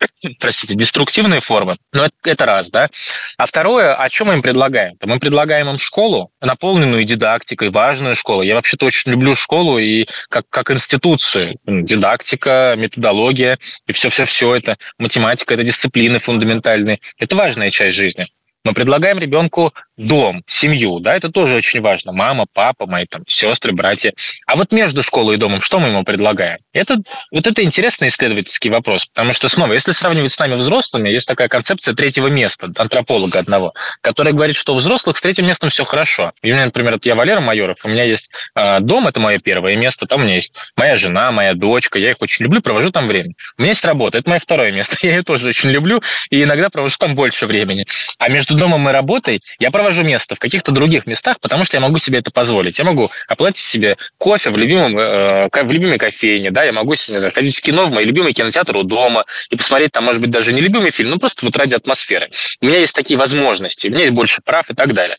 простите, 0.40 0.74
деструктивные 0.74 1.42
формы. 1.42 1.76
Но 1.92 2.06
это, 2.06 2.14
это 2.24 2.46
раз, 2.46 2.70
да. 2.70 2.88
А 3.36 3.44
второе, 3.44 3.94
о 3.94 4.08
чем 4.08 4.28
мы 4.28 4.34
им 4.34 4.42
предлагаем? 4.42 4.96
Мы 5.02 5.18
предлагаем 5.18 5.68
им 5.68 5.76
школу, 5.76 6.30
наполненную 6.40 7.04
дидактикой, 7.04 7.70
важную 7.70 8.14
школу. 8.14 8.40
Я 8.40 8.54
вообще-то 8.54 8.86
очень 8.86 9.10
люблю 9.10 9.34
школу 9.34 9.78
и 9.78 10.06
как, 10.30 10.44
как 10.48 10.70
институцию. 10.70 11.58
Дидактика, 11.66 12.74
методология 12.76 13.58
и 13.86 13.92
все-все-все 13.92 14.54
это. 14.54 14.78
Математика– 14.98 15.52
это 15.54 15.62
дисциплины 15.62 16.18
фундаментальные 16.18 17.00
это 17.18 17.36
важная 17.36 17.70
часть 17.70 17.96
жизни. 17.96 18.28
Мы 18.64 18.72
предлагаем 18.72 19.18
ребенку 19.18 19.72
дом, 19.96 20.42
семью, 20.46 21.00
да, 21.00 21.16
это 21.16 21.30
тоже 21.30 21.56
очень 21.56 21.80
важно. 21.80 22.12
Мама, 22.12 22.46
папа, 22.52 22.86
мои 22.86 23.06
там 23.06 23.24
сестры, 23.26 23.72
братья. 23.72 24.12
А 24.46 24.56
вот 24.56 24.72
между 24.72 25.02
школой 25.02 25.36
и 25.36 25.38
домом 25.38 25.60
что 25.60 25.80
мы 25.80 25.88
ему 25.88 26.04
предлагаем? 26.04 26.58
Это, 26.72 26.98
вот 27.32 27.46
это 27.46 27.62
интересный 27.64 28.08
исследовательский 28.08 28.70
вопрос, 28.70 29.06
потому 29.06 29.32
что, 29.32 29.48
снова, 29.48 29.72
если 29.72 29.92
сравнивать 29.92 30.32
с 30.32 30.38
нами 30.38 30.54
взрослыми, 30.54 31.08
есть 31.08 31.26
такая 31.26 31.48
концепция 31.48 31.94
третьего 31.94 32.28
места, 32.28 32.70
антрополога 32.76 33.40
одного, 33.40 33.74
который 34.00 34.32
говорит, 34.32 34.56
что 34.56 34.74
у 34.74 34.76
взрослых 34.76 35.16
с 35.16 35.20
третьим 35.20 35.46
местом 35.46 35.70
все 35.70 35.84
хорошо. 35.84 36.32
И 36.42 36.50
у 36.50 36.54
меня, 36.54 36.66
например, 36.66 36.92
вот 36.92 37.06
я 37.06 37.14
Валера 37.14 37.40
Майоров, 37.40 37.84
у 37.84 37.88
меня 37.88 38.04
есть 38.04 38.32
э, 38.54 38.80
дом, 38.80 39.08
это 39.08 39.18
мое 39.18 39.38
первое 39.38 39.76
место, 39.76 40.06
там 40.06 40.20
у 40.20 40.24
меня 40.24 40.36
есть 40.36 40.56
моя 40.76 40.96
жена, 40.96 41.32
моя 41.32 41.54
дочка, 41.54 41.98
я 41.98 42.10
их 42.12 42.16
очень 42.20 42.44
люблю, 42.44 42.62
провожу 42.62 42.90
там 42.90 43.08
время. 43.08 43.34
У 43.56 43.62
меня 43.62 43.72
есть 43.72 43.84
работа, 43.84 44.18
это 44.18 44.28
мое 44.28 44.38
второе 44.38 44.70
место, 44.70 44.96
я 45.02 45.16
ее 45.16 45.22
тоже 45.22 45.48
очень 45.48 45.70
люблю, 45.70 46.02
и 46.30 46.42
иногда 46.42 46.70
провожу 46.70 46.96
там 46.98 47.16
больше 47.16 47.46
времени. 47.46 47.86
А 48.18 48.28
между 48.28 48.47
домом 48.54 48.88
и 48.88 48.92
работой 48.92 49.42
я 49.58 49.70
провожу 49.70 50.02
место 50.02 50.34
в 50.34 50.38
каких-то 50.38 50.72
других 50.72 51.06
местах, 51.06 51.38
потому 51.40 51.64
что 51.64 51.76
я 51.76 51.80
могу 51.80 51.98
себе 51.98 52.18
это 52.18 52.30
позволить. 52.30 52.78
Я 52.78 52.84
могу 52.84 53.10
оплатить 53.28 53.64
себе 53.64 53.96
кофе 54.18 54.50
в, 54.50 54.56
любимом, 54.56 54.98
э, 54.98 55.48
в 55.50 55.70
любимой 55.70 55.98
кофейне, 55.98 56.50
да, 56.50 56.64
я 56.64 56.72
могу 56.72 56.94
знаю, 56.96 57.32
ходить 57.32 57.56
в 57.56 57.60
кино, 57.60 57.86
в 57.86 57.92
мой 57.92 58.04
любимый 58.04 58.32
кинотеатр 58.32 58.76
у 58.76 58.82
дома 58.82 59.24
и 59.50 59.56
посмотреть 59.56 59.92
там, 59.92 60.04
может 60.04 60.20
быть, 60.20 60.30
даже 60.30 60.52
не 60.52 60.60
любимый 60.60 60.90
фильм, 60.90 61.10
ну 61.10 61.18
просто 61.18 61.44
вот 61.44 61.56
ради 61.56 61.74
атмосферы. 61.74 62.30
У 62.60 62.66
меня 62.66 62.78
есть 62.78 62.94
такие 62.94 63.18
возможности, 63.18 63.88
у 63.88 63.90
меня 63.90 64.00
есть 64.00 64.12
больше 64.12 64.40
прав 64.44 64.70
и 64.70 64.74
так 64.74 64.94
далее. 64.94 65.16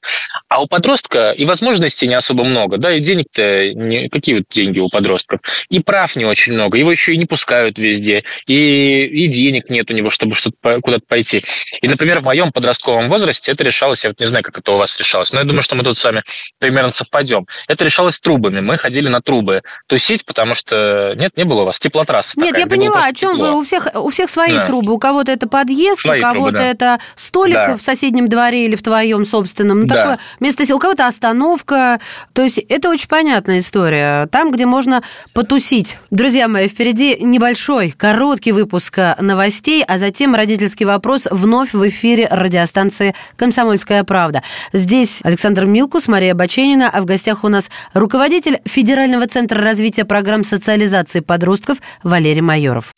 А 0.48 0.62
у 0.62 0.68
подростка 0.68 1.32
и 1.32 1.46
возможностей 1.46 2.08
не 2.08 2.16
особо 2.16 2.44
много, 2.44 2.78
да, 2.78 2.96
и 2.96 3.00
денег-то 3.00 3.74
не... 3.74 4.10
какие 4.10 4.36
вот 4.36 4.46
деньги 4.50 4.80
у 4.80 4.90
подростков? 4.90 5.42
И 5.70 5.80
прав 5.80 6.16
не 6.16 6.26
очень 6.26 6.54
много, 6.54 6.78
его 6.78 6.92
еще 6.92 7.14
и 7.14 7.18
не 7.18 7.26
пускают 7.26 7.78
везде, 7.78 8.24
и, 8.48 9.06
и 9.06 9.28
денег 9.28 9.70
нет 9.70 9.90
у 9.92 9.94
него, 9.94 10.10
чтобы 10.10 10.36
что-то 10.36 10.82
куда-то 10.82 11.04
пойти. 11.08 11.44
И, 11.82 11.88
например, 11.88 12.20
в 12.20 12.24
моем 12.24 12.52
подростковом 12.52 13.10
возрасте 13.10 13.19
возрасте 13.20 13.52
это 13.52 13.64
решалось, 13.64 14.04
я 14.04 14.10
вот 14.10 14.20
не 14.20 14.26
знаю, 14.26 14.44
как 14.44 14.58
это 14.58 14.72
у 14.72 14.78
вас 14.78 14.98
решалось, 14.98 15.32
но 15.32 15.40
я 15.40 15.46
думаю, 15.46 15.62
что 15.62 15.76
мы 15.76 15.84
тут 15.84 15.98
с 15.98 16.04
вами 16.04 16.24
примерно 16.58 16.92
совпадем. 16.92 17.48
Это 17.68 17.84
решалось 17.86 18.20
трубами. 18.20 18.62
Мы 18.62 18.78
ходили 18.78 19.08
на 19.08 19.22
трубы 19.22 19.64
тусить, 19.88 20.26
потому 20.26 20.56
что 20.56 21.14
нет, 21.16 21.36
не 21.38 21.44
было 21.44 21.62
у 21.62 21.66
вас 21.66 21.80
теплотрасса. 21.80 22.34
Нет, 22.36 22.50
такая, 22.50 22.64
я 22.64 22.70
поняла, 22.70 23.06
о 23.06 23.14
чем 23.14 23.34
тепло. 23.34 23.52
вы. 23.52 23.60
У 23.60 23.64
всех, 23.64 23.88
у 23.94 24.10
всех 24.10 24.30
свои 24.30 24.56
да. 24.56 24.66
трубы. 24.66 24.94
У 24.94 25.00
кого-то 25.00 25.32
это 25.32 25.48
подъезд, 25.48 26.02
свои 26.02 26.20
у 26.20 26.22
кого-то 26.22 26.58
да. 26.58 26.66
это 26.66 27.00
столик 27.16 27.56
да. 27.56 27.76
в 27.76 27.82
соседнем 27.82 28.30
дворе 28.30 28.66
или 28.66 28.76
в 28.76 28.84
твоем 28.84 29.26
собственном. 29.26 29.82
Ну, 29.82 29.88
да. 29.88 29.96
такое 29.96 30.20
место, 30.40 30.64
у 30.74 30.80
кого-то 30.80 31.08
остановка. 31.08 32.00
То 32.34 32.44
есть 32.44 32.58
это 32.58 32.90
очень 32.90 33.08
понятная 33.08 33.60
история. 33.60 34.28
Там, 34.28 34.52
где 34.52 34.66
можно 34.66 35.04
потусить. 35.34 35.98
Друзья 36.12 36.48
мои, 36.48 36.68
впереди 36.68 37.18
небольшой, 37.20 37.92
короткий 37.92 38.52
выпуск 38.52 39.00
новостей, 39.20 39.84
а 39.88 39.98
затем 39.98 40.36
родительский 40.36 40.86
вопрос 40.86 41.28
вновь 41.30 41.74
в 41.74 41.88
эфире 41.88 42.28
радиостанции 42.30 43.09
«Комсомольская 43.36 44.04
правда». 44.04 44.44
Здесь 44.74 45.20
Александр 45.24 45.66
Милкус, 45.66 46.08
Мария 46.08 46.34
Баченина, 46.34 46.90
а 46.90 47.02
в 47.02 47.06
гостях 47.06 47.44
у 47.44 47.48
нас 47.48 47.70
руководитель 47.94 48.60
Федерального 48.66 49.28
центра 49.28 49.62
развития 49.62 50.06
программ 50.06 50.44
социализации 50.44 51.20
подростков 51.20 51.78
Валерий 52.04 52.42
Майоров. 52.42 52.94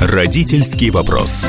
Родительский 0.00 0.90
вопрос. 0.90 1.46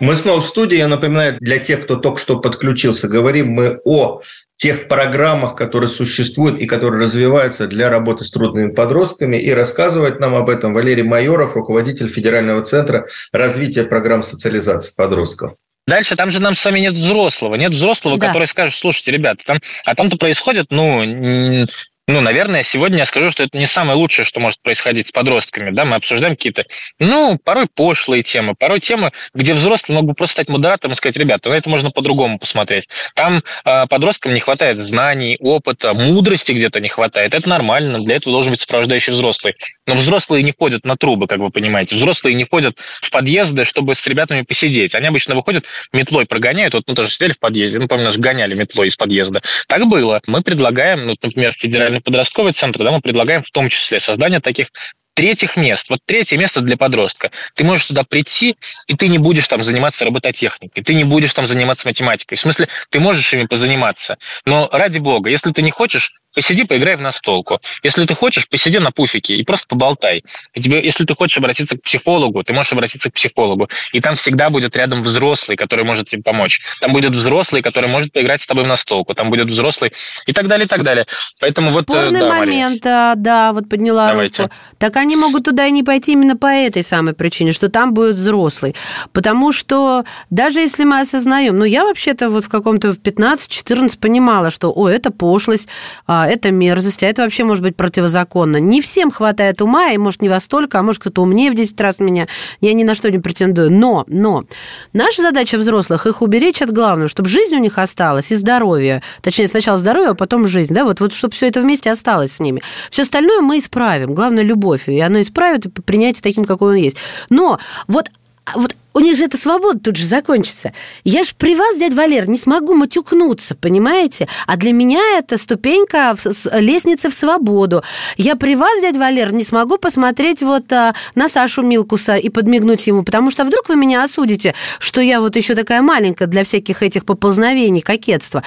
Мы 0.00 0.16
снова 0.16 0.40
в 0.40 0.46
студии. 0.46 0.78
Я 0.78 0.88
напоминаю, 0.88 1.36
для 1.38 1.58
тех, 1.58 1.84
кто 1.84 1.94
только 1.94 2.18
что 2.18 2.40
подключился, 2.40 3.06
говорим 3.06 3.52
мы 3.52 3.78
о 3.84 4.20
тех 4.56 4.88
программах, 4.88 5.56
которые 5.56 5.88
существуют 5.88 6.60
и 6.60 6.66
которые 6.66 7.02
развиваются 7.02 7.66
для 7.66 7.90
работы 7.90 8.24
с 8.24 8.30
трудными 8.30 8.70
подростками. 8.70 9.36
И 9.36 9.50
рассказывает 9.52 10.20
нам 10.20 10.34
об 10.34 10.48
этом 10.48 10.72
Валерий 10.72 11.02
Майоров, 11.02 11.56
руководитель 11.56 12.08
Федерального 12.08 12.62
центра 12.62 13.06
развития 13.32 13.84
программ 13.84 14.22
социализации 14.22 14.94
подростков. 14.96 15.54
Дальше 15.86 16.14
там 16.14 16.30
же 16.30 16.40
нам 16.40 16.54
с 16.54 16.64
вами 16.64 16.80
нет 16.80 16.94
взрослого. 16.94 17.56
Нет 17.56 17.72
взрослого, 17.72 18.16
да. 18.18 18.28
который 18.28 18.46
скажет, 18.46 18.76
слушайте, 18.78 19.10
ребята, 19.10 19.42
там, 19.44 19.58
а 19.84 19.94
там-то 19.94 20.16
происходит, 20.16 20.66
ну, 20.70 21.66
ну, 22.08 22.20
наверное, 22.20 22.64
сегодня 22.64 22.98
я 22.98 23.06
скажу, 23.06 23.30
что 23.30 23.44
это 23.44 23.56
не 23.56 23.66
самое 23.66 23.96
лучшее, 23.96 24.24
что 24.24 24.40
может 24.40 24.60
происходить 24.60 25.06
с 25.06 25.12
подростками. 25.12 25.70
Да? 25.70 25.84
Мы 25.84 25.96
обсуждаем 25.96 26.34
какие-то, 26.34 26.64
ну, 26.98 27.38
порой 27.42 27.66
пошлые 27.72 28.22
темы, 28.24 28.54
порой 28.58 28.80
темы, 28.80 29.12
где 29.34 29.54
взрослый 29.54 29.96
мог 29.96 30.06
бы 30.06 30.14
просто 30.14 30.34
стать 30.34 30.48
модератором 30.48 30.92
и 30.92 30.96
сказать, 30.96 31.16
ребята, 31.16 31.48
на 31.48 31.54
это 31.54 31.70
можно 31.70 31.90
по-другому 31.90 32.38
посмотреть. 32.38 32.88
Там 33.14 33.42
э, 33.64 33.86
подросткам 33.86 34.34
не 34.34 34.40
хватает 34.40 34.78
знаний, 34.80 35.36
опыта, 35.40 35.94
мудрости 35.94 36.52
где-то 36.52 36.80
не 36.80 36.88
хватает. 36.88 37.34
Это 37.34 37.48
нормально, 37.48 38.00
для 38.00 38.16
этого 38.16 38.34
должен 38.34 38.50
быть 38.50 38.60
сопровождающий 38.60 39.12
взрослый. 39.12 39.54
Но 39.86 39.94
взрослые 39.94 40.42
не 40.42 40.52
ходят 40.52 40.84
на 40.84 40.96
трубы, 40.96 41.26
как 41.28 41.38
вы 41.38 41.50
понимаете. 41.50 41.96
Взрослые 41.96 42.34
не 42.34 42.44
ходят 42.44 42.78
в 43.00 43.10
подъезды, 43.10 43.64
чтобы 43.64 43.94
с 43.94 44.06
ребятами 44.06 44.42
посидеть. 44.42 44.94
Они 44.94 45.06
обычно 45.06 45.34
выходят, 45.34 45.66
метлой 45.92 46.26
прогоняют. 46.26 46.74
Вот 46.74 46.84
мы 46.86 46.94
тоже 46.94 47.10
сидели 47.10 47.32
в 47.32 47.38
подъезде, 47.38 47.78
ну, 47.78 47.88
помню, 47.88 48.04
нас 48.04 48.16
гоняли 48.16 48.54
метлой 48.54 48.88
из 48.88 48.96
подъезда. 48.96 49.40
Так 49.68 49.86
было. 49.86 50.20
Мы 50.26 50.42
предлагаем, 50.42 51.06
ну, 51.06 51.14
например, 51.22 51.52
федеральный 51.52 52.01
подростковый 52.02 52.52
центр, 52.52 52.82
да, 52.84 52.90
мы 52.90 53.00
предлагаем 53.00 53.42
в 53.42 53.50
том 53.50 53.68
числе 53.68 54.00
создание 54.00 54.40
таких 54.40 54.68
третьих 55.14 55.56
мест. 55.56 55.90
Вот 55.90 56.00
третье 56.04 56.36
место 56.38 56.60
для 56.60 56.76
подростка. 56.76 57.30
Ты 57.54 57.64
можешь 57.64 57.86
туда 57.86 58.02
прийти, 58.04 58.56
и 58.86 58.96
ты 58.96 59.08
не 59.08 59.18
будешь 59.18 59.46
там 59.48 59.62
заниматься 59.62 60.04
робототехникой, 60.04 60.82
ты 60.82 60.94
не 60.94 61.04
будешь 61.04 61.34
там 61.34 61.46
заниматься 61.46 61.86
математикой. 61.86 62.38
В 62.38 62.40
смысле, 62.40 62.68
ты 62.90 63.00
можешь 63.00 63.32
ими 63.32 63.46
позаниматься. 63.46 64.18
Но 64.44 64.68
ради 64.72 64.98
бога, 64.98 65.30
если 65.30 65.52
ты 65.52 65.62
не 65.62 65.70
хочешь, 65.70 66.12
посиди, 66.34 66.64
поиграй 66.64 66.96
в 66.96 67.00
настолку. 67.00 67.60
Если 67.82 68.04
ты 68.06 68.14
хочешь, 68.14 68.48
посиди 68.48 68.78
на 68.78 68.90
пуфике 68.90 69.36
и 69.36 69.44
просто 69.44 69.66
поболтай. 69.68 70.24
И 70.54 70.60
тебе, 70.60 70.82
если 70.84 71.04
ты 71.04 71.14
хочешь 71.14 71.38
обратиться 71.38 71.76
к 71.76 71.82
психологу, 71.82 72.42
ты 72.42 72.52
можешь 72.52 72.72
обратиться 72.72 73.10
к 73.10 73.14
психологу. 73.14 73.68
И 73.92 74.00
там 74.00 74.16
всегда 74.16 74.50
будет 74.50 74.76
рядом 74.76 75.02
взрослый, 75.02 75.56
который 75.56 75.84
может 75.84 76.08
тебе 76.08 76.22
помочь. 76.22 76.60
Там 76.80 76.92
будет 76.92 77.12
взрослый, 77.12 77.62
который 77.62 77.88
может 77.88 78.12
поиграть 78.12 78.42
с 78.42 78.46
тобой 78.46 78.64
в 78.64 78.66
настолку. 78.66 79.14
Там 79.14 79.30
будет 79.30 79.48
взрослый 79.48 79.92
и 80.26 80.32
так 80.32 80.48
далее, 80.48 80.66
и 80.66 80.68
так 80.68 80.82
далее. 80.82 81.06
Поэтому 81.40 81.70
Спорный 81.70 81.86
вот... 81.88 82.02
Спорный 82.02 82.20
да, 82.20 82.28
момент, 82.28 82.84
Мария. 82.84 83.14
да, 83.16 83.52
вот 83.52 83.68
подняла 83.68 84.08
Давайте. 84.08 84.42
руку. 84.44 84.54
Так 84.78 84.96
они 84.96 85.16
могут 85.16 85.44
туда 85.44 85.66
и 85.66 85.70
не 85.70 85.82
пойти 85.82 86.12
именно 86.12 86.36
по 86.36 86.46
этой 86.46 86.82
самой 86.82 87.14
причине, 87.14 87.52
что 87.52 87.68
там 87.68 87.94
будет 87.94 88.16
взрослый. 88.16 88.74
Потому 89.12 89.52
что 89.52 90.04
даже 90.30 90.60
если 90.60 90.84
мы 90.84 91.00
осознаем, 91.00 91.58
ну, 91.58 91.64
я 91.64 91.84
вообще-то 91.84 92.28
вот 92.28 92.44
в 92.44 92.48
каком-то 92.48 92.92
в 92.92 92.98
15-14 92.98 93.98
понимала, 93.98 94.50
что, 94.50 94.72
о, 94.74 94.88
это 94.88 95.10
пошлость, 95.10 95.68
а, 96.06 96.21
это 96.26 96.50
мерзость, 96.50 97.02
а 97.02 97.06
это 97.06 97.22
вообще 97.22 97.44
может 97.44 97.62
быть 97.62 97.76
противозаконно. 97.76 98.58
Не 98.58 98.80
всем 98.80 99.10
хватает 99.10 99.62
ума, 99.62 99.90
и 99.90 99.98
может 99.98 100.22
не 100.22 100.28
во 100.28 100.40
столько, 100.40 100.78
а 100.78 100.82
может 100.82 101.00
кто-то 101.00 101.22
умнее 101.22 101.50
в 101.50 101.54
10 101.54 101.80
раз 101.80 102.00
меня. 102.00 102.28
Я 102.60 102.72
ни 102.72 102.84
на 102.84 102.94
что 102.94 103.10
не 103.10 103.18
претендую. 103.18 103.70
Но, 103.70 104.04
но, 104.06 104.44
наша 104.92 105.22
задача 105.22 105.58
взрослых 105.58 106.06
их 106.06 106.22
уберечь 106.22 106.62
от 106.62 106.72
главного, 106.72 107.08
чтобы 107.08 107.28
жизнь 107.28 107.54
у 107.54 107.58
них 107.58 107.78
осталась 107.78 108.30
и 108.30 108.36
здоровье. 108.36 109.02
Точнее, 109.22 109.48
сначала 109.48 109.78
здоровье, 109.78 110.10
а 110.10 110.14
потом 110.14 110.46
жизнь. 110.46 110.74
Да? 110.74 110.84
Вот, 110.84 111.00
вот 111.00 111.12
чтобы 111.12 111.34
все 111.34 111.48
это 111.48 111.60
вместе 111.60 111.90
осталось 111.90 112.32
с 112.32 112.40
ними. 112.40 112.62
Все 112.90 113.02
остальное 113.02 113.40
мы 113.40 113.58
исправим. 113.58 114.14
Главное, 114.14 114.42
любовь. 114.42 114.88
И 114.88 115.00
оно 115.00 115.20
исправит 115.20 115.66
и 115.66 115.68
принять 115.68 116.22
таким, 116.22 116.44
какой 116.44 116.70
он 116.70 116.76
есть. 116.76 116.96
Но 117.30 117.58
вот 117.86 118.08
вот 118.54 118.74
у 118.94 119.00
них 119.00 119.16
же 119.16 119.24
эта 119.24 119.36
свобода 119.36 119.78
тут 119.78 119.96
же 119.96 120.06
закончится. 120.06 120.72
Я 121.04 121.24
ж 121.24 121.34
при 121.36 121.54
вас, 121.54 121.76
дядя 121.78 121.94
Валер, 121.94 122.28
не 122.28 122.38
смогу 122.38 122.74
матюкнуться, 122.74 123.54
понимаете? 123.54 124.28
А 124.46 124.56
для 124.56 124.72
меня 124.72 125.18
это 125.18 125.36
ступенька 125.36 126.14
лестницы 126.52 127.08
в 127.08 127.14
свободу. 127.14 127.82
Я 128.16 128.36
при 128.36 128.54
вас, 128.54 128.80
дядя 128.80 128.98
Валер, 128.98 129.32
не 129.32 129.42
смогу 129.42 129.78
посмотреть 129.78 130.42
вот 130.42 130.72
а, 130.72 130.94
на 131.14 131.28
Сашу 131.28 131.62
Милкуса 131.62 132.16
и 132.16 132.28
подмигнуть 132.28 132.86
ему, 132.86 133.02
потому 133.02 133.30
что 133.30 133.44
вдруг 133.44 133.68
вы 133.68 133.76
меня 133.76 134.02
осудите, 134.02 134.54
что 134.78 135.00
я 135.00 135.20
вот 135.20 135.36
еще 135.36 135.54
такая 135.54 135.82
маленькая 135.82 136.26
для 136.26 136.44
всяких 136.44 136.82
этих 136.82 137.04
поползновений, 137.04 137.80
кокетства. 137.80 138.42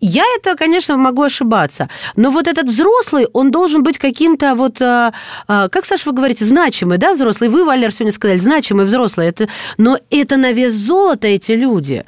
Я 0.00 0.24
это, 0.36 0.54
конечно, 0.56 0.96
могу 0.96 1.22
ошибаться, 1.22 1.88
но 2.16 2.30
вот 2.30 2.48
этот 2.48 2.68
взрослый, 2.68 3.26
он 3.32 3.50
должен 3.50 3.82
быть 3.82 3.98
каким-то 3.98 4.54
вот, 4.54 4.80
а, 4.82 5.12
а, 5.48 5.68
как, 5.68 5.84
Саша, 5.84 6.10
вы 6.10 6.14
говорите, 6.14 6.44
значимый, 6.44 6.98
да, 6.98 7.14
взрослый? 7.14 7.48
Вы, 7.48 7.64
Валер, 7.64 7.92
сегодня 7.92 8.12
сказали, 8.12 8.38
значимый 8.38 8.86
взрослый. 8.86 9.28
Это, 9.28 9.48
но 9.86 10.00
это 10.10 10.36
на 10.36 10.50
вес 10.50 10.72
золота 10.72 11.28
эти 11.28 11.52
люди. 11.52 12.04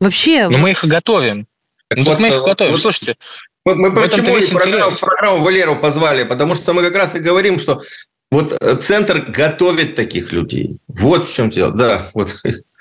Вообще... 0.00 0.48
Но 0.48 0.56
мы 0.56 0.70
их 0.70 0.82
готовим. 0.82 1.46
Так 1.88 1.98
ну, 1.98 2.04
вот, 2.04 2.20
мы 2.20 2.28
их 2.28 2.42
готовим. 2.42 2.72
Вот, 2.72 2.80
Слушайте, 2.80 3.16
мы, 3.66 3.74
мы 3.74 3.92
почему 3.92 4.34
и 4.38 4.46
программу, 4.46 4.96
программу 4.96 5.44
Валеру 5.44 5.76
позвали? 5.76 6.24
Потому 6.24 6.54
что 6.54 6.72
мы 6.72 6.82
как 6.82 6.94
раз 6.94 7.14
и 7.14 7.18
говорим, 7.18 7.58
что 7.58 7.82
вот 8.30 8.56
э, 8.58 8.76
центр 8.76 9.26
готовит 9.28 9.94
таких 9.94 10.32
людей. 10.32 10.78
Вот 10.88 11.28
в 11.28 11.34
чем 11.34 11.50
дело. 11.50 11.70
Да, 11.70 12.08
вот. 12.14 12.34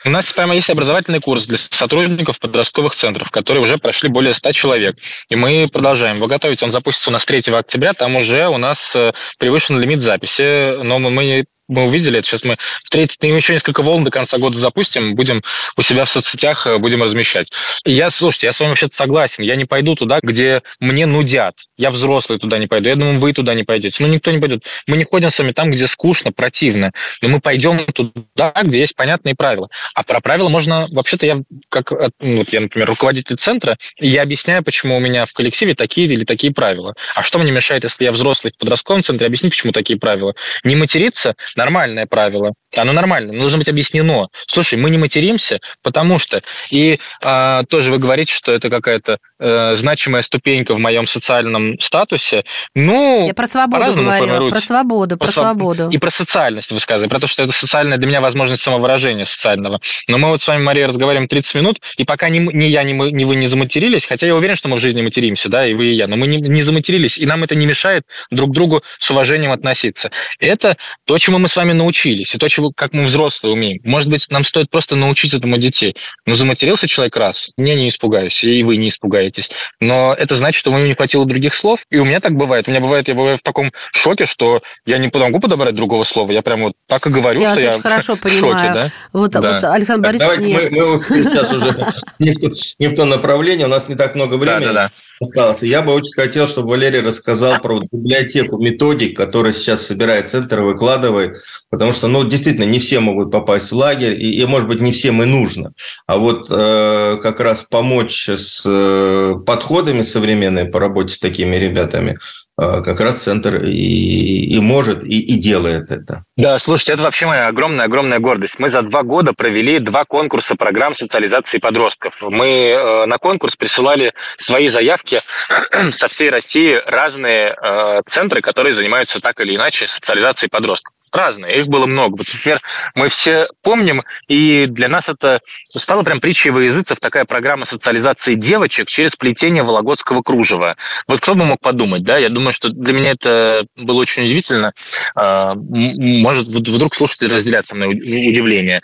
У 0.06 0.10
нас 0.10 0.32
прямо 0.32 0.56
есть 0.56 0.70
образовательный 0.70 1.20
курс 1.20 1.46
для 1.46 1.58
сотрудников 1.58 2.40
подростковых 2.40 2.96
центров, 2.96 3.30
которые 3.32 3.62
уже 3.62 3.78
прошли 3.78 4.08
более 4.08 4.34
100 4.34 4.54
человек. 4.54 4.96
И 5.28 5.36
мы 5.36 5.68
продолжаем 5.68 6.18
его 6.18 6.28
готовить. 6.28 6.64
Он 6.64 6.72
запустится 6.72 7.10
у 7.10 7.14
нас 7.14 7.26
3 7.26 7.52
октября. 7.54 7.94
Там 7.94 8.16
уже 8.16 8.48
у 8.48 8.58
нас 8.58 8.96
э, 8.96 9.12
превышен 9.40 9.78
лимит 9.78 10.00
записи. 10.00 10.82
Но 10.84 11.00
мы 11.00 11.48
мы 11.68 11.86
увидели 11.86 12.20
это. 12.20 12.28
Сейчас 12.28 12.44
мы 12.44 12.58
в 12.84 12.90
30 12.90 13.22
еще 13.24 13.54
несколько 13.54 13.82
волн 13.82 14.04
до 14.04 14.12
конца 14.12 14.38
года 14.38 14.58
запустим, 14.58 15.16
будем 15.16 15.42
у 15.76 15.82
себя 15.82 16.06
в 16.06 16.10
соцсетях 16.10 16.66
э, 16.68 16.78
будем 16.78 17.04
размещать. 17.04 17.52
я, 17.86 18.10
слушайте, 18.10 18.48
я 18.48 18.54
с 18.54 18.60
вами 18.60 18.70
вообще 18.70 18.88
согласен. 18.92 19.44
Я 19.44 19.56
не 19.56 19.66
пойду 19.66 19.96
туда, 19.96 20.20
где 20.22 20.64
мне 20.80 21.06
нудят. 21.06 21.56
Я 21.78 21.92
взрослый 21.92 22.40
туда 22.40 22.58
не 22.58 22.68
пойду. 22.68 22.90
Я 22.90 22.96
думаю, 22.96 23.20
вы 23.20 23.34
туда 23.34 23.54
не 23.54 23.64
пойдете. 23.64 24.04
Ну, 24.04 24.10
никто 24.10 24.32
не 24.32 24.40
пойдет. 24.40 24.64
Мы 24.88 24.98
не 24.98 25.06
ходим 25.06 25.30
с 25.30 25.40
вами 25.40 25.52
там, 25.52 25.72
где 25.72 25.88
скучно, 25.88 26.32
противно. 26.32 26.92
Но 27.22 27.30
мы 27.30 27.40
пойдем 27.40 27.86
туда, 27.86 28.54
где 28.64 28.80
есть 28.80 28.96
понятные 28.96 29.36
правила. 29.36 29.70
А 29.94 30.04
про 30.04 30.22
правила 30.22 30.50
можно... 30.50 30.88
Вообще-то 30.90 31.26
я, 31.26 31.42
как 31.70 31.92
ну, 32.20 32.38
вот 32.38 32.54
я, 32.54 32.62
например, 32.62 32.88
руководитель 32.88 33.36
центра, 33.38 33.78
я 34.00 34.24
объясняю, 34.24 34.64
почему 34.64 34.98
у 34.98 35.00
меня 35.00 35.26
в 35.26 35.34
коллективе 35.34 35.76
такие 35.76 36.08
или 36.08 36.24
такие 36.24 36.54
правила. 36.54 36.96
А 37.16 37.24
что 37.24 37.40
мне 37.40 37.52
мешает, 37.52 37.84
если 37.84 38.06
я 38.06 38.12
взрослый 38.12 38.54
в 38.54 38.58
подростковом 38.58 39.04
центре, 39.04 39.28
объяснить, 39.28 39.52
почему 39.52 39.72
такие 39.72 40.00
правила? 40.00 40.34
Не 40.64 40.76
материться, 40.76 41.36
нормальное 41.58 42.06
правило. 42.06 42.54
Оно 42.76 42.94
нормально, 42.94 43.34
но 43.34 43.40
должно 43.40 43.58
быть 43.58 43.70
объяснено. 43.70 44.28
Слушай, 44.48 44.78
мы 44.78 44.90
не 44.90 44.98
материмся, 44.98 45.60
потому 45.82 46.20
что... 46.20 46.42
И 46.70 47.00
а, 47.22 47.64
тоже 47.64 47.92
вы 47.92 47.98
говорите, 47.98 48.34
что 48.34 48.52
это 48.52 48.70
какая-то 48.70 49.18
э, 49.40 49.76
значимая 49.76 50.22
ступенька 50.22 50.74
в 50.74 50.80
моем 50.80 51.08
социальном 51.08 51.80
статусе. 51.80 52.44
Ну, 52.76 53.26
Я 53.26 53.34
про 53.34 53.48
свободу 53.48 53.94
говорила, 53.94 54.50
про 54.50 54.60
свободу, 54.60 55.18
про, 55.18 55.28
про 55.28 55.32
свободу. 55.32 55.90
И 55.90 55.98
про 55.98 56.12
социальность 56.12 56.72
вы 56.72 56.80
сказали, 56.80 57.08
про 57.08 57.20
то, 57.20 57.28
что 57.28 57.44
это 57.44 57.52
социальная 57.52 57.98
для 57.98 58.08
меня 58.08 58.22
возможность 58.22 58.64
самовыражения 58.64 59.26
социального. 59.26 59.80
Но 60.08 60.18
мы 60.18 60.30
вот 60.30 60.42
с 60.42 60.48
вами, 60.48 60.64
Мария, 60.64 60.88
разговариваем 60.88 61.28
30 61.28 61.56
минут, 61.56 61.82
и 61.98 62.04
пока 62.04 62.30
ни, 62.30 62.40
ни 62.40 62.66
я, 62.66 62.84
ни, 62.84 62.94
мы, 62.94 63.12
ни 63.12 63.24
вы 63.24 63.36
не 63.36 63.48
заматерились, 63.48 64.06
хотя 64.06 64.28
я 64.28 64.36
уверен, 64.36 64.56
что 64.56 64.70
мы 64.70 64.78
в 64.78 64.82
жизни 64.82 65.02
материмся, 65.02 65.50
да, 65.50 65.66
и 65.66 65.74
вы, 65.74 65.88
и 65.88 65.94
я, 65.94 66.08
но 66.08 66.16
мы 66.16 66.28
не, 66.28 66.38
не 66.42 66.64
заматерились, 66.64 67.18
и 67.18 67.26
нам 67.26 67.44
это 67.44 67.56
не 67.56 67.66
мешает 67.66 68.04
друг 68.32 68.52
другу 68.52 68.82
с 69.00 69.10
уважением 69.10 69.52
относиться. 69.52 70.12
Это 70.40 70.78
то, 71.06 71.18
чему 71.18 71.40
мы 71.40 71.47
с 71.48 71.56
вами 71.56 71.74
научились, 71.74 72.34
и 72.34 72.38
то, 72.38 72.48
чего, 72.50 72.72
как 72.76 72.94
мы 72.94 73.06
взрослые 73.06 73.54
умеем. 73.54 73.80
Может 73.84 74.10
быть, 74.10 74.26
нам 74.30 74.44
стоит 74.44 74.70
просто 74.70 74.96
научить 74.96 75.34
этому 75.34 75.58
детей. 75.58 75.96
Ну, 76.26 76.36
заматерился 76.36 76.88
человек 76.88 77.16
раз, 77.16 77.52
я 77.58 77.76
не 77.76 77.90
испугаюсь, 77.90 78.44
и 78.44 78.64
вы 78.64 78.78
не 78.78 78.90
испугаетесь. 78.90 79.50
Но 79.80 80.14
это 80.14 80.36
значит, 80.36 80.60
что 80.60 80.72
у 80.72 80.76
меня 80.76 80.88
не 80.88 80.94
хватило 80.94 81.26
других 81.26 81.54
слов, 81.54 81.82
и 81.90 81.98
у 81.98 82.06
меня 82.06 82.20
так 82.20 82.34
бывает. 82.34 82.68
У 82.68 82.72
меня 82.72 82.82
бывает, 82.82 83.08
я 83.08 83.16
бываю 83.16 83.38
в 83.38 83.42
таком 83.42 83.72
шоке, 83.94 84.26
что 84.26 84.62
я 84.86 84.98
не 84.98 85.10
могу 85.14 85.40
подобрать 85.40 85.76
другого 85.76 86.04
слова. 86.04 86.32
Я 86.32 86.42
прям 86.42 86.64
вот 86.64 86.74
так 86.88 87.06
и 87.08 87.10
говорю, 87.10 87.42
я 87.42 87.56
что 87.56 87.62
я 87.62 87.80
хорошо 87.80 88.16
в 88.16 88.20
понимаю. 88.20 88.42
шоке. 88.42 88.74
Да? 88.74 88.92
Вот, 89.14 89.32
да. 89.32 89.42
вот 89.42 89.64
Александр 89.64 90.08
Борисович, 90.08 90.40
нет. 90.40 90.72
Мы, 90.72 90.94
мы 90.96 91.02
сейчас 91.02 91.52
уже 91.52 91.94
не 92.20 92.32
в, 92.32 92.80
не 92.80 92.88
в 92.88 92.96
то 92.96 93.06
направление, 93.06 93.66
у 93.68 93.70
нас 93.70 93.88
не 93.88 93.96
так 93.96 94.16
много 94.16 94.36
времени 94.36 94.66
да, 94.66 94.74
да, 94.74 94.74
да. 94.74 94.92
Осталось. 95.20 95.64
Я 95.64 95.82
бы 95.82 95.94
очень 95.94 96.14
хотел, 96.14 96.48
чтобы 96.48 96.70
Валерий 96.70 97.02
рассказал 97.02 97.60
про 97.62 97.82
библиотеку 97.92 98.58
методик, 98.58 99.18
которая 99.18 99.52
сейчас 99.52 99.86
собирает 99.86 100.30
центр, 100.30 100.62
выкладывает, 100.62 101.42
потому 101.70 101.94
что, 101.94 102.08
ну, 102.08 102.24
действительно, 102.24 102.66
не 102.66 102.80
все 102.80 103.00
могут 103.00 103.32
попасть 103.32 103.72
в 103.72 103.76
лагерь, 103.76 104.14
и, 104.14 104.40
и 104.40 104.46
может 104.46 104.68
быть, 104.68 104.82
не 104.82 104.92
всем 104.92 105.22
и 105.22 105.26
нужно. 105.26 105.74
А 106.06 106.18
вот 106.18 106.48
э, 106.50 107.18
как 107.22 107.40
раз 107.40 107.64
помочь 107.64 108.30
с 108.30 108.64
э, 108.66 109.34
подходами 109.46 110.02
современными 110.02 110.70
по 110.70 110.80
работе 110.80 111.14
с 111.14 111.20
такими 111.20 111.56
ребятами, 111.58 112.20
э, 112.60 112.82
как 112.84 113.00
раз 113.02 113.18
центр 113.18 113.64
и, 113.64 114.46
и 114.56 114.60
может, 114.60 115.04
и, 115.04 115.20
и 115.20 115.36
делает 115.38 115.92
это. 115.92 116.24
Да, 116.38 116.58
слушайте, 116.60 116.94
это 116.94 117.04
вообще 117.04 117.26
моя 117.26 117.48
огромная-огромная 117.48 118.20
гордость. 118.20 118.60
Мы 118.60 118.70
за 118.70 118.82
два 118.84 119.04
года 119.04 119.34
провели 119.34 119.80
два 119.80 120.06
конкурса 120.06 120.56
программ 120.56 120.94
социализации 120.94 121.58
подростков. 121.58 122.22
Мы 122.22 122.70
э, 122.70 123.06
на 123.06 123.18
конкурс 123.18 123.56
присылали 123.56 124.14
свои 124.38 124.70
заявки 124.70 125.20
со 125.92 126.08
всей 126.08 126.30
России 126.30 126.80
разные 126.86 127.56
э, 127.62 128.02
центры, 128.06 128.42
которые 128.42 128.74
занимаются 128.74 129.20
так 129.20 129.40
или 129.42 129.56
иначе 129.56 129.88
социализацией 129.88 130.50
подростков 130.50 130.94
разные, 131.12 131.62
их 131.62 131.68
было 131.68 131.86
много. 131.86 132.18
Вот, 132.18 132.28
например, 132.32 132.60
мы 132.96 133.10
все 133.10 133.48
помним, 133.62 134.04
и 134.28 134.66
для 134.66 134.90
нас 134.90 135.10
это 135.10 135.42
стало 135.76 136.04
прям 136.04 136.20
притчей 136.20 136.50
во 136.50 136.62
языцев 136.62 137.00
такая 137.00 137.26
программа 137.26 137.66
социализации 137.66 138.36
девочек 138.36 138.88
через 138.88 139.16
плетение 139.16 139.64
вологодского 139.64 140.22
кружева. 140.22 140.78
Вот 141.08 141.20
кто 141.22 141.36
бы 141.36 141.46
мог 141.46 141.60
подумать, 141.60 142.04
да? 142.04 142.18
Я 142.18 142.30
думаю, 142.30 142.54
что 142.54 142.70
для 142.70 142.94
меня 142.94 143.12
это 143.12 143.66
было 143.76 143.98
очень 143.98 144.26
удивительно. 144.26 144.74
А, 145.16 145.54
может, 145.56 146.48
вдруг 146.48 146.96
слушатели 146.96 147.34
разделят 147.34 147.66
со 147.66 147.76
мной 147.76 147.90
удивление 147.96 148.82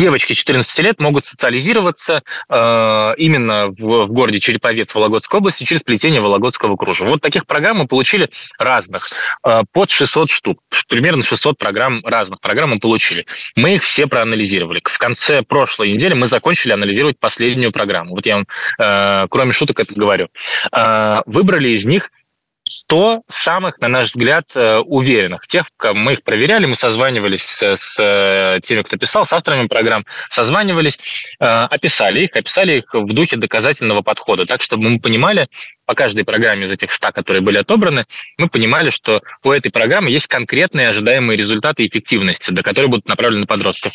девочки 0.00 0.32
14 0.32 0.78
лет 0.78 0.98
могут 0.98 1.26
социализироваться 1.26 2.22
э, 2.48 3.14
именно 3.18 3.68
в, 3.68 4.06
в 4.06 4.12
городе 4.12 4.40
Череповец 4.40 4.94
Вологодской 4.94 5.40
области 5.40 5.64
через 5.64 5.82
плетение 5.82 6.22
Вологодского 6.22 6.76
кружева. 6.76 7.10
Вот 7.10 7.20
таких 7.20 7.46
программ 7.46 7.78
мы 7.78 7.86
получили 7.86 8.30
разных, 8.58 9.10
э, 9.44 9.62
под 9.72 9.90
600 9.90 10.30
штук. 10.30 10.62
Примерно 10.88 11.22
600 11.22 11.58
программ, 11.58 12.02
разных 12.04 12.40
программ 12.40 12.70
мы 12.70 12.78
получили. 12.78 13.26
Мы 13.56 13.74
их 13.74 13.82
все 13.82 14.06
проанализировали. 14.06 14.80
В 14.82 14.98
конце 14.98 15.42
прошлой 15.42 15.92
недели 15.92 16.14
мы 16.14 16.28
закончили 16.28 16.72
анализировать 16.72 17.18
последнюю 17.18 17.70
программу. 17.70 18.14
Вот 18.14 18.24
я 18.24 18.36
вам, 18.36 18.46
э, 18.78 19.26
кроме 19.28 19.52
шуток, 19.52 19.80
это 19.80 19.94
говорю. 19.94 20.28
Э, 20.72 21.20
выбрали 21.26 21.68
из 21.68 21.84
них 21.84 22.10
100 22.70 23.22
самых, 23.28 23.80
на 23.80 23.88
наш 23.88 24.08
взгляд, 24.08 24.44
э, 24.54 24.78
уверенных. 24.78 25.46
Тех, 25.46 25.66
мы 25.94 26.14
их 26.14 26.22
проверяли, 26.22 26.66
мы 26.66 26.76
созванивались 26.76 27.42
с, 27.42 27.76
с 27.76 27.96
э, 27.98 28.60
теми, 28.62 28.82
кто 28.82 28.96
писал, 28.96 29.26
с 29.26 29.32
авторами 29.32 29.66
программ, 29.66 30.04
созванивались, 30.30 30.98
э, 31.40 31.44
описали 31.44 32.24
их, 32.24 32.36
описали 32.36 32.78
их 32.78 32.84
в 32.92 33.12
духе 33.12 33.36
доказательного 33.36 34.02
подхода, 34.02 34.46
так, 34.46 34.62
чтобы 34.62 34.88
мы 34.88 35.00
понимали, 35.00 35.48
по 35.90 35.96
каждой 35.96 36.24
программе 36.24 36.66
из 36.66 36.70
этих 36.70 36.92
100, 36.92 37.10
которые 37.10 37.42
были 37.42 37.56
отобраны, 37.56 38.04
мы 38.38 38.48
понимали, 38.48 38.90
что 38.90 39.22
у 39.42 39.50
этой 39.50 39.72
программы 39.72 40.10
есть 40.10 40.28
конкретные 40.28 40.86
ожидаемые 40.86 41.36
результаты 41.36 41.84
эффективности, 41.84 42.52
до 42.52 42.62
которые 42.62 42.88
будут 42.88 43.08
направлены 43.08 43.40
на 43.40 43.46
подростков. 43.48 43.92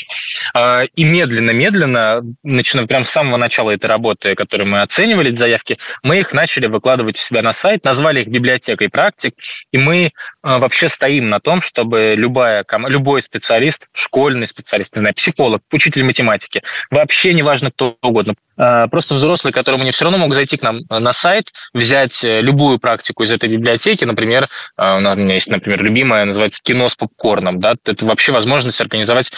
А, 0.53 0.83
и 0.83 1.03
медленно-медленно, 1.05 2.21
начиная 2.43 2.85
прямо 2.85 3.05
с 3.05 3.09
самого 3.09 3.37
начала 3.37 3.71
этой 3.71 3.85
работы, 3.85 4.35
которую 4.35 4.67
мы 4.67 4.81
оценивали, 4.81 5.33
заявки, 5.33 5.77
мы 6.03 6.19
их 6.19 6.33
начали 6.33 6.67
выкладывать 6.67 7.15
у 7.15 7.21
себя 7.21 7.41
на 7.41 7.53
сайт, 7.53 7.85
назвали 7.85 8.23
их 8.23 8.27
библиотекой 8.27 8.89
практик, 8.89 9.33
и 9.71 9.77
мы 9.77 10.11
а, 10.41 10.59
вообще 10.59 10.89
стоим 10.89 11.29
на 11.29 11.39
том, 11.39 11.61
чтобы 11.61 12.15
любая, 12.17 12.65
любой 12.89 13.21
специалист, 13.21 13.87
школьный 13.93 14.49
специалист, 14.49 14.93
не 14.97 14.99
знаю, 14.99 15.15
психолог, 15.15 15.61
учитель 15.71 16.03
математики, 16.03 16.61
вообще 16.91 17.33
неважно 17.33 17.71
кто 17.71 17.97
угодно, 18.01 18.35
просто 18.55 19.15
взрослый, 19.15 19.53
которому 19.53 19.83
не 19.83 19.91
все 19.91 20.05
равно 20.05 20.17
мог 20.17 20.33
зайти 20.33 20.57
к 20.57 20.61
нам 20.61 20.81
на 20.89 21.13
сайт, 21.13 21.51
взять 21.73 22.23
э, 22.23 22.41
любую 22.41 22.79
практику 22.79 23.23
из 23.23 23.31
этой 23.31 23.49
библиотеки, 23.49 24.05
например, 24.05 24.49
у 24.77 24.81
меня 24.81 25.33
есть, 25.33 25.47
например, 25.47 25.81
любимая, 25.81 26.25
называется 26.25 26.61
кино 26.63 26.89
с 26.89 26.95
попкорном, 26.95 27.59
да, 27.59 27.75
это 27.85 28.05
вообще 28.05 28.31
возможность 28.31 28.79
организовать 28.81 29.31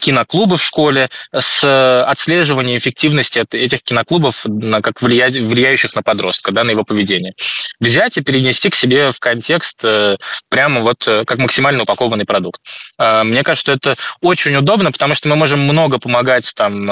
киноклубы 0.00 0.56
в 0.56 0.62
школе 0.62 1.10
с 1.34 2.02
отслеживанием 2.04 2.78
эффективности 2.78 3.44
этих 3.50 3.82
киноклубов, 3.82 4.44
как 4.82 5.02
влияющих 5.02 5.94
на 5.94 6.02
подростка, 6.02 6.52
да, 6.52 6.64
на 6.64 6.70
его 6.70 6.84
поведение. 6.84 7.34
Взять 7.80 8.16
и 8.16 8.22
перенести 8.22 8.70
к 8.70 8.74
себе 8.74 9.12
в 9.12 9.20
контекст 9.20 9.84
э, 9.84 10.16
прямо 10.48 10.80
вот 10.80 11.06
э, 11.06 11.24
как 11.24 11.38
максимально 11.38 11.82
упакованный 11.82 12.24
продукт. 12.24 12.60
Мне 12.98 13.42
кажется, 13.42 13.60
что 13.60 13.72
это 13.72 13.96
очень 14.20 14.54
удобно, 14.56 14.92
потому 14.92 15.14
что 15.14 15.28
мы 15.28 15.36
можем 15.36 15.60
много 15.60 15.98
помогать 15.98 16.50
там, 16.54 16.84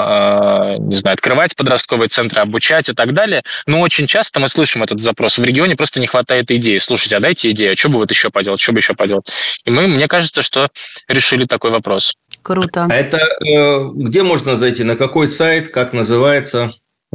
не 0.87 0.95
знаю, 0.95 1.13
открывать 1.13 1.55
подростковые 1.67 2.07
центры, 2.07 2.41
обучать 2.41 2.87
и 2.87 2.93
так 2.93 3.13
далее, 3.13 3.43
но 3.65 3.81
очень 3.81 4.07
часто 4.07 4.39
мы 4.39 4.47
слышим 4.47 4.83
этот 4.83 5.01
запрос. 5.01 5.37
В 5.37 5.43
регионе 5.43 5.75
просто 5.75 5.99
не 5.99 6.07
хватает 6.07 6.49
идеи. 6.49 6.77
Слушайте, 6.77 7.17
а 7.17 7.19
дайте 7.19 7.51
идею, 7.51 7.73
а 7.73 7.75
что 7.75 7.89
бы 7.89 7.95
вот 7.97 8.09
еще 8.09 8.29
поделать, 8.29 8.61
что 8.61 8.71
бы 8.71 8.79
еще 8.79 8.93
поделать. 8.93 9.25
И 9.65 9.69
мы, 9.69 9.87
мне 9.87 10.07
кажется, 10.07 10.41
что 10.41 10.69
решили 11.09 11.45
такой 11.45 11.71
вопрос. 11.71 12.15
Круто. 12.41 12.87
А 12.89 12.93
это 12.93 13.17
э, 13.17 13.89
где 13.95 14.23
можно 14.23 14.55
зайти? 14.55 14.83
На 14.83 14.95
какой 14.95 15.27
сайт? 15.27 15.69
Как 15.69 15.91
называется? 15.91 16.73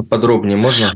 Подробнее 0.09 0.57
можно? 0.57 0.93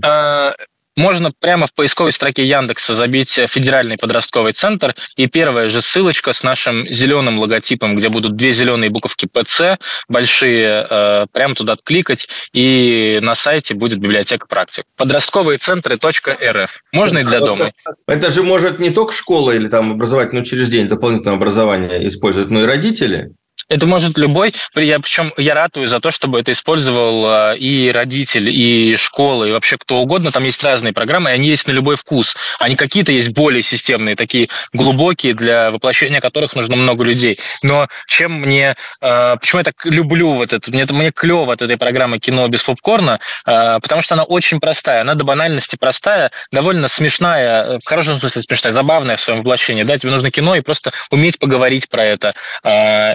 Можно 0.98 1.32
прямо 1.32 1.68
в 1.68 1.74
поисковой 1.74 2.12
строке 2.12 2.44
Яндекса 2.44 2.96
забить 2.96 3.40
федеральный 3.50 3.98
подростковый 3.98 4.54
центр, 4.54 4.96
и 5.16 5.28
первая 5.28 5.70
же 5.70 5.82
ссылочка 5.82 6.34
с 6.34 6.42
нашим 6.42 6.88
зеленым 6.88 7.38
логотипом, 7.38 7.96
где 7.96 8.10
будут 8.10 8.36
две 8.36 8.52
зеленые 8.52 8.90
буковки 8.90 9.28
ПЦ, 9.32 9.78
большие, 10.10 10.88
э, 10.90 11.26
прямо 11.32 11.54
туда 11.54 11.78
кликать, 11.82 12.28
и 12.52 13.20
на 13.22 13.36
сайте 13.36 13.76
будет 13.76 14.00
библиотека 14.00 14.48
практик. 14.48 14.86
Подростковые 14.96 15.60
центры 15.60 15.98
.рф. 15.98 16.82
Можно 16.92 17.20
и 17.20 17.24
для 17.24 17.42
дома. 17.42 17.72
Это 18.08 18.32
же 18.32 18.42
может 18.42 18.80
не 18.80 18.90
только 18.90 19.14
школа 19.14 19.52
или 19.52 19.68
там 19.68 19.92
образовательное 19.92 20.42
учреждение 20.42 20.90
дополнительное 20.90 21.38
образование 21.38 22.08
использовать, 22.08 22.50
но 22.50 22.62
и 22.62 22.66
родители. 22.66 23.34
Это 23.70 23.86
может 23.86 24.18
любой, 24.18 24.54
я, 24.76 25.00
причем 25.00 25.34
я 25.36 25.54
ратую 25.54 25.88
за 25.88 26.00
то, 26.00 26.10
чтобы 26.10 26.40
это 26.40 26.54
использовал 26.54 27.26
а, 27.26 27.54
и 27.54 27.92
родитель, 27.92 28.50
и 28.50 28.96
школа, 28.96 29.44
и 29.44 29.52
вообще 29.52 29.78
кто 29.78 29.98
угодно. 29.98 30.32
Там 30.32 30.46
есть 30.46 30.64
разные 30.64 30.94
программы, 30.94 31.32
и 31.32 31.34
они 31.34 31.50
есть 31.50 31.68
на 31.68 31.72
любой 31.72 31.98
вкус. 31.98 32.36
Они 32.60 32.78
какие-то 32.78 33.12
есть 33.12 33.30
более 33.30 33.62
системные, 33.62 34.16
такие 34.16 34.48
глубокие, 34.72 35.34
для 35.34 35.70
воплощения 35.72 36.22
которых 36.22 36.56
нужно 36.56 36.78
много 36.78 37.04
людей. 37.04 37.40
Но 37.62 37.90
чем 38.08 38.40
мне... 38.40 38.78
А, 39.02 39.36
почему 39.36 39.60
я 39.60 39.66
так 39.66 39.86
люблю 39.86 40.32
вот 40.32 40.54
это? 40.54 40.72
Мне, 40.72 40.86
мне 40.90 41.12
клево 41.12 41.52
от 41.52 41.62
этой 41.62 41.76
программы 41.76 42.20
«Кино 42.20 42.48
без 42.48 42.64
попкорна», 42.64 43.20
а, 43.46 43.82
потому 43.82 44.02
что 44.02 44.14
она 44.16 44.24
очень 44.24 44.62
простая. 44.62 45.02
Она 45.02 45.16
до 45.16 45.26
банальности 45.26 45.76
простая, 45.76 46.32
довольно 46.54 46.88
смешная, 46.88 47.80
в 47.80 47.86
хорошем 47.86 48.18
смысле 48.18 48.42
смешная, 48.44 48.72
забавная 48.72 49.18
в 49.18 49.22
своем 49.22 49.40
воплощении. 49.40 49.84
Да, 49.84 49.98
тебе 49.98 50.12
нужно 50.12 50.32
кино 50.32 50.56
и 50.56 50.62
просто 50.62 50.94
уметь 51.12 51.38
поговорить 51.38 51.90
про 51.90 52.06
это. 52.06 52.34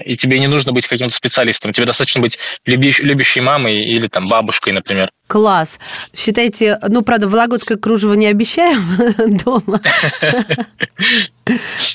И 0.04 0.16
тебе 0.16 0.41
не 0.42 0.48
нужно 0.48 0.72
быть 0.72 0.86
каким-то 0.88 1.14
специалистом. 1.14 1.72
Тебе 1.72 1.86
достаточно 1.86 2.20
быть 2.20 2.38
любящ, 2.66 2.98
любящей 2.98 3.40
мамой 3.40 3.80
или 3.80 4.08
там 4.08 4.26
бабушкой, 4.26 4.72
например. 4.72 5.10
Класс. 5.32 5.80
Считайте, 6.14 6.78
ну, 6.88 7.00
правда, 7.00 7.26
вологодское 7.26 7.78
кружево 7.78 8.12
не 8.12 8.26
обещаем 8.26 8.84
дома. 9.42 9.80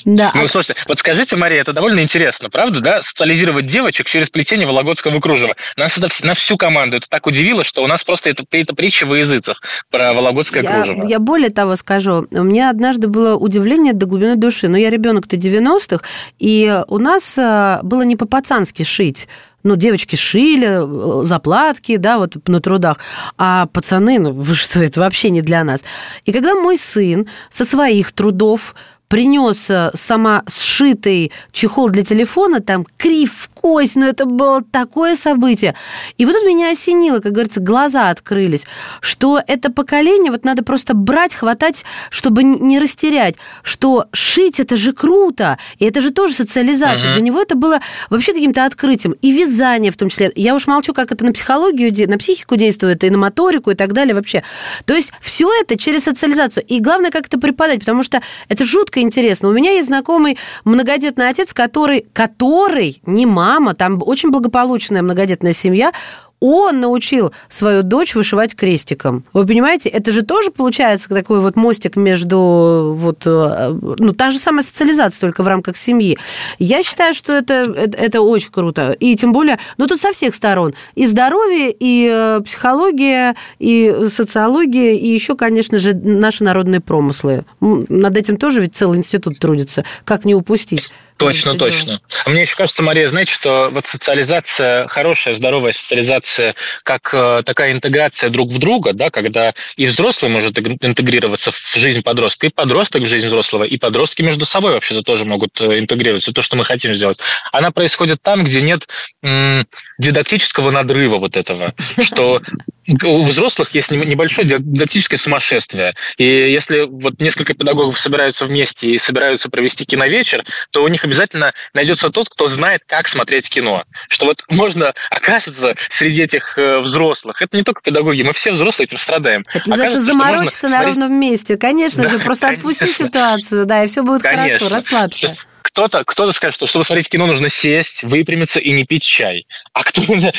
Да. 0.04 0.32
Ну, 0.34 0.48
слушайте, 0.48 0.74
вот 0.88 0.98
скажите, 0.98 1.36
Мария, 1.36 1.60
это 1.60 1.72
довольно 1.72 2.00
интересно, 2.00 2.50
правда, 2.50 2.80
да, 2.80 3.02
социализировать 3.04 3.66
девочек 3.66 4.08
через 4.08 4.28
плетение 4.28 4.66
вологодского 4.66 5.20
кружева. 5.20 5.54
Нас 5.76 5.96
это 5.96 6.08
на 6.22 6.34
всю 6.34 6.56
команду 6.56 6.96
это 6.96 7.08
так 7.08 7.28
удивило, 7.28 7.62
что 7.62 7.84
у 7.84 7.86
нас 7.86 8.02
просто 8.02 8.28
это, 8.30 8.42
это 8.50 8.74
притча 8.74 9.06
во 9.06 9.16
языцах 9.16 9.62
про 9.88 10.14
вологодское 10.14 10.64
я, 10.64 10.72
кружево. 10.72 11.06
Я 11.06 11.20
более 11.20 11.50
того 11.50 11.76
скажу, 11.76 12.26
у 12.32 12.42
меня 12.42 12.70
однажды 12.70 13.06
было 13.06 13.36
удивление 13.36 13.92
до 13.92 14.06
глубины 14.06 14.34
души. 14.34 14.66
Но 14.66 14.72
ну, 14.72 14.78
я 14.78 14.90
ребенок-то 14.90 15.36
90-х, 15.36 16.04
и 16.40 16.82
у 16.88 16.98
нас 16.98 17.38
а, 17.38 17.78
было 17.84 18.02
не 18.02 18.16
по-пацански 18.16 18.82
шить 18.82 19.28
ну, 19.62 19.76
девочки 19.76 20.16
шили, 20.16 21.22
э, 21.22 21.24
заплатки, 21.24 21.96
да, 21.96 22.18
вот 22.18 22.48
на 22.48 22.60
трудах, 22.60 22.98
а 23.36 23.66
пацаны, 23.66 24.18
ну, 24.18 24.32
вы 24.32 24.54
что, 24.54 24.82
это 24.82 25.00
вообще 25.00 25.30
не 25.30 25.42
для 25.42 25.64
нас. 25.64 25.84
И 26.24 26.32
когда 26.32 26.54
мой 26.54 26.78
сын 26.78 27.26
со 27.50 27.64
своих 27.64 28.12
трудов 28.12 28.74
принес 29.08 29.70
э, 29.70 29.90
сама 29.94 30.42
сшитый 30.48 31.32
чехол 31.52 31.88
для 31.88 32.04
телефона, 32.04 32.60
там 32.60 32.86
крив 32.96 33.32
в 33.32 33.48
кость, 33.48 33.96
но 33.96 34.06
это 34.06 34.26
было 34.26 34.62
такое 34.62 35.16
событие. 35.16 35.74
И 36.18 36.26
вот 36.26 36.34
тут 36.34 36.46
меня 36.46 36.70
осенило, 36.70 37.20
как 37.20 37.32
говорится, 37.32 37.60
глаза 37.60 38.10
открылись, 38.10 38.66
что 39.00 39.40
это 39.46 39.70
поколение 39.72 40.30
вот 40.30 40.44
надо 40.44 40.62
просто 40.62 40.94
брать, 40.94 41.34
хватать, 41.34 41.84
чтобы 42.10 42.42
не 42.42 42.78
растерять, 42.78 43.36
что 43.62 44.06
шить 44.12 44.60
это 44.60 44.76
же 44.76 44.92
круто, 44.92 45.58
и 45.78 45.86
это 45.86 46.00
же 46.00 46.10
тоже 46.10 46.34
социализация. 46.34 47.10
Uh-huh. 47.10 47.14
Для 47.14 47.22
него 47.22 47.40
это 47.40 47.54
было 47.54 47.80
вообще 48.10 48.32
каким-то 48.32 48.64
открытием. 48.64 49.14
И 49.22 49.32
вязание 49.32 49.90
в 49.90 49.96
том 49.96 50.08
числе. 50.10 50.30
Я 50.34 50.54
уж 50.54 50.66
молчу, 50.66 50.92
как 50.92 51.12
это 51.12 51.24
на 51.24 51.32
психологию, 51.32 51.92
на 52.08 52.18
психику 52.18 52.56
действует, 52.56 53.04
и 53.04 53.10
на 53.10 53.18
моторику, 53.18 53.70
и 53.70 53.74
так 53.74 53.92
далее 53.92 54.14
вообще. 54.14 54.42
То 54.84 54.94
есть 54.94 55.12
все 55.20 55.48
это 55.60 55.78
через 55.78 56.04
социализацию. 56.04 56.64
И 56.66 56.80
главное, 56.80 57.10
как 57.10 57.26
это 57.26 57.38
преподать, 57.38 57.80
потому 57.80 58.02
что 58.02 58.20
это 58.48 58.64
жутко 58.64 58.97
жутко 58.98 59.00
интересно. 59.00 59.48
У 59.48 59.52
меня 59.52 59.72
есть 59.72 59.88
знакомый 59.88 60.36
многодетный 60.64 61.28
отец, 61.28 61.52
который, 61.54 62.06
который, 62.12 63.00
не 63.06 63.26
мама, 63.26 63.74
там 63.74 64.00
очень 64.04 64.30
благополучная 64.30 65.02
многодетная 65.02 65.52
семья, 65.52 65.92
он 66.40 66.80
научил 66.80 67.32
свою 67.48 67.82
дочь 67.82 68.14
вышивать 68.14 68.54
крестиком. 68.54 69.24
Вы 69.32 69.46
понимаете, 69.46 69.88
это 69.88 70.12
же 70.12 70.22
тоже 70.22 70.50
получается 70.50 71.08
такой 71.08 71.40
вот 71.40 71.56
мостик 71.56 71.96
между 71.96 72.94
вот, 72.96 73.22
э, 73.26 73.78
ну, 73.98 74.12
та 74.12 74.30
же 74.30 74.38
самая 74.38 74.62
социализация, 74.62 75.20
только 75.20 75.42
в 75.42 75.48
рамках 75.48 75.76
семьи. 75.76 76.18
Я 76.58 76.82
считаю, 76.82 77.14
что 77.14 77.36
это, 77.36 77.54
это, 77.54 77.98
это 77.98 78.20
очень 78.20 78.50
круто. 78.50 78.92
И 78.92 79.16
тем 79.16 79.32
более, 79.32 79.58
ну, 79.76 79.86
тут 79.86 80.00
со 80.00 80.12
всех 80.12 80.34
сторон. 80.34 80.74
И 80.94 81.06
здоровье, 81.06 81.74
и 81.78 82.08
э, 82.10 82.40
психология, 82.44 83.34
и 83.58 83.94
социология, 84.08 84.92
и 84.92 85.06
еще, 85.06 85.36
конечно 85.36 85.78
же, 85.78 85.94
наши 85.94 86.44
народные 86.44 86.80
промыслы. 86.80 87.44
Над 87.60 88.16
этим 88.16 88.36
тоже 88.36 88.60
ведь 88.60 88.76
целый 88.76 88.98
институт 88.98 89.38
трудится. 89.38 89.84
Как 90.04 90.24
не 90.24 90.34
упустить? 90.34 90.90
Точно, 91.18 91.58
точно. 91.58 92.00
А 92.24 92.30
мне 92.30 92.42
еще 92.42 92.54
кажется, 92.54 92.82
Мария, 92.82 93.08
знаете, 93.08 93.32
что 93.32 93.70
вот 93.72 93.86
социализация, 93.86 94.86
хорошая, 94.88 95.34
здоровая 95.34 95.72
социализация, 95.72 96.54
как 96.84 97.12
э, 97.12 97.42
такая 97.44 97.72
интеграция 97.72 98.30
друг 98.30 98.50
в 98.52 98.58
друга, 98.58 98.92
да, 98.92 99.10
когда 99.10 99.52
и 99.76 99.86
взрослый 99.86 100.30
может 100.30 100.56
интегрироваться 100.58 101.50
в 101.50 101.74
жизнь 101.74 102.02
подростка, 102.02 102.46
и 102.46 102.50
подросток 102.50 103.02
в 103.02 103.06
жизнь 103.06 103.26
взрослого, 103.26 103.64
и 103.64 103.76
подростки 103.76 104.22
между 104.22 104.46
собой 104.46 104.72
вообще-то 104.72 105.02
тоже 105.02 105.24
могут 105.24 105.60
э, 105.60 105.80
интегрироваться, 105.80 106.32
то, 106.32 106.42
что 106.42 106.56
мы 106.56 106.64
хотим 106.64 106.94
сделать. 106.94 107.18
Она 107.52 107.72
происходит 107.72 108.22
там, 108.22 108.44
где 108.44 108.62
нет 108.62 108.86
м- 109.22 109.66
дидактического 109.98 110.70
надрыва 110.70 111.16
вот 111.16 111.36
этого, 111.36 111.74
что 112.00 112.40
у 112.88 113.24
взрослых 113.24 113.70
есть 113.74 113.90
небольшое 113.90 114.48
дидактическое 114.48 115.18
сумасшествие. 115.18 115.94
И 116.16 116.24
если 116.24 116.86
вот 116.88 117.20
несколько 117.20 117.54
педагогов 117.54 117.98
собираются 117.98 118.46
вместе 118.46 118.90
и 118.90 118.98
собираются 118.98 119.50
провести 119.50 119.84
киновечер, 119.84 120.44
то 120.70 120.82
у 120.82 120.88
них 120.88 121.04
обязательно 121.04 121.52
найдется 121.74 122.10
тот, 122.10 122.28
кто 122.28 122.48
знает, 122.48 122.82
как 122.86 123.08
смотреть 123.08 123.50
кино. 123.50 123.84
Что 124.08 124.26
вот 124.26 124.42
можно, 124.48 124.94
оказывается, 125.10 125.76
среди 125.90 126.22
этих 126.22 126.56
э, 126.56 126.80
взрослых, 126.80 127.42
это 127.42 127.56
не 127.56 127.62
только 127.62 127.82
педагоги, 127.82 128.22
мы 128.22 128.32
все 128.32 128.52
взрослые 128.52 128.86
этим 128.86 128.98
страдаем. 128.98 129.44
Это 129.52 129.68
называется 129.68 130.00
заморочиться 130.00 130.68
на 130.68 130.82
ровном 130.82 131.14
месте. 131.20 131.56
Конечно 131.56 132.04
да, 132.04 132.08
же, 132.08 132.18
просто 132.18 132.46
конечно. 132.46 132.70
отпусти 132.70 132.92
ситуацию, 132.92 133.66
да, 133.66 133.84
и 133.84 133.86
все 133.86 134.02
будет 134.02 134.22
конечно. 134.22 134.58
хорошо, 134.58 134.74
расслабься 134.74 135.36
кто-то 135.78 136.02
кто 136.04 136.32
скажет, 136.32 136.56
что 136.56 136.66
чтобы 136.66 136.84
смотреть 136.84 137.08
кино, 137.08 137.26
нужно 137.26 137.50
сесть, 137.50 138.02
выпрямиться 138.02 138.58
и 138.58 138.72
не 138.72 138.84
пить 138.84 139.04
чай. 139.04 139.46
А 139.72 139.84
кто-то, 139.84 140.32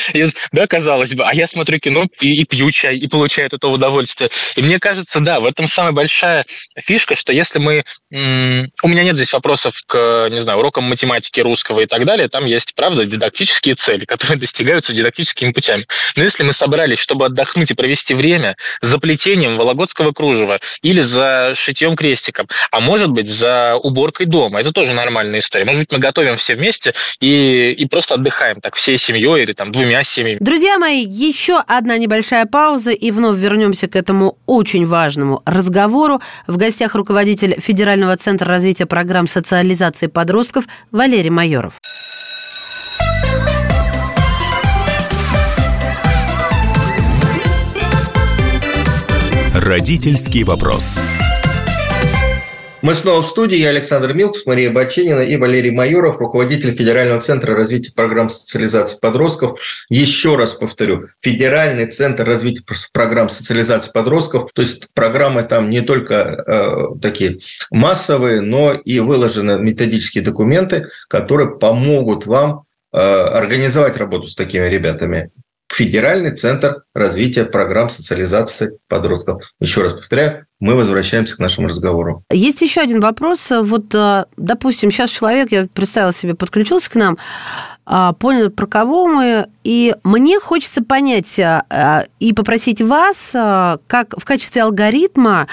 да, 0.52 0.66
казалось 0.66 1.14
бы, 1.14 1.24
а 1.24 1.34
я 1.34 1.48
смотрю 1.48 1.78
кино 1.78 2.04
и, 2.20 2.42
и 2.42 2.44
пью 2.44 2.70
чай, 2.70 2.98
и 2.98 3.06
получаю 3.06 3.46
от 3.46 3.54
этого 3.54 3.72
удовольствие. 3.72 4.30
И 4.56 4.60
мне 4.60 4.78
кажется, 4.78 5.20
да, 5.20 5.40
в 5.40 5.46
этом 5.46 5.66
самая 5.66 5.92
большая 5.92 6.44
фишка, 6.76 7.14
что 7.14 7.32
если 7.32 7.58
мы... 7.58 7.84
У 8.10 8.88
меня 8.88 9.02
нет 9.02 9.16
здесь 9.16 9.32
вопросов 9.32 9.76
к, 9.86 10.28
не 10.30 10.40
знаю, 10.40 10.58
урокам 10.58 10.84
математики, 10.84 11.40
русского 11.40 11.80
и 11.80 11.86
так 11.86 12.04
далее. 12.04 12.28
Там 12.28 12.44
есть, 12.44 12.74
правда, 12.74 13.06
дидактические 13.06 13.76
цели, 13.76 14.04
которые 14.04 14.36
достигаются 14.40 14.92
дидактическими 14.92 15.52
путями. 15.52 15.86
Но 16.16 16.22
если 16.22 16.42
мы 16.42 16.52
собрались, 16.52 16.98
чтобы 16.98 17.24
отдохнуть 17.24 17.70
и 17.70 17.74
провести 17.74 18.12
время 18.12 18.56
за 18.82 18.98
плетением 18.98 19.56
вологодского 19.56 20.12
кружева 20.12 20.60
или 20.82 21.00
за 21.00 21.54
шитьем 21.56 21.96
крестиком, 21.96 22.46
а 22.70 22.80
может 22.80 23.08
быть, 23.08 23.30
за 23.30 23.76
уборкой 23.76 24.26
дома, 24.26 24.60
это 24.60 24.72
тоже 24.72 24.92
нормально 24.92 25.29
нормальная 25.30 25.40
история. 25.40 25.64
Может 25.64 25.80
быть, 25.80 25.92
мы 25.92 25.98
готовим 25.98 26.36
все 26.36 26.56
вместе 26.56 26.94
и, 27.20 27.72
и 27.72 27.86
просто 27.86 28.14
отдыхаем 28.14 28.60
так 28.60 28.74
всей 28.74 28.98
семьей 28.98 29.42
или 29.42 29.52
там 29.52 29.72
двумя 29.72 30.02
семьями. 30.02 30.38
Друзья 30.40 30.78
мои, 30.78 31.04
еще 31.04 31.62
одна 31.66 31.96
небольшая 31.96 32.46
пауза 32.46 32.90
и 32.90 33.10
вновь 33.10 33.38
вернемся 33.38 33.88
к 33.88 33.96
этому 33.96 34.38
очень 34.46 34.86
важному 34.86 35.42
разговору. 35.46 36.20
В 36.46 36.56
гостях 36.56 36.94
руководитель 36.94 37.60
Федерального 37.60 38.16
центра 38.16 38.48
развития 38.48 38.86
программ 38.86 39.26
социализации 39.26 40.08
подростков 40.08 40.64
Валерий 40.90 41.30
Майоров. 41.30 41.74
Родительский 49.54 50.42
вопрос. 50.42 50.98
Мы 52.82 52.94
снова 52.94 53.22
в 53.22 53.26
студии. 53.26 53.58
Я 53.58 53.70
Александр 53.70 54.14
Милкус, 54.14 54.46
Мария 54.46 54.70
Баченина 54.70 55.20
и 55.20 55.36
Валерий 55.36 55.70
Майоров, 55.70 56.18
руководитель 56.18 56.74
Федерального 56.74 57.20
центра 57.20 57.54
развития 57.54 57.92
программ 57.94 58.30
социализации 58.30 58.98
подростков. 58.98 59.60
Еще 59.90 60.36
раз 60.36 60.54
повторю, 60.54 61.08
Федеральный 61.20 61.86
центр 61.86 62.24
развития 62.24 62.64
программ 62.92 63.28
социализации 63.28 63.90
подростков. 63.92 64.50
То 64.54 64.62
есть 64.62 64.88
программы 64.94 65.42
там 65.42 65.68
не 65.68 65.82
только 65.82 66.42
э, 66.46 66.86
такие 67.02 67.38
массовые, 67.70 68.40
но 68.40 68.72
и 68.72 69.00
выложены 69.00 69.58
методические 69.60 70.24
документы, 70.24 70.88
которые 71.08 71.58
помогут 71.58 72.24
вам 72.24 72.62
э, 72.92 72.98
организовать 72.98 73.98
работу 73.98 74.26
с 74.26 74.34
такими 74.34 74.62
Федеральный 75.70 76.34
центр 76.34 76.82
развития 76.94 77.44
программ 77.44 77.90
социализации 77.90 78.78
подростков. 78.88 79.42
Еще 79.60 79.82
раз 79.82 79.92
повторяю, 79.92 80.46
мы 80.60 80.74
возвращаемся 80.76 81.36
к 81.36 81.38
нашему 81.38 81.68
разговору. 81.68 82.22
Есть 82.30 82.60
еще 82.62 82.82
один 82.82 83.00
вопрос. 83.00 83.48
Вот, 83.50 83.94
э, 83.94 84.26
допустим, 84.36 84.90
сейчас 84.90 85.10
человек, 85.10 85.50
я 85.50 85.66
представила 85.72 86.12
себе, 86.12 86.34
подключился 86.34 86.90
к 86.90 86.94
нам, 86.94 87.16
а, 87.92 88.12
понял, 88.12 88.50
про 88.50 88.66
кого 88.68 89.08
мы. 89.08 89.48
И 89.64 89.96
мне 90.04 90.38
хочется 90.38 90.82
понять 90.82 91.38
а, 91.40 92.06
и 92.20 92.32
попросить 92.32 92.80
вас, 92.80 93.32
как 93.32 94.14
в 94.16 94.24
качестве 94.24 94.62
алгоритма, 94.62 95.48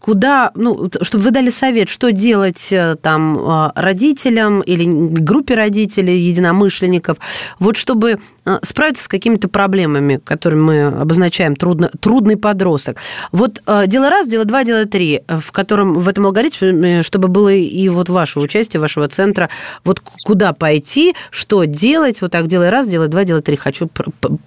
куда, 0.00 0.50
ну, 0.54 0.90
чтобы 1.02 1.24
вы 1.24 1.30
дали 1.30 1.50
совет, 1.50 1.88
что 1.88 2.10
делать 2.10 2.72
э, 2.72 2.96
там 3.00 3.72
родителям 3.76 4.62
или 4.62 4.84
группе 4.84 5.54
родителей, 5.54 6.18
единомышленников, 6.18 7.18
вот 7.58 7.76
чтобы 7.76 8.18
справиться 8.62 9.04
с 9.04 9.08
какими-то 9.08 9.48
проблемами, 9.48 10.20
которыми 10.22 10.60
мы 10.60 10.86
обозначаем 10.86 11.56
трудно, 11.56 11.90
трудный 12.00 12.36
подросток. 12.36 12.98
Вот 13.32 13.62
дело 13.86 14.03
раз, 14.08 14.28
дело 14.28 14.44
два, 14.44 14.64
дело 14.64 14.86
три, 14.86 15.22
в 15.28 15.52
котором 15.52 15.94
в 15.94 16.08
этом 16.08 16.26
алгоритме, 16.26 17.02
чтобы 17.02 17.28
было 17.28 17.52
и 17.52 17.88
вот 17.88 18.08
ваше 18.08 18.40
участие, 18.40 18.80
вашего 18.80 19.08
центра, 19.08 19.50
вот 19.84 20.00
куда 20.24 20.52
пойти, 20.52 21.14
что 21.30 21.64
делать, 21.64 22.20
вот 22.20 22.30
так 22.30 22.46
делай 22.46 22.68
раз, 22.68 22.88
делай 22.88 23.08
два, 23.08 23.24
делай 23.24 23.42
три. 23.42 23.56
Хочу 23.56 23.88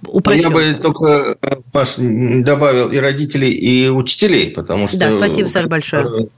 упрощать. 0.05 0.43
Я 0.43 0.49
бы 0.49 0.73
только, 0.81 1.37
Паш, 1.71 1.95
добавил 1.97 2.89
и 2.89 2.97
родителей, 2.97 3.51
и 3.51 3.89
учителей, 3.89 4.51
потому 4.51 4.87
что... 4.87 4.97
Да, 4.97 5.11
спасибо, 5.11 5.47
Саша, 5.47 5.67
большое 5.67 6.29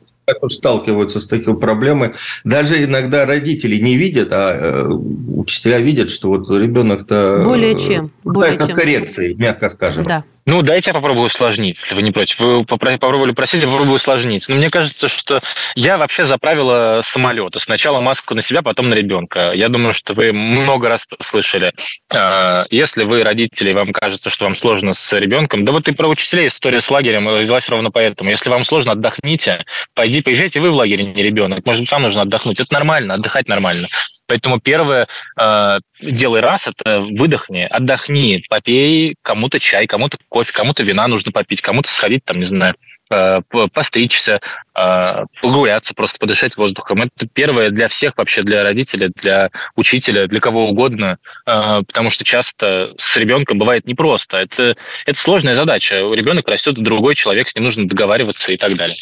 сталкиваются 0.50 1.20
с 1.20 1.28
такой 1.28 1.58
проблемой. 1.58 2.12
Даже 2.44 2.84
иногда 2.84 3.26
родители 3.26 3.78
не 3.78 3.96
видят, 3.96 4.30
а 4.32 4.58
э, 4.60 4.88
учителя 4.88 5.80
видят, 5.80 6.12
что 6.12 6.30
вот 6.30 6.50
ребенок-то... 6.50 7.42
Более 7.46 7.80
чем. 7.80 8.12
Более 8.24 8.58
чем. 8.58 8.76
коррекции, 8.76 9.34
мягко 9.34 9.70
скажем. 9.70 10.06
Да. 10.06 10.24
Ну, 10.50 10.64
дайте 10.64 10.89
я 10.89 10.93
попробую 10.95 11.28
усложнить, 11.28 11.80
если 11.80 11.93
вы 11.93 12.02
не 12.02 12.10
против. 12.10 12.39
Вы 12.39 12.66
попробовали 12.66 13.34
просить, 13.34 13.62
я 13.62 13.70
попробую 13.70 13.93
усложнить. 13.93 14.45
Но 14.47 14.56
мне 14.56 14.72
кажется, 14.72 15.08
что 15.08 15.43
я 15.76 16.00
вообще 16.00 16.26
за 16.26 16.39
правило 16.39 17.02
самолета. 17.04 17.60
Сначала 17.60 18.02
маску 18.02 18.34
на 18.34 18.41
себя, 18.41 18.64
потом 18.64 18.89
на 18.89 18.95
ребенка. 18.95 19.52
Я 19.54 19.70
думаю, 19.70 19.93
что 19.93 20.16
вы 20.16 20.34
много 20.34 20.89
раз 20.89 21.06
слышали. 21.22 21.72
А, 22.12 22.66
если 22.72 23.04
вы 23.04 23.22
родители, 23.22 23.74
вам 23.74 23.93
кажется, 23.93 24.32
что 24.32 24.45
вам 24.45 24.56
сложно 24.56 24.95
с 24.95 25.14
ребенком, 25.14 25.66
да 25.66 25.72
вот 25.72 25.88
и 25.88 25.91
про 25.91 26.08
учителей 26.08 26.47
история 26.47 26.82
с 26.82 26.89
лагерем 26.89 27.30
развилась 27.30 27.70
ровно 27.70 27.91
поэтому. 27.91 28.32
Если 28.32 28.50
вам 28.50 28.64
сложно, 28.64 28.93
отдохните, 28.93 29.66
пойди, 29.93 30.24
поезжайте 30.24 30.62
вы 30.62 30.72
в 30.72 30.74
лагерь, 30.74 31.04
не 31.04 31.22
ребенок. 31.22 31.64
Может 31.64 31.84
быть, 31.84 31.91
вам 31.91 32.02
нужно 32.02 32.24
отдохнуть. 32.24 32.60
Это 32.60 32.74
нормально, 32.74 33.14
отдыхать 33.14 33.47
нормально. 33.47 33.88
Поэтому 34.30 34.60
первое, 34.60 35.08
э, 35.42 35.80
делай 36.02 36.40
раз, 36.40 36.68
это 36.68 37.02
выдохни, 37.02 37.68
отдохни, 37.70 38.44
попей 38.48 39.16
кому-то 39.24 39.60
чай, 39.60 39.88
кому-то 39.88 40.20
кофе, 40.30 40.54
кому-то 40.54 40.84
вина 40.84 41.08
нужно 41.08 41.32
попить, 41.32 41.62
кому-то 41.62 41.90
сходить, 41.90 42.24
там, 42.26 42.38
не 42.38 42.46
знаю, 42.46 42.76
э, 43.10 43.40
постричься, 43.74 44.40
э, 44.76 45.24
погуляться, 45.42 45.96
просто 45.96 46.20
подышать 46.20 46.58
воздухом. 46.58 47.02
Это 47.02 47.28
первое 47.34 47.72
для 47.72 47.88
всех 47.88 48.16
вообще, 48.18 48.44
для 48.44 48.62
родителя, 48.62 49.10
для 49.16 49.50
учителя, 49.76 50.28
для 50.28 50.40
кого 50.40 50.68
угодно, 50.68 51.18
э, 51.48 51.82
потому 51.88 52.12
что 52.12 52.24
часто 52.24 52.94
с 52.98 53.18
ребенком 53.18 53.58
бывает 53.58 53.88
непросто. 53.88 54.38
Это, 54.38 54.76
это 55.08 55.20
сложная 55.20 55.56
задача. 55.56 56.06
У 56.06 56.14
ребенка 56.14 56.52
растет 56.52 56.76
другой 56.76 57.16
человек, 57.16 57.50
с 57.50 57.56
ним 57.56 57.66
нужно 57.66 57.88
договариваться 57.88 58.52
и 58.52 58.58
так 58.58 58.76
далее. 58.76 58.98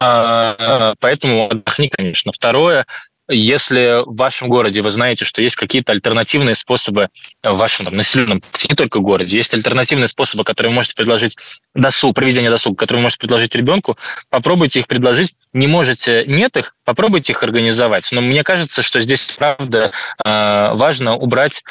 А, 0.00 0.92
поэтому 1.00 1.48
отдохни, 1.50 1.88
конечно. 1.88 2.30
Второе, 2.32 2.84
если 3.30 4.02
в 4.04 4.16
вашем 4.16 4.48
городе 4.48 4.82
вы 4.82 4.90
знаете, 4.90 5.24
что 5.24 5.42
есть 5.42 5.56
какие-то 5.56 5.92
альтернативные 5.92 6.54
способы 6.54 7.08
в 7.42 7.52
вашем 7.52 7.86
там, 7.86 7.96
населенном 7.96 8.42
не 8.68 8.74
только 8.74 8.98
в 8.98 9.02
городе, 9.02 9.36
есть 9.36 9.54
альтернативные 9.54 10.08
способы, 10.08 10.44
которые 10.44 10.70
вы 10.70 10.76
можете 10.76 10.94
предложить 10.94 11.36
досуг, 11.74 12.14
проведение 12.14 12.50
досуга, 12.50 12.76
которые 12.76 13.00
вы 13.00 13.04
можете 13.04 13.20
предложить 13.20 13.54
ребенку, 13.54 13.96
попробуйте 14.28 14.80
их 14.80 14.86
предложить. 14.86 15.34
Не 15.52 15.66
можете, 15.66 16.24
нет 16.26 16.56
их, 16.56 16.76
попробуйте 16.90 17.30
их 17.32 17.44
организовать. 17.44 18.08
Но 18.10 18.20
мне 18.20 18.42
кажется, 18.42 18.82
что 18.82 19.00
здесь, 19.00 19.24
правда, 19.38 19.92
э, 20.24 20.74
важно 20.74 21.14
убрать 21.14 21.62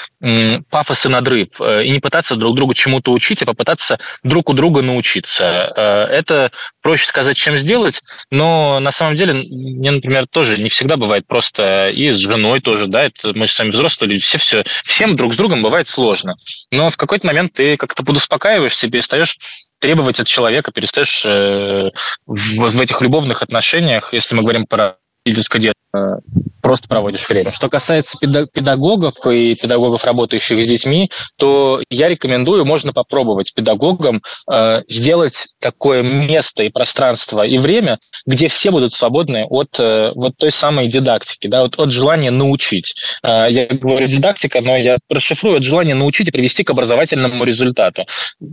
пафос 0.69 1.05
и 1.05 1.09
надрыв 1.09 1.59
э, 1.59 1.83
и 1.83 1.89
не 1.89 1.99
пытаться 1.99 2.37
друг 2.37 2.55
другу 2.55 2.73
чему-то 2.73 3.11
учить, 3.11 3.41
а 3.41 3.45
попытаться 3.45 3.99
друг 4.23 4.47
у 4.49 4.53
друга 4.53 4.81
научиться. 4.81 5.73
Э, 5.75 6.05
это 6.05 6.51
проще 6.81 7.05
сказать, 7.05 7.35
чем 7.35 7.57
сделать, 7.57 8.01
но 8.31 8.79
на 8.79 8.93
самом 8.93 9.15
деле 9.15 9.33
мне, 9.33 9.91
например, 9.91 10.25
тоже 10.25 10.57
не 10.57 10.69
всегда 10.69 10.95
бывает 10.95 11.27
просто 11.27 11.89
и 11.89 12.11
с 12.11 12.15
женой 12.15 12.61
тоже, 12.61 12.87
да, 12.87 13.03
это 13.03 13.33
мы 13.33 13.45
сами 13.45 13.71
взрослые 13.71 14.13
люди, 14.13 14.23
все, 14.23 14.37
все, 14.37 14.63
всем 14.85 15.17
друг 15.17 15.33
с 15.33 15.37
другом 15.37 15.61
бывает 15.61 15.89
сложно. 15.89 16.35
Но 16.71 16.89
в 16.89 16.95
какой-то 16.95 17.27
момент 17.27 17.51
ты 17.53 17.75
как-то 17.75 18.03
подуспокаиваешься, 18.03 18.89
перестаешь 18.89 19.37
требовать 19.79 20.21
от 20.21 20.27
человека, 20.27 20.71
перестаешь 20.71 21.25
в, 21.25 21.91
в 22.25 22.81
этих 22.81 23.01
любовных 23.01 23.43
отношениях, 23.43 24.13
если 24.13 24.35
мы 24.35 24.43
говорим 24.43 24.65
про 24.65 24.95
родительское 25.25 25.61
детство, 25.61 26.21
просто 26.61 26.87
проводишь 26.87 27.27
время. 27.27 27.51
Что 27.51 27.69
касается 27.69 28.17
педагогов 28.19 29.15
и 29.25 29.55
педагогов, 29.55 30.03
работающих 30.05 30.61
с 30.61 30.67
детьми, 30.67 31.09
то 31.37 31.81
я 31.89 32.09
рекомендую, 32.09 32.65
можно 32.65 32.93
попробовать 32.93 33.53
педагогам 33.53 34.21
э, 34.51 34.81
сделать 34.87 35.47
такое 35.59 36.03
место 36.03 36.63
и 36.63 36.69
пространство 36.69 37.45
и 37.45 37.57
время, 37.57 37.99
где 38.25 38.49
все 38.49 38.71
будут 38.71 38.93
свободны 38.93 39.45
от 39.49 39.79
э, 39.79 40.11
вот 40.15 40.33
той 40.37 40.51
самой 40.51 40.87
дидактики, 40.87 41.47
да, 41.47 41.63
вот 41.63 41.79
от 41.79 41.91
желания 41.91 42.31
научить. 42.31 42.93
Э, 43.23 43.47
я 43.49 43.67
говорю 43.67 44.07
дидактика, 44.07 44.61
но 44.61 44.77
я 44.77 44.97
расшифрую 45.09 45.57
от 45.57 45.63
желания 45.63 45.95
научить 45.95 46.27
и 46.27 46.31
привести 46.31 46.63
к 46.63 46.69
образовательному 46.69 47.43
результату. 47.43 48.05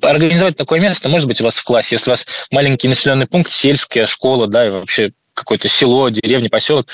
Организовать 0.03 0.57
такое 0.57 0.81
место 0.81 1.09
может 1.09 1.27
быть 1.27 1.41
у 1.41 1.45
вас 1.45 1.57
в 1.57 1.65
классе, 1.65 1.97
если 1.97 2.11
у 2.11 2.13
вас 2.13 2.27
маленький 2.51 2.89
населенный 2.89 3.27
пункт, 3.27 3.51
сельская 3.51 4.07
школа, 4.07 4.47
да, 4.47 4.67
и 4.67 4.71
вообще 4.71 5.13
какое-то 5.37 5.69
село, 5.69 6.09
деревня, 6.09 6.51
поселок, 6.51 6.89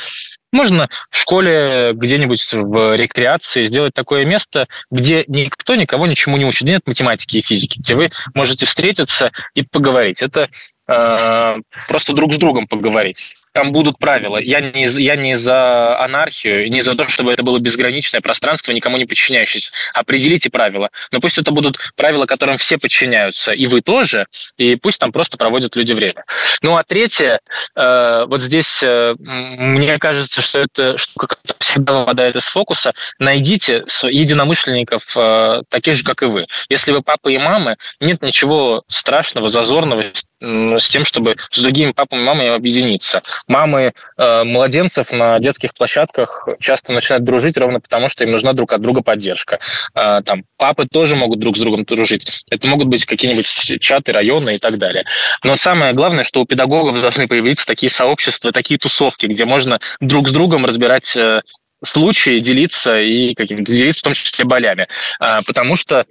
можно 0.53 0.90
в 1.11 1.16
школе 1.16 1.93
где-нибудь 1.95 2.47
в 2.53 2.97
рекреации 2.97 3.64
сделать 3.64 3.95
такое 3.95 4.26
место, 4.26 4.68
где 4.90 5.24
никто 5.26 5.74
никого 5.74 6.07
ничему 6.07 6.36
не 6.36 6.45
учит, 6.45 6.68
нет 6.68 6.82
математики 6.84 7.38
и 7.38 7.43
физики, 7.43 7.78
где 7.78 7.95
вы 7.95 8.11
можете 8.34 8.66
встретиться 8.66 9.32
и 9.55 9.62
поговорить. 9.62 10.22
Это 10.22 10.51
э, 10.88 11.55
просто 11.88 12.12
друг 12.12 12.34
с 12.34 12.36
другом 12.36 12.66
поговорить 12.66 13.34
там 13.53 13.72
будут 13.72 13.98
правила. 13.98 14.38
Я 14.38 14.61
не, 14.61 14.86
я 14.86 15.16
не 15.16 15.36
за 15.36 15.98
анархию, 15.98 16.70
не 16.70 16.80
за 16.80 16.94
то, 16.94 17.07
чтобы 17.09 17.32
это 17.32 17.42
было 17.42 17.59
безграничное 17.59 18.20
пространство, 18.20 18.72
никому 18.72 18.96
не 18.96 19.05
подчиняющееся. 19.05 19.72
Определите 19.94 20.50
правила. 20.50 20.90
Но 21.11 21.20
пусть 21.20 21.38
это 21.38 21.53
будут 21.53 21.76
правила, 21.96 22.26
которым 22.26 22.59
все 22.59 22.78
подчиняются, 22.78 23.53
и 23.53 23.66
вы 23.66 23.80
тоже, 23.82 24.26
и 24.57 24.76
пусть 24.76 24.98
там 24.98 25.12
просто 25.12 25.36
проводят 25.36 25.76
люди 25.76 25.92
время. 25.92 26.24
Ну 26.62 26.76
а 26.76 26.82
третье, 26.82 27.40
э, 27.74 28.24
вот 28.26 28.40
здесь 28.40 28.82
э, 28.82 29.14
мне 29.18 29.98
кажется, 29.98 30.40
что 30.40 30.61
это 30.61 30.96
штука 30.98 31.36
всегда 31.59 32.00
выпадает 32.00 32.36
из 32.36 32.44
фокуса. 32.44 32.92
Найдите 33.18 33.84
единомышленников, 34.03 35.16
э, 35.16 35.62
таких 35.68 35.94
же, 35.94 36.05
как 36.05 36.22
и 36.22 36.26
вы. 36.26 36.46
Если 36.68 36.92
вы 36.92 37.03
папа 37.03 37.28
и 37.28 37.38
мамы, 37.38 37.76
нет 38.00 38.22
ничего 38.22 38.82
страшного, 38.88 39.48
зазорного 39.48 40.05
с 40.43 40.88
тем, 40.88 41.05
чтобы 41.05 41.36
с 41.51 41.61
другими 41.61 41.93
папами 41.93 42.20
и 42.20 42.24
мамами 42.24 42.49
объединиться. 42.49 43.22
Мамы 43.47 43.93
э, 44.16 44.45
младенцев 44.45 45.12
на 45.12 45.38
детских 45.38 45.74
площадках 45.74 46.49
часто 46.59 46.93
начинают 46.93 47.24
дружить 47.24 47.57
ровно 47.57 47.80
потому, 47.80 48.09
что 48.09 48.24
им 48.24 48.32
нужна 48.32 48.53
друг 48.53 48.72
от 48.72 48.80
друга 48.80 49.03
поддержка. 49.03 49.61
Э, 49.95 50.20
там 50.24 50.45
папы 50.57 50.86
тоже 50.90 51.16
могут 51.16 51.38
друг 51.38 51.57
с 51.57 51.61
другом 51.61 51.84
дружить. 51.84 52.45
Это 52.51 52.66
могут 52.66 52.88
быть 52.88 53.05
какие-нибудь 53.05 53.47
чаты 53.80 54.12
района 54.12 54.51
и 54.51 54.59
так 54.59 54.78
далее. 54.78 55.05
Но 55.45 55.55
самое 55.55 55.93
главное, 55.93 56.24
что 56.24 56.40
у 56.40 56.47
педагогов 56.47 57.01
должны 57.01 57.28
появиться 57.28 57.66
такие 57.66 57.90
сообщества, 57.90 58.53
такие 58.53 58.78
тусовки, 58.78 59.26
где 59.26 59.45
можно 59.45 59.80
друг 60.01 60.28
с 60.28 60.32
другом 60.32 60.64
разбирать 60.64 61.16
э, 61.16 61.43
случаи, 61.84 62.38
делиться 62.38 62.99
и 62.99 63.34
какими-то 63.34 63.70
делиться 63.72 64.01
в 64.01 64.05
том 64.05 64.14
числе 64.14 64.45
болями. 64.45 64.88
А, 65.18 65.43
потому 65.43 65.76
что 65.76 66.07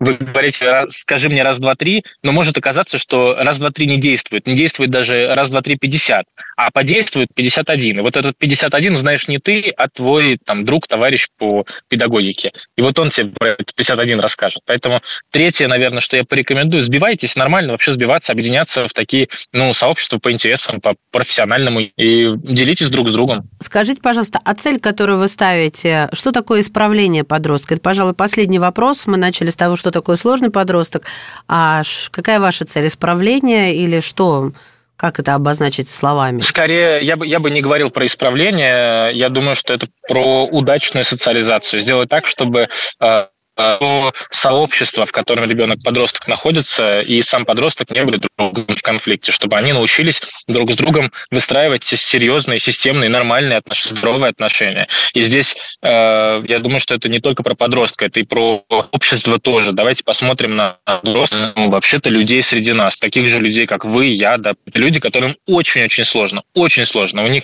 вы 0.00 0.14
говорите, 0.14 0.86
скажи 0.90 1.28
мне 1.28 1.42
раз, 1.42 1.58
два, 1.58 1.74
три, 1.74 2.04
но 2.22 2.32
может 2.32 2.56
оказаться, 2.56 2.98
что 2.98 3.36
раз, 3.38 3.58
два, 3.58 3.70
три 3.70 3.86
не 3.86 3.98
действует. 3.98 4.46
Не 4.46 4.54
действует 4.54 4.90
даже 4.90 5.34
раз, 5.34 5.50
два, 5.50 5.62
три, 5.62 5.76
пятьдесят, 5.76 6.26
а 6.58 6.72
подействует 6.72 7.28
51. 7.34 7.98
И 7.98 8.02
вот 8.02 8.16
этот 8.16 8.36
51 8.36 8.96
знаешь 8.96 9.28
не 9.28 9.38
ты, 9.38 9.72
а 9.76 9.88
твой 9.88 10.38
там, 10.44 10.64
друг, 10.64 10.88
товарищ 10.88 11.28
по 11.38 11.64
педагогике. 11.86 12.52
И 12.76 12.82
вот 12.82 12.98
он 12.98 13.10
тебе 13.10 13.30
про 13.30 13.50
этот 13.50 13.74
51 13.74 14.18
расскажет. 14.18 14.62
Поэтому 14.66 15.00
третье, 15.30 15.68
наверное, 15.68 16.00
что 16.00 16.16
я 16.16 16.24
порекомендую, 16.24 16.80
сбивайтесь 16.80 17.36
нормально, 17.36 17.72
вообще 17.72 17.92
сбиваться, 17.92 18.32
объединяться 18.32 18.88
в 18.88 18.92
такие 18.92 19.28
ну, 19.52 19.72
сообщества 19.72 20.18
по 20.18 20.32
интересам, 20.32 20.80
по 20.80 20.96
профессиональному 21.12 21.80
и 21.80 22.36
делитесь 22.36 22.90
друг 22.90 23.08
с 23.08 23.12
другом. 23.12 23.48
Скажите, 23.60 24.00
пожалуйста, 24.00 24.40
а 24.44 24.54
цель, 24.54 24.80
которую 24.80 25.18
вы 25.18 25.28
ставите, 25.28 26.08
что 26.12 26.32
такое 26.32 26.60
исправление 26.60 27.22
подростка? 27.22 27.74
Это, 27.74 27.82
пожалуй, 27.82 28.14
последний 28.14 28.58
вопрос. 28.58 29.06
Мы 29.06 29.16
начали 29.16 29.50
с 29.50 29.56
того, 29.56 29.76
что 29.76 29.87
что 29.88 30.00
такое 30.00 30.16
сложный 30.16 30.50
подросток, 30.50 31.04
а 31.48 31.82
какая 32.10 32.40
ваша 32.40 32.66
цель? 32.66 32.86
Исправление 32.86 33.74
или 33.74 34.00
что? 34.00 34.52
Как 34.96 35.18
это 35.18 35.34
обозначить 35.34 35.88
словами? 35.88 36.40
Скорее, 36.42 37.00
я 37.02 37.16
бы, 37.16 37.26
я 37.26 37.38
бы 37.38 37.50
не 37.50 37.62
говорил 37.62 37.90
про 37.90 38.04
исправление. 38.04 39.10
Я 39.14 39.28
думаю, 39.28 39.54
что 39.54 39.72
это 39.72 39.86
про 40.08 40.44
удачную 40.44 41.04
социализацию. 41.04 41.80
Сделать 41.80 42.10
так, 42.10 42.26
чтобы 42.26 42.68
э, 43.00 43.26
то 43.58 44.12
сообщество, 44.30 45.04
в 45.04 45.12
котором 45.12 45.50
ребенок-подросток 45.50 46.28
находится, 46.28 47.00
и 47.00 47.22
сам 47.22 47.44
подросток 47.44 47.90
не 47.90 48.04
были 48.04 48.18
друг 48.18 48.30
другом 48.38 48.76
в 48.76 48.82
конфликте, 48.82 49.32
чтобы 49.32 49.56
они 49.56 49.72
научились 49.72 50.22
друг 50.46 50.70
с 50.70 50.76
другом 50.76 51.12
выстраивать 51.30 51.84
серьезные, 51.84 52.60
системные, 52.60 53.10
нормальные 53.10 53.58
отношения, 53.58 53.98
здоровые 53.98 54.30
отношения. 54.30 54.88
И 55.12 55.24
здесь 55.24 55.56
э, 55.82 56.42
я 56.46 56.58
думаю, 56.60 56.78
что 56.78 56.94
это 56.94 57.08
не 57.08 57.18
только 57.18 57.42
про 57.42 57.54
подростка, 57.54 58.04
это 58.04 58.20
и 58.20 58.22
про 58.22 58.64
общество 58.68 59.40
тоже. 59.40 59.72
Давайте 59.72 60.04
посмотрим 60.04 60.54
на 60.54 60.76
подростков, 60.84 61.52
ну, 61.56 61.70
вообще-то 61.70 62.10
людей 62.10 62.42
среди 62.42 62.72
нас, 62.72 62.96
таких 62.96 63.26
же 63.26 63.40
людей, 63.40 63.66
как 63.66 63.84
вы, 63.84 64.06
я, 64.06 64.36
да, 64.38 64.54
это 64.66 64.78
люди, 64.78 65.00
которым 65.00 65.36
очень-очень 65.46 66.04
сложно, 66.04 66.42
очень 66.54 66.84
сложно. 66.84 67.24
У 67.24 67.28
них 67.28 67.42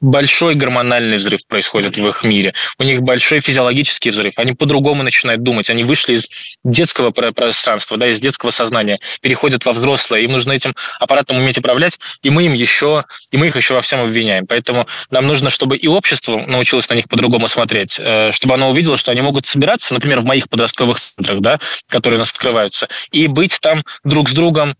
большой 0.00 0.56
гормональный 0.56 1.18
взрыв 1.18 1.46
происходит 1.46 1.96
в 1.96 2.06
их 2.06 2.24
мире, 2.24 2.52
у 2.78 2.82
них 2.82 3.02
большой 3.02 3.40
физиологический 3.40 4.10
взрыв, 4.10 4.32
они 4.36 4.54
по-другому 4.54 5.04
начинают 5.04 5.42
думать, 5.42 5.51
они 5.70 5.84
вышли 5.84 6.14
из 6.14 6.28
детского 6.64 7.10
пространства, 7.10 7.96
да, 7.96 8.08
из 8.08 8.20
детского 8.20 8.50
сознания, 8.50 9.00
переходят 9.20 9.64
во 9.64 9.72
взрослое, 9.72 10.20
им 10.20 10.32
нужно 10.32 10.52
этим 10.52 10.74
аппаратом 10.98 11.38
уметь 11.38 11.58
управлять, 11.58 11.98
и 12.22 12.30
мы 12.30 12.44
им 12.44 12.54
еще, 12.54 13.04
и 13.30 13.36
мы 13.36 13.48
их 13.48 13.56
еще 13.56 13.74
во 13.74 13.82
всем 13.82 14.00
обвиняем. 14.00 14.46
Поэтому 14.46 14.86
нам 15.10 15.26
нужно, 15.26 15.50
чтобы 15.50 15.76
и 15.76 15.86
общество 15.88 16.36
научилось 16.46 16.88
на 16.88 16.94
них 16.94 17.08
по-другому 17.08 17.48
смотреть, 17.48 17.98
э, 17.98 18.32
чтобы 18.32 18.54
оно 18.54 18.70
увидело, 18.70 18.96
что 18.96 19.10
они 19.10 19.20
могут 19.20 19.46
собираться, 19.46 19.94
например, 19.94 20.20
в 20.20 20.24
моих 20.24 20.48
подростковых 20.48 20.98
центрах, 20.98 21.40
да, 21.40 21.60
которые 21.88 22.18
у 22.18 22.20
нас 22.20 22.30
открываются, 22.30 22.88
и 23.10 23.26
быть 23.26 23.58
там 23.60 23.84
друг 24.04 24.28
с 24.28 24.32
другом, 24.32 24.76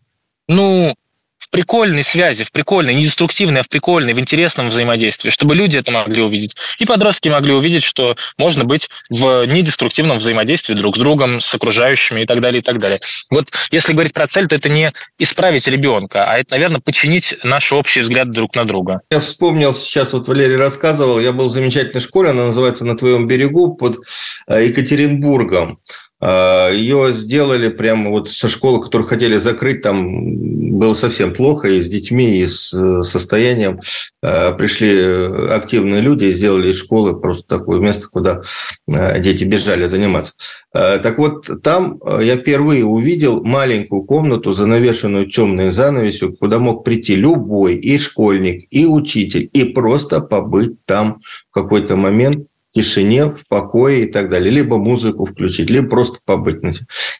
ну, 0.48 0.94
прикольной 1.52 2.02
связи, 2.02 2.44
в 2.44 2.50
прикольной, 2.50 2.94
не 2.94 3.04
деструктивной, 3.04 3.60
а 3.60 3.62
в 3.62 3.68
прикольной, 3.68 4.14
в 4.14 4.18
интересном 4.18 4.70
взаимодействии, 4.70 5.30
чтобы 5.30 5.54
люди 5.54 5.76
это 5.76 5.92
могли 5.92 6.22
увидеть. 6.22 6.56
И 6.78 6.86
подростки 6.86 7.28
могли 7.28 7.52
увидеть, 7.52 7.84
что 7.84 8.16
можно 8.38 8.64
быть 8.64 8.88
в 9.10 9.44
недеструктивном 9.44 10.18
взаимодействии 10.18 10.74
друг 10.74 10.96
с 10.96 10.98
другом, 10.98 11.40
с 11.40 11.54
окружающими 11.54 12.22
и 12.22 12.26
так 12.26 12.40
далее, 12.40 12.62
и 12.62 12.64
так 12.64 12.80
далее. 12.80 13.00
Вот 13.30 13.50
если 13.70 13.92
говорить 13.92 14.14
про 14.14 14.26
цель, 14.26 14.48
то 14.48 14.56
это 14.56 14.70
не 14.70 14.92
исправить 15.18 15.68
ребенка, 15.68 16.24
а 16.24 16.38
это, 16.38 16.52
наверное, 16.52 16.80
починить 16.80 17.36
наши 17.44 17.74
общие 17.74 18.02
взгляды 18.02 18.32
друг 18.32 18.56
на 18.56 18.64
друга. 18.64 19.02
Я 19.10 19.20
вспомнил 19.20 19.74
сейчас, 19.74 20.14
вот 20.14 20.28
Валерий 20.28 20.56
рассказывал, 20.56 21.20
я 21.20 21.32
был 21.32 21.48
в 21.48 21.52
замечательной 21.52 22.00
школе, 22.00 22.30
она 22.30 22.46
называется 22.46 22.86
«На 22.86 22.96
твоем 22.96 23.28
берегу» 23.28 23.74
под 23.74 23.98
э, 24.48 24.64
Екатеринбургом. 24.66 25.80
А, 26.24 26.70
Ее 26.70 27.12
сделали 27.12 27.68
прямо 27.68 28.10
вот 28.10 28.30
со 28.30 28.48
школы, 28.48 28.80
которую 28.80 29.08
хотели 29.08 29.36
закрыть, 29.36 29.82
там 29.82 30.71
было 30.82 30.94
совсем 30.94 31.32
плохо, 31.32 31.68
и 31.68 31.78
с 31.78 31.88
детьми, 31.88 32.40
и 32.40 32.48
с 32.48 32.74
э, 32.74 33.04
состоянием. 33.04 33.80
А, 34.20 34.50
пришли 34.52 34.90
активные 35.50 36.00
люди 36.00 36.24
и 36.24 36.32
сделали 36.32 36.70
из 36.72 36.78
школы 36.78 37.18
просто 37.20 37.46
такое 37.46 37.78
место, 37.78 38.08
куда 38.08 38.42
дети 38.86 39.44
бежали 39.44 39.86
заниматься. 39.86 40.32
Так 40.72 41.18
вот, 41.18 41.48
там 41.62 42.00
я 42.20 42.36
впервые 42.36 42.84
увидел 42.84 43.44
маленькую 43.44 44.02
комнату, 44.02 44.52
занавешенную 44.52 45.26
темной 45.26 45.70
занавесью, 45.70 46.34
куда 46.36 46.58
мог 46.58 46.84
прийти 46.84 47.14
любой 47.14 47.76
и 47.76 47.98
школьник, 47.98 48.64
и 48.70 48.86
учитель, 48.86 49.48
и 49.52 49.64
просто 49.64 50.20
побыть 50.20 50.84
там 50.84 51.20
в 51.50 51.54
какой-то 51.54 51.96
момент 51.96 52.46
тишине, 52.72 53.26
в 53.26 53.46
покое 53.48 54.04
и 54.04 54.10
так 54.10 54.28
далее. 54.28 54.50
Либо 54.50 54.78
музыку 54.78 55.24
включить, 55.24 55.70
либо 55.70 55.88
просто 55.88 56.18
побыть. 56.24 56.58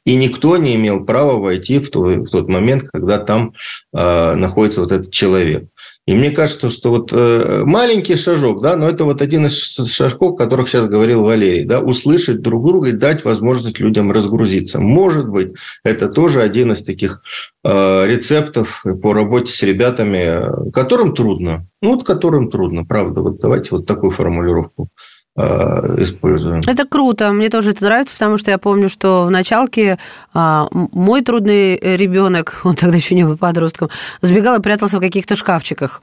И 0.04 0.16
никто 0.16 0.56
не 0.56 0.74
имел 0.74 1.04
права 1.04 1.38
войти 1.38 1.78
в, 1.78 1.90
тот, 1.90 2.28
в 2.28 2.30
тот 2.30 2.48
момент, 2.48 2.84
когда 2.92 3.18
там 3.18 3.54
э, 3.94 4.34
находится 4.34 4.80
вот 4.80 4.90
этот 4.90 5.12
человек. 5.12 5.66
И 6.04 6.14
мне 6.14 6.32
кажется, 6.32 6.68
что 6.68 6.90
вот 6.90 7.12
э, 7.12 7.62
маленький 7.64 8.16
шажок, 8.16 8.60
да, 8.60 8.76
но 8.76 8.88
это 8.88 9.04
вот 9.04 9.22
один 9.22 9.46
из 9.46 9.54
шажков, 9.88 10.32
о 10.32 10.36
которых 10.36 10.68
сейчас 10.68 10.88
говорил 10.88 11.22
Валерий, 11.22 11.64
да, 11.64 11.78
услышать 11.78 12.40
друг 12.40 12.66
друга 12.66 12.88
и 12.88 12.92
дать 12.92 13.24
возможность 13.24 13.78
людям 13.78 14.10
разгрузиться. 14.10 14.80
Может 14.80 15.28
быть, 15.28 15.52
это 15.84 16.08
тоже 16.08 16.42
один 16.42 16.72
из 16.72 16.82
таких 16.82 17.22
э, 17.62 18.06
рецептов 18.06 18.84
по 19.00 19.12
работе 19.12 19.52
с 19.52 19.62
ребятами, 19.62 20.70
которым 20.72 21.14
трудно. 21.14 21.68
Ну, 21.80 21.94
вот 21.94 22.04
которым 22.04 22.50
трудно, 22.50 22.84
правда. 22.84 23.20
Вот 23.20 23.38
давайте 23.38 23.68
вот 23.70 23.86
такую 23.86 24.10
формулировку 24.10 24.88
используем. 25.36 26.60
Это 26.66 26.86
круто, 26.86 27.32
мне 27.32 27.48
тоже 27.48 27.70
это 27.70 27.84
нравится, 27.84 28.14
потому 28.14 28.36
что 28.36 28.50
я 28.50 28.58
помню, 28.58 28.88
что 28.88 29.24
в 29.24 29.30
началке 29.30 29.98
а, 30.34 30.68
мой 30.72 31.22
трудный 31.22 31.76
ребенок, 31.78 32.60
он 32.64 32.74
тогда 32.74 32.96
еще 32.96 33.14
не 33.14 33.24
был 33.24 33.36
подростком, 33.36 33.88
сбегал 34.20 34.58
и 34.58 34.62
прятался 34.62 34.98
в 34.98 35.00
каких-то 35.00 35.36
шкафчиках. 35.36 36.02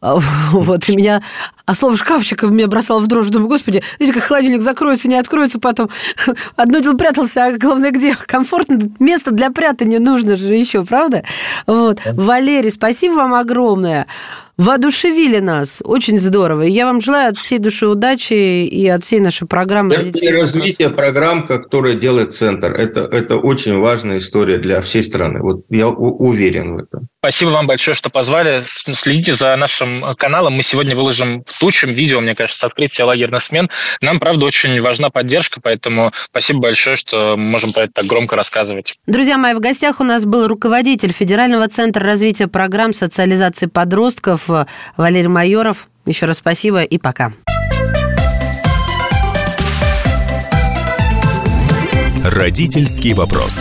А, 0.00 0.16
вот, 0.52 0.88
и 0.88 0.96
меня... 0.96 1.22
А 1.66 1.74
слово 1.74 1.96
«шкафчик» 1.96 2.42
меня 2.42 2.66
бросало 2.66 3.00
в 3.00 3.06
дрожь. 3.06 3.28
Думаю, 3.28 3.48
господи, 3.48 3.82
видите, 3.98 4.18
как 4.18 4.26
холодильник 4.28 4.62
закроется, 4.62 5.08
не 5.08 5.16
откроется 5.16 5.60
потом. 5.60 5.88
Одно 6.56 6.80
дело 6.80 6.96
прятался, 6.96 7.44
а 7.44 7.52
главное, 7.56 7.90
где? 7.92 8.14
Комфортно. 8.14 8.80
Место 8.98 9.30
для 9.30 9.50
прятания 9.50 10.00
нужно 10.00 10.36
же 10.36 10.54
еще, 10.54 10.84
правда? 10.84 11.22
Вот. 11.66 12.00
Валерий, 12.12 12.70
спасибо 12.70 13.14
вам 13.14 13.34
огромное 13.34 14.06
воодушевили 14.60 15.38
нас. 15.38 15.80
Очень 15.82 16.18
здорово. 16.18 16.62
И 16.62 16.70
я 16.70 16.84
вам 16.84 17.00
желаю 17.00 17.30
от 17.30 17.38
всей 17.38 17.58
души 17.58 17.86
удачи 17.86 18.34
и 18.34 18.86
от 18.88 19.04
всей 19.04 19.20
нашей 19.20 19.48
программы. 19.48 19.94
Это 19.94 20.32
развитие 20.32 20.90
программ, 20.90 21.46
которые 21.46 21.96
делает 21.96 22.34
Центр. 22.34 22.72
Это, 22.72 23.00
это 23.00 23.36
очень 23.36 23.78
важная 23.78 24.18
история 24.18 24.58
для 24.58 24.82
всей 24.82 25.02
страны. 25.02 25.40
Вот 25.40 25.64
я 25.70 25.88
уверен 25.88 26.74
в 26.74 26.78
этом. 26.78 27.08
Спасибо 27.20 27.50
вам 27.50 27.66
большое, 27.66 27.94
что 27.94 28.10
позвали. 28.10 28.62
Следите 28.62 29.34
за 29.34 29.56
нашим 29.56 30.04
каналом. 30.16 30.54
Мы 30.54 30.62
сегодня 30.62 30.94
выложим 30.94 31.44
тучем 31.58 31.92
видео, 31.92 32.20
мне 32.20 32.34
кажется, 32.34 32.60
с 32.60 32.64
открытия 32.64 33.04
лагерных 33.04 33.42
смен. 33.42 33.70
Нам, 34.00 34.18
правда, 34.18 34.44
очень 34.44 34.80
важна 34.80 35.10
поддержка, 35.10 35.60
поэтому 35.62 36.12
спасибо 36.14 36.60
большое, 36.60 36.96
что 36.96 37.36
мы 37.36 37.50
можем 37.50 37.72
про 37.72 37.84
это 37.84 37.92
так 37.94 38.06
громко 38.06 38.36
рассказывать. 38.36 38.94
Друзья 39.06 39.38
мои, 39.38 39.54
в 39.54 39.60
гостях 39.60 40.00
у 40.00 40.04
нас 40.04 40.24
был 40.24 40.48
руководитель 40.48 41.12
Федерального 41.12 41.68
центра 41.68 42.04
развития 42.04 42.46
программ 42.46 42.92
социализации 42.92 43.66
подростков 43.66 44.49
Валерий 44.96 45.28
Майоров. 45.28 45.88
Еще 46.06 46.26
раз 46.26 46.38
спасибо 46.38 46.82
и 46.82 46.98
пока. 46.98 47.32
Родительский 52.24 53.14
вопрос. 53.14 53.58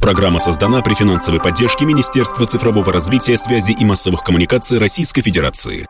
Программа 0.00 0.38
создана 0.38 0.82
при 0.82 0.94
финансовой 0.94 1.40
поддержке 1.40 1.84
Министерства 1.84 2.46
цифрового 2.46 2.92
развития, 2.92 3.36
связи 3.36 3.72
и 3.72 3.84
массовых 3.84 4.22
коммуникаций 4.22 4.78
Российской 4.78 5.22
Федерации. 5.22 5.88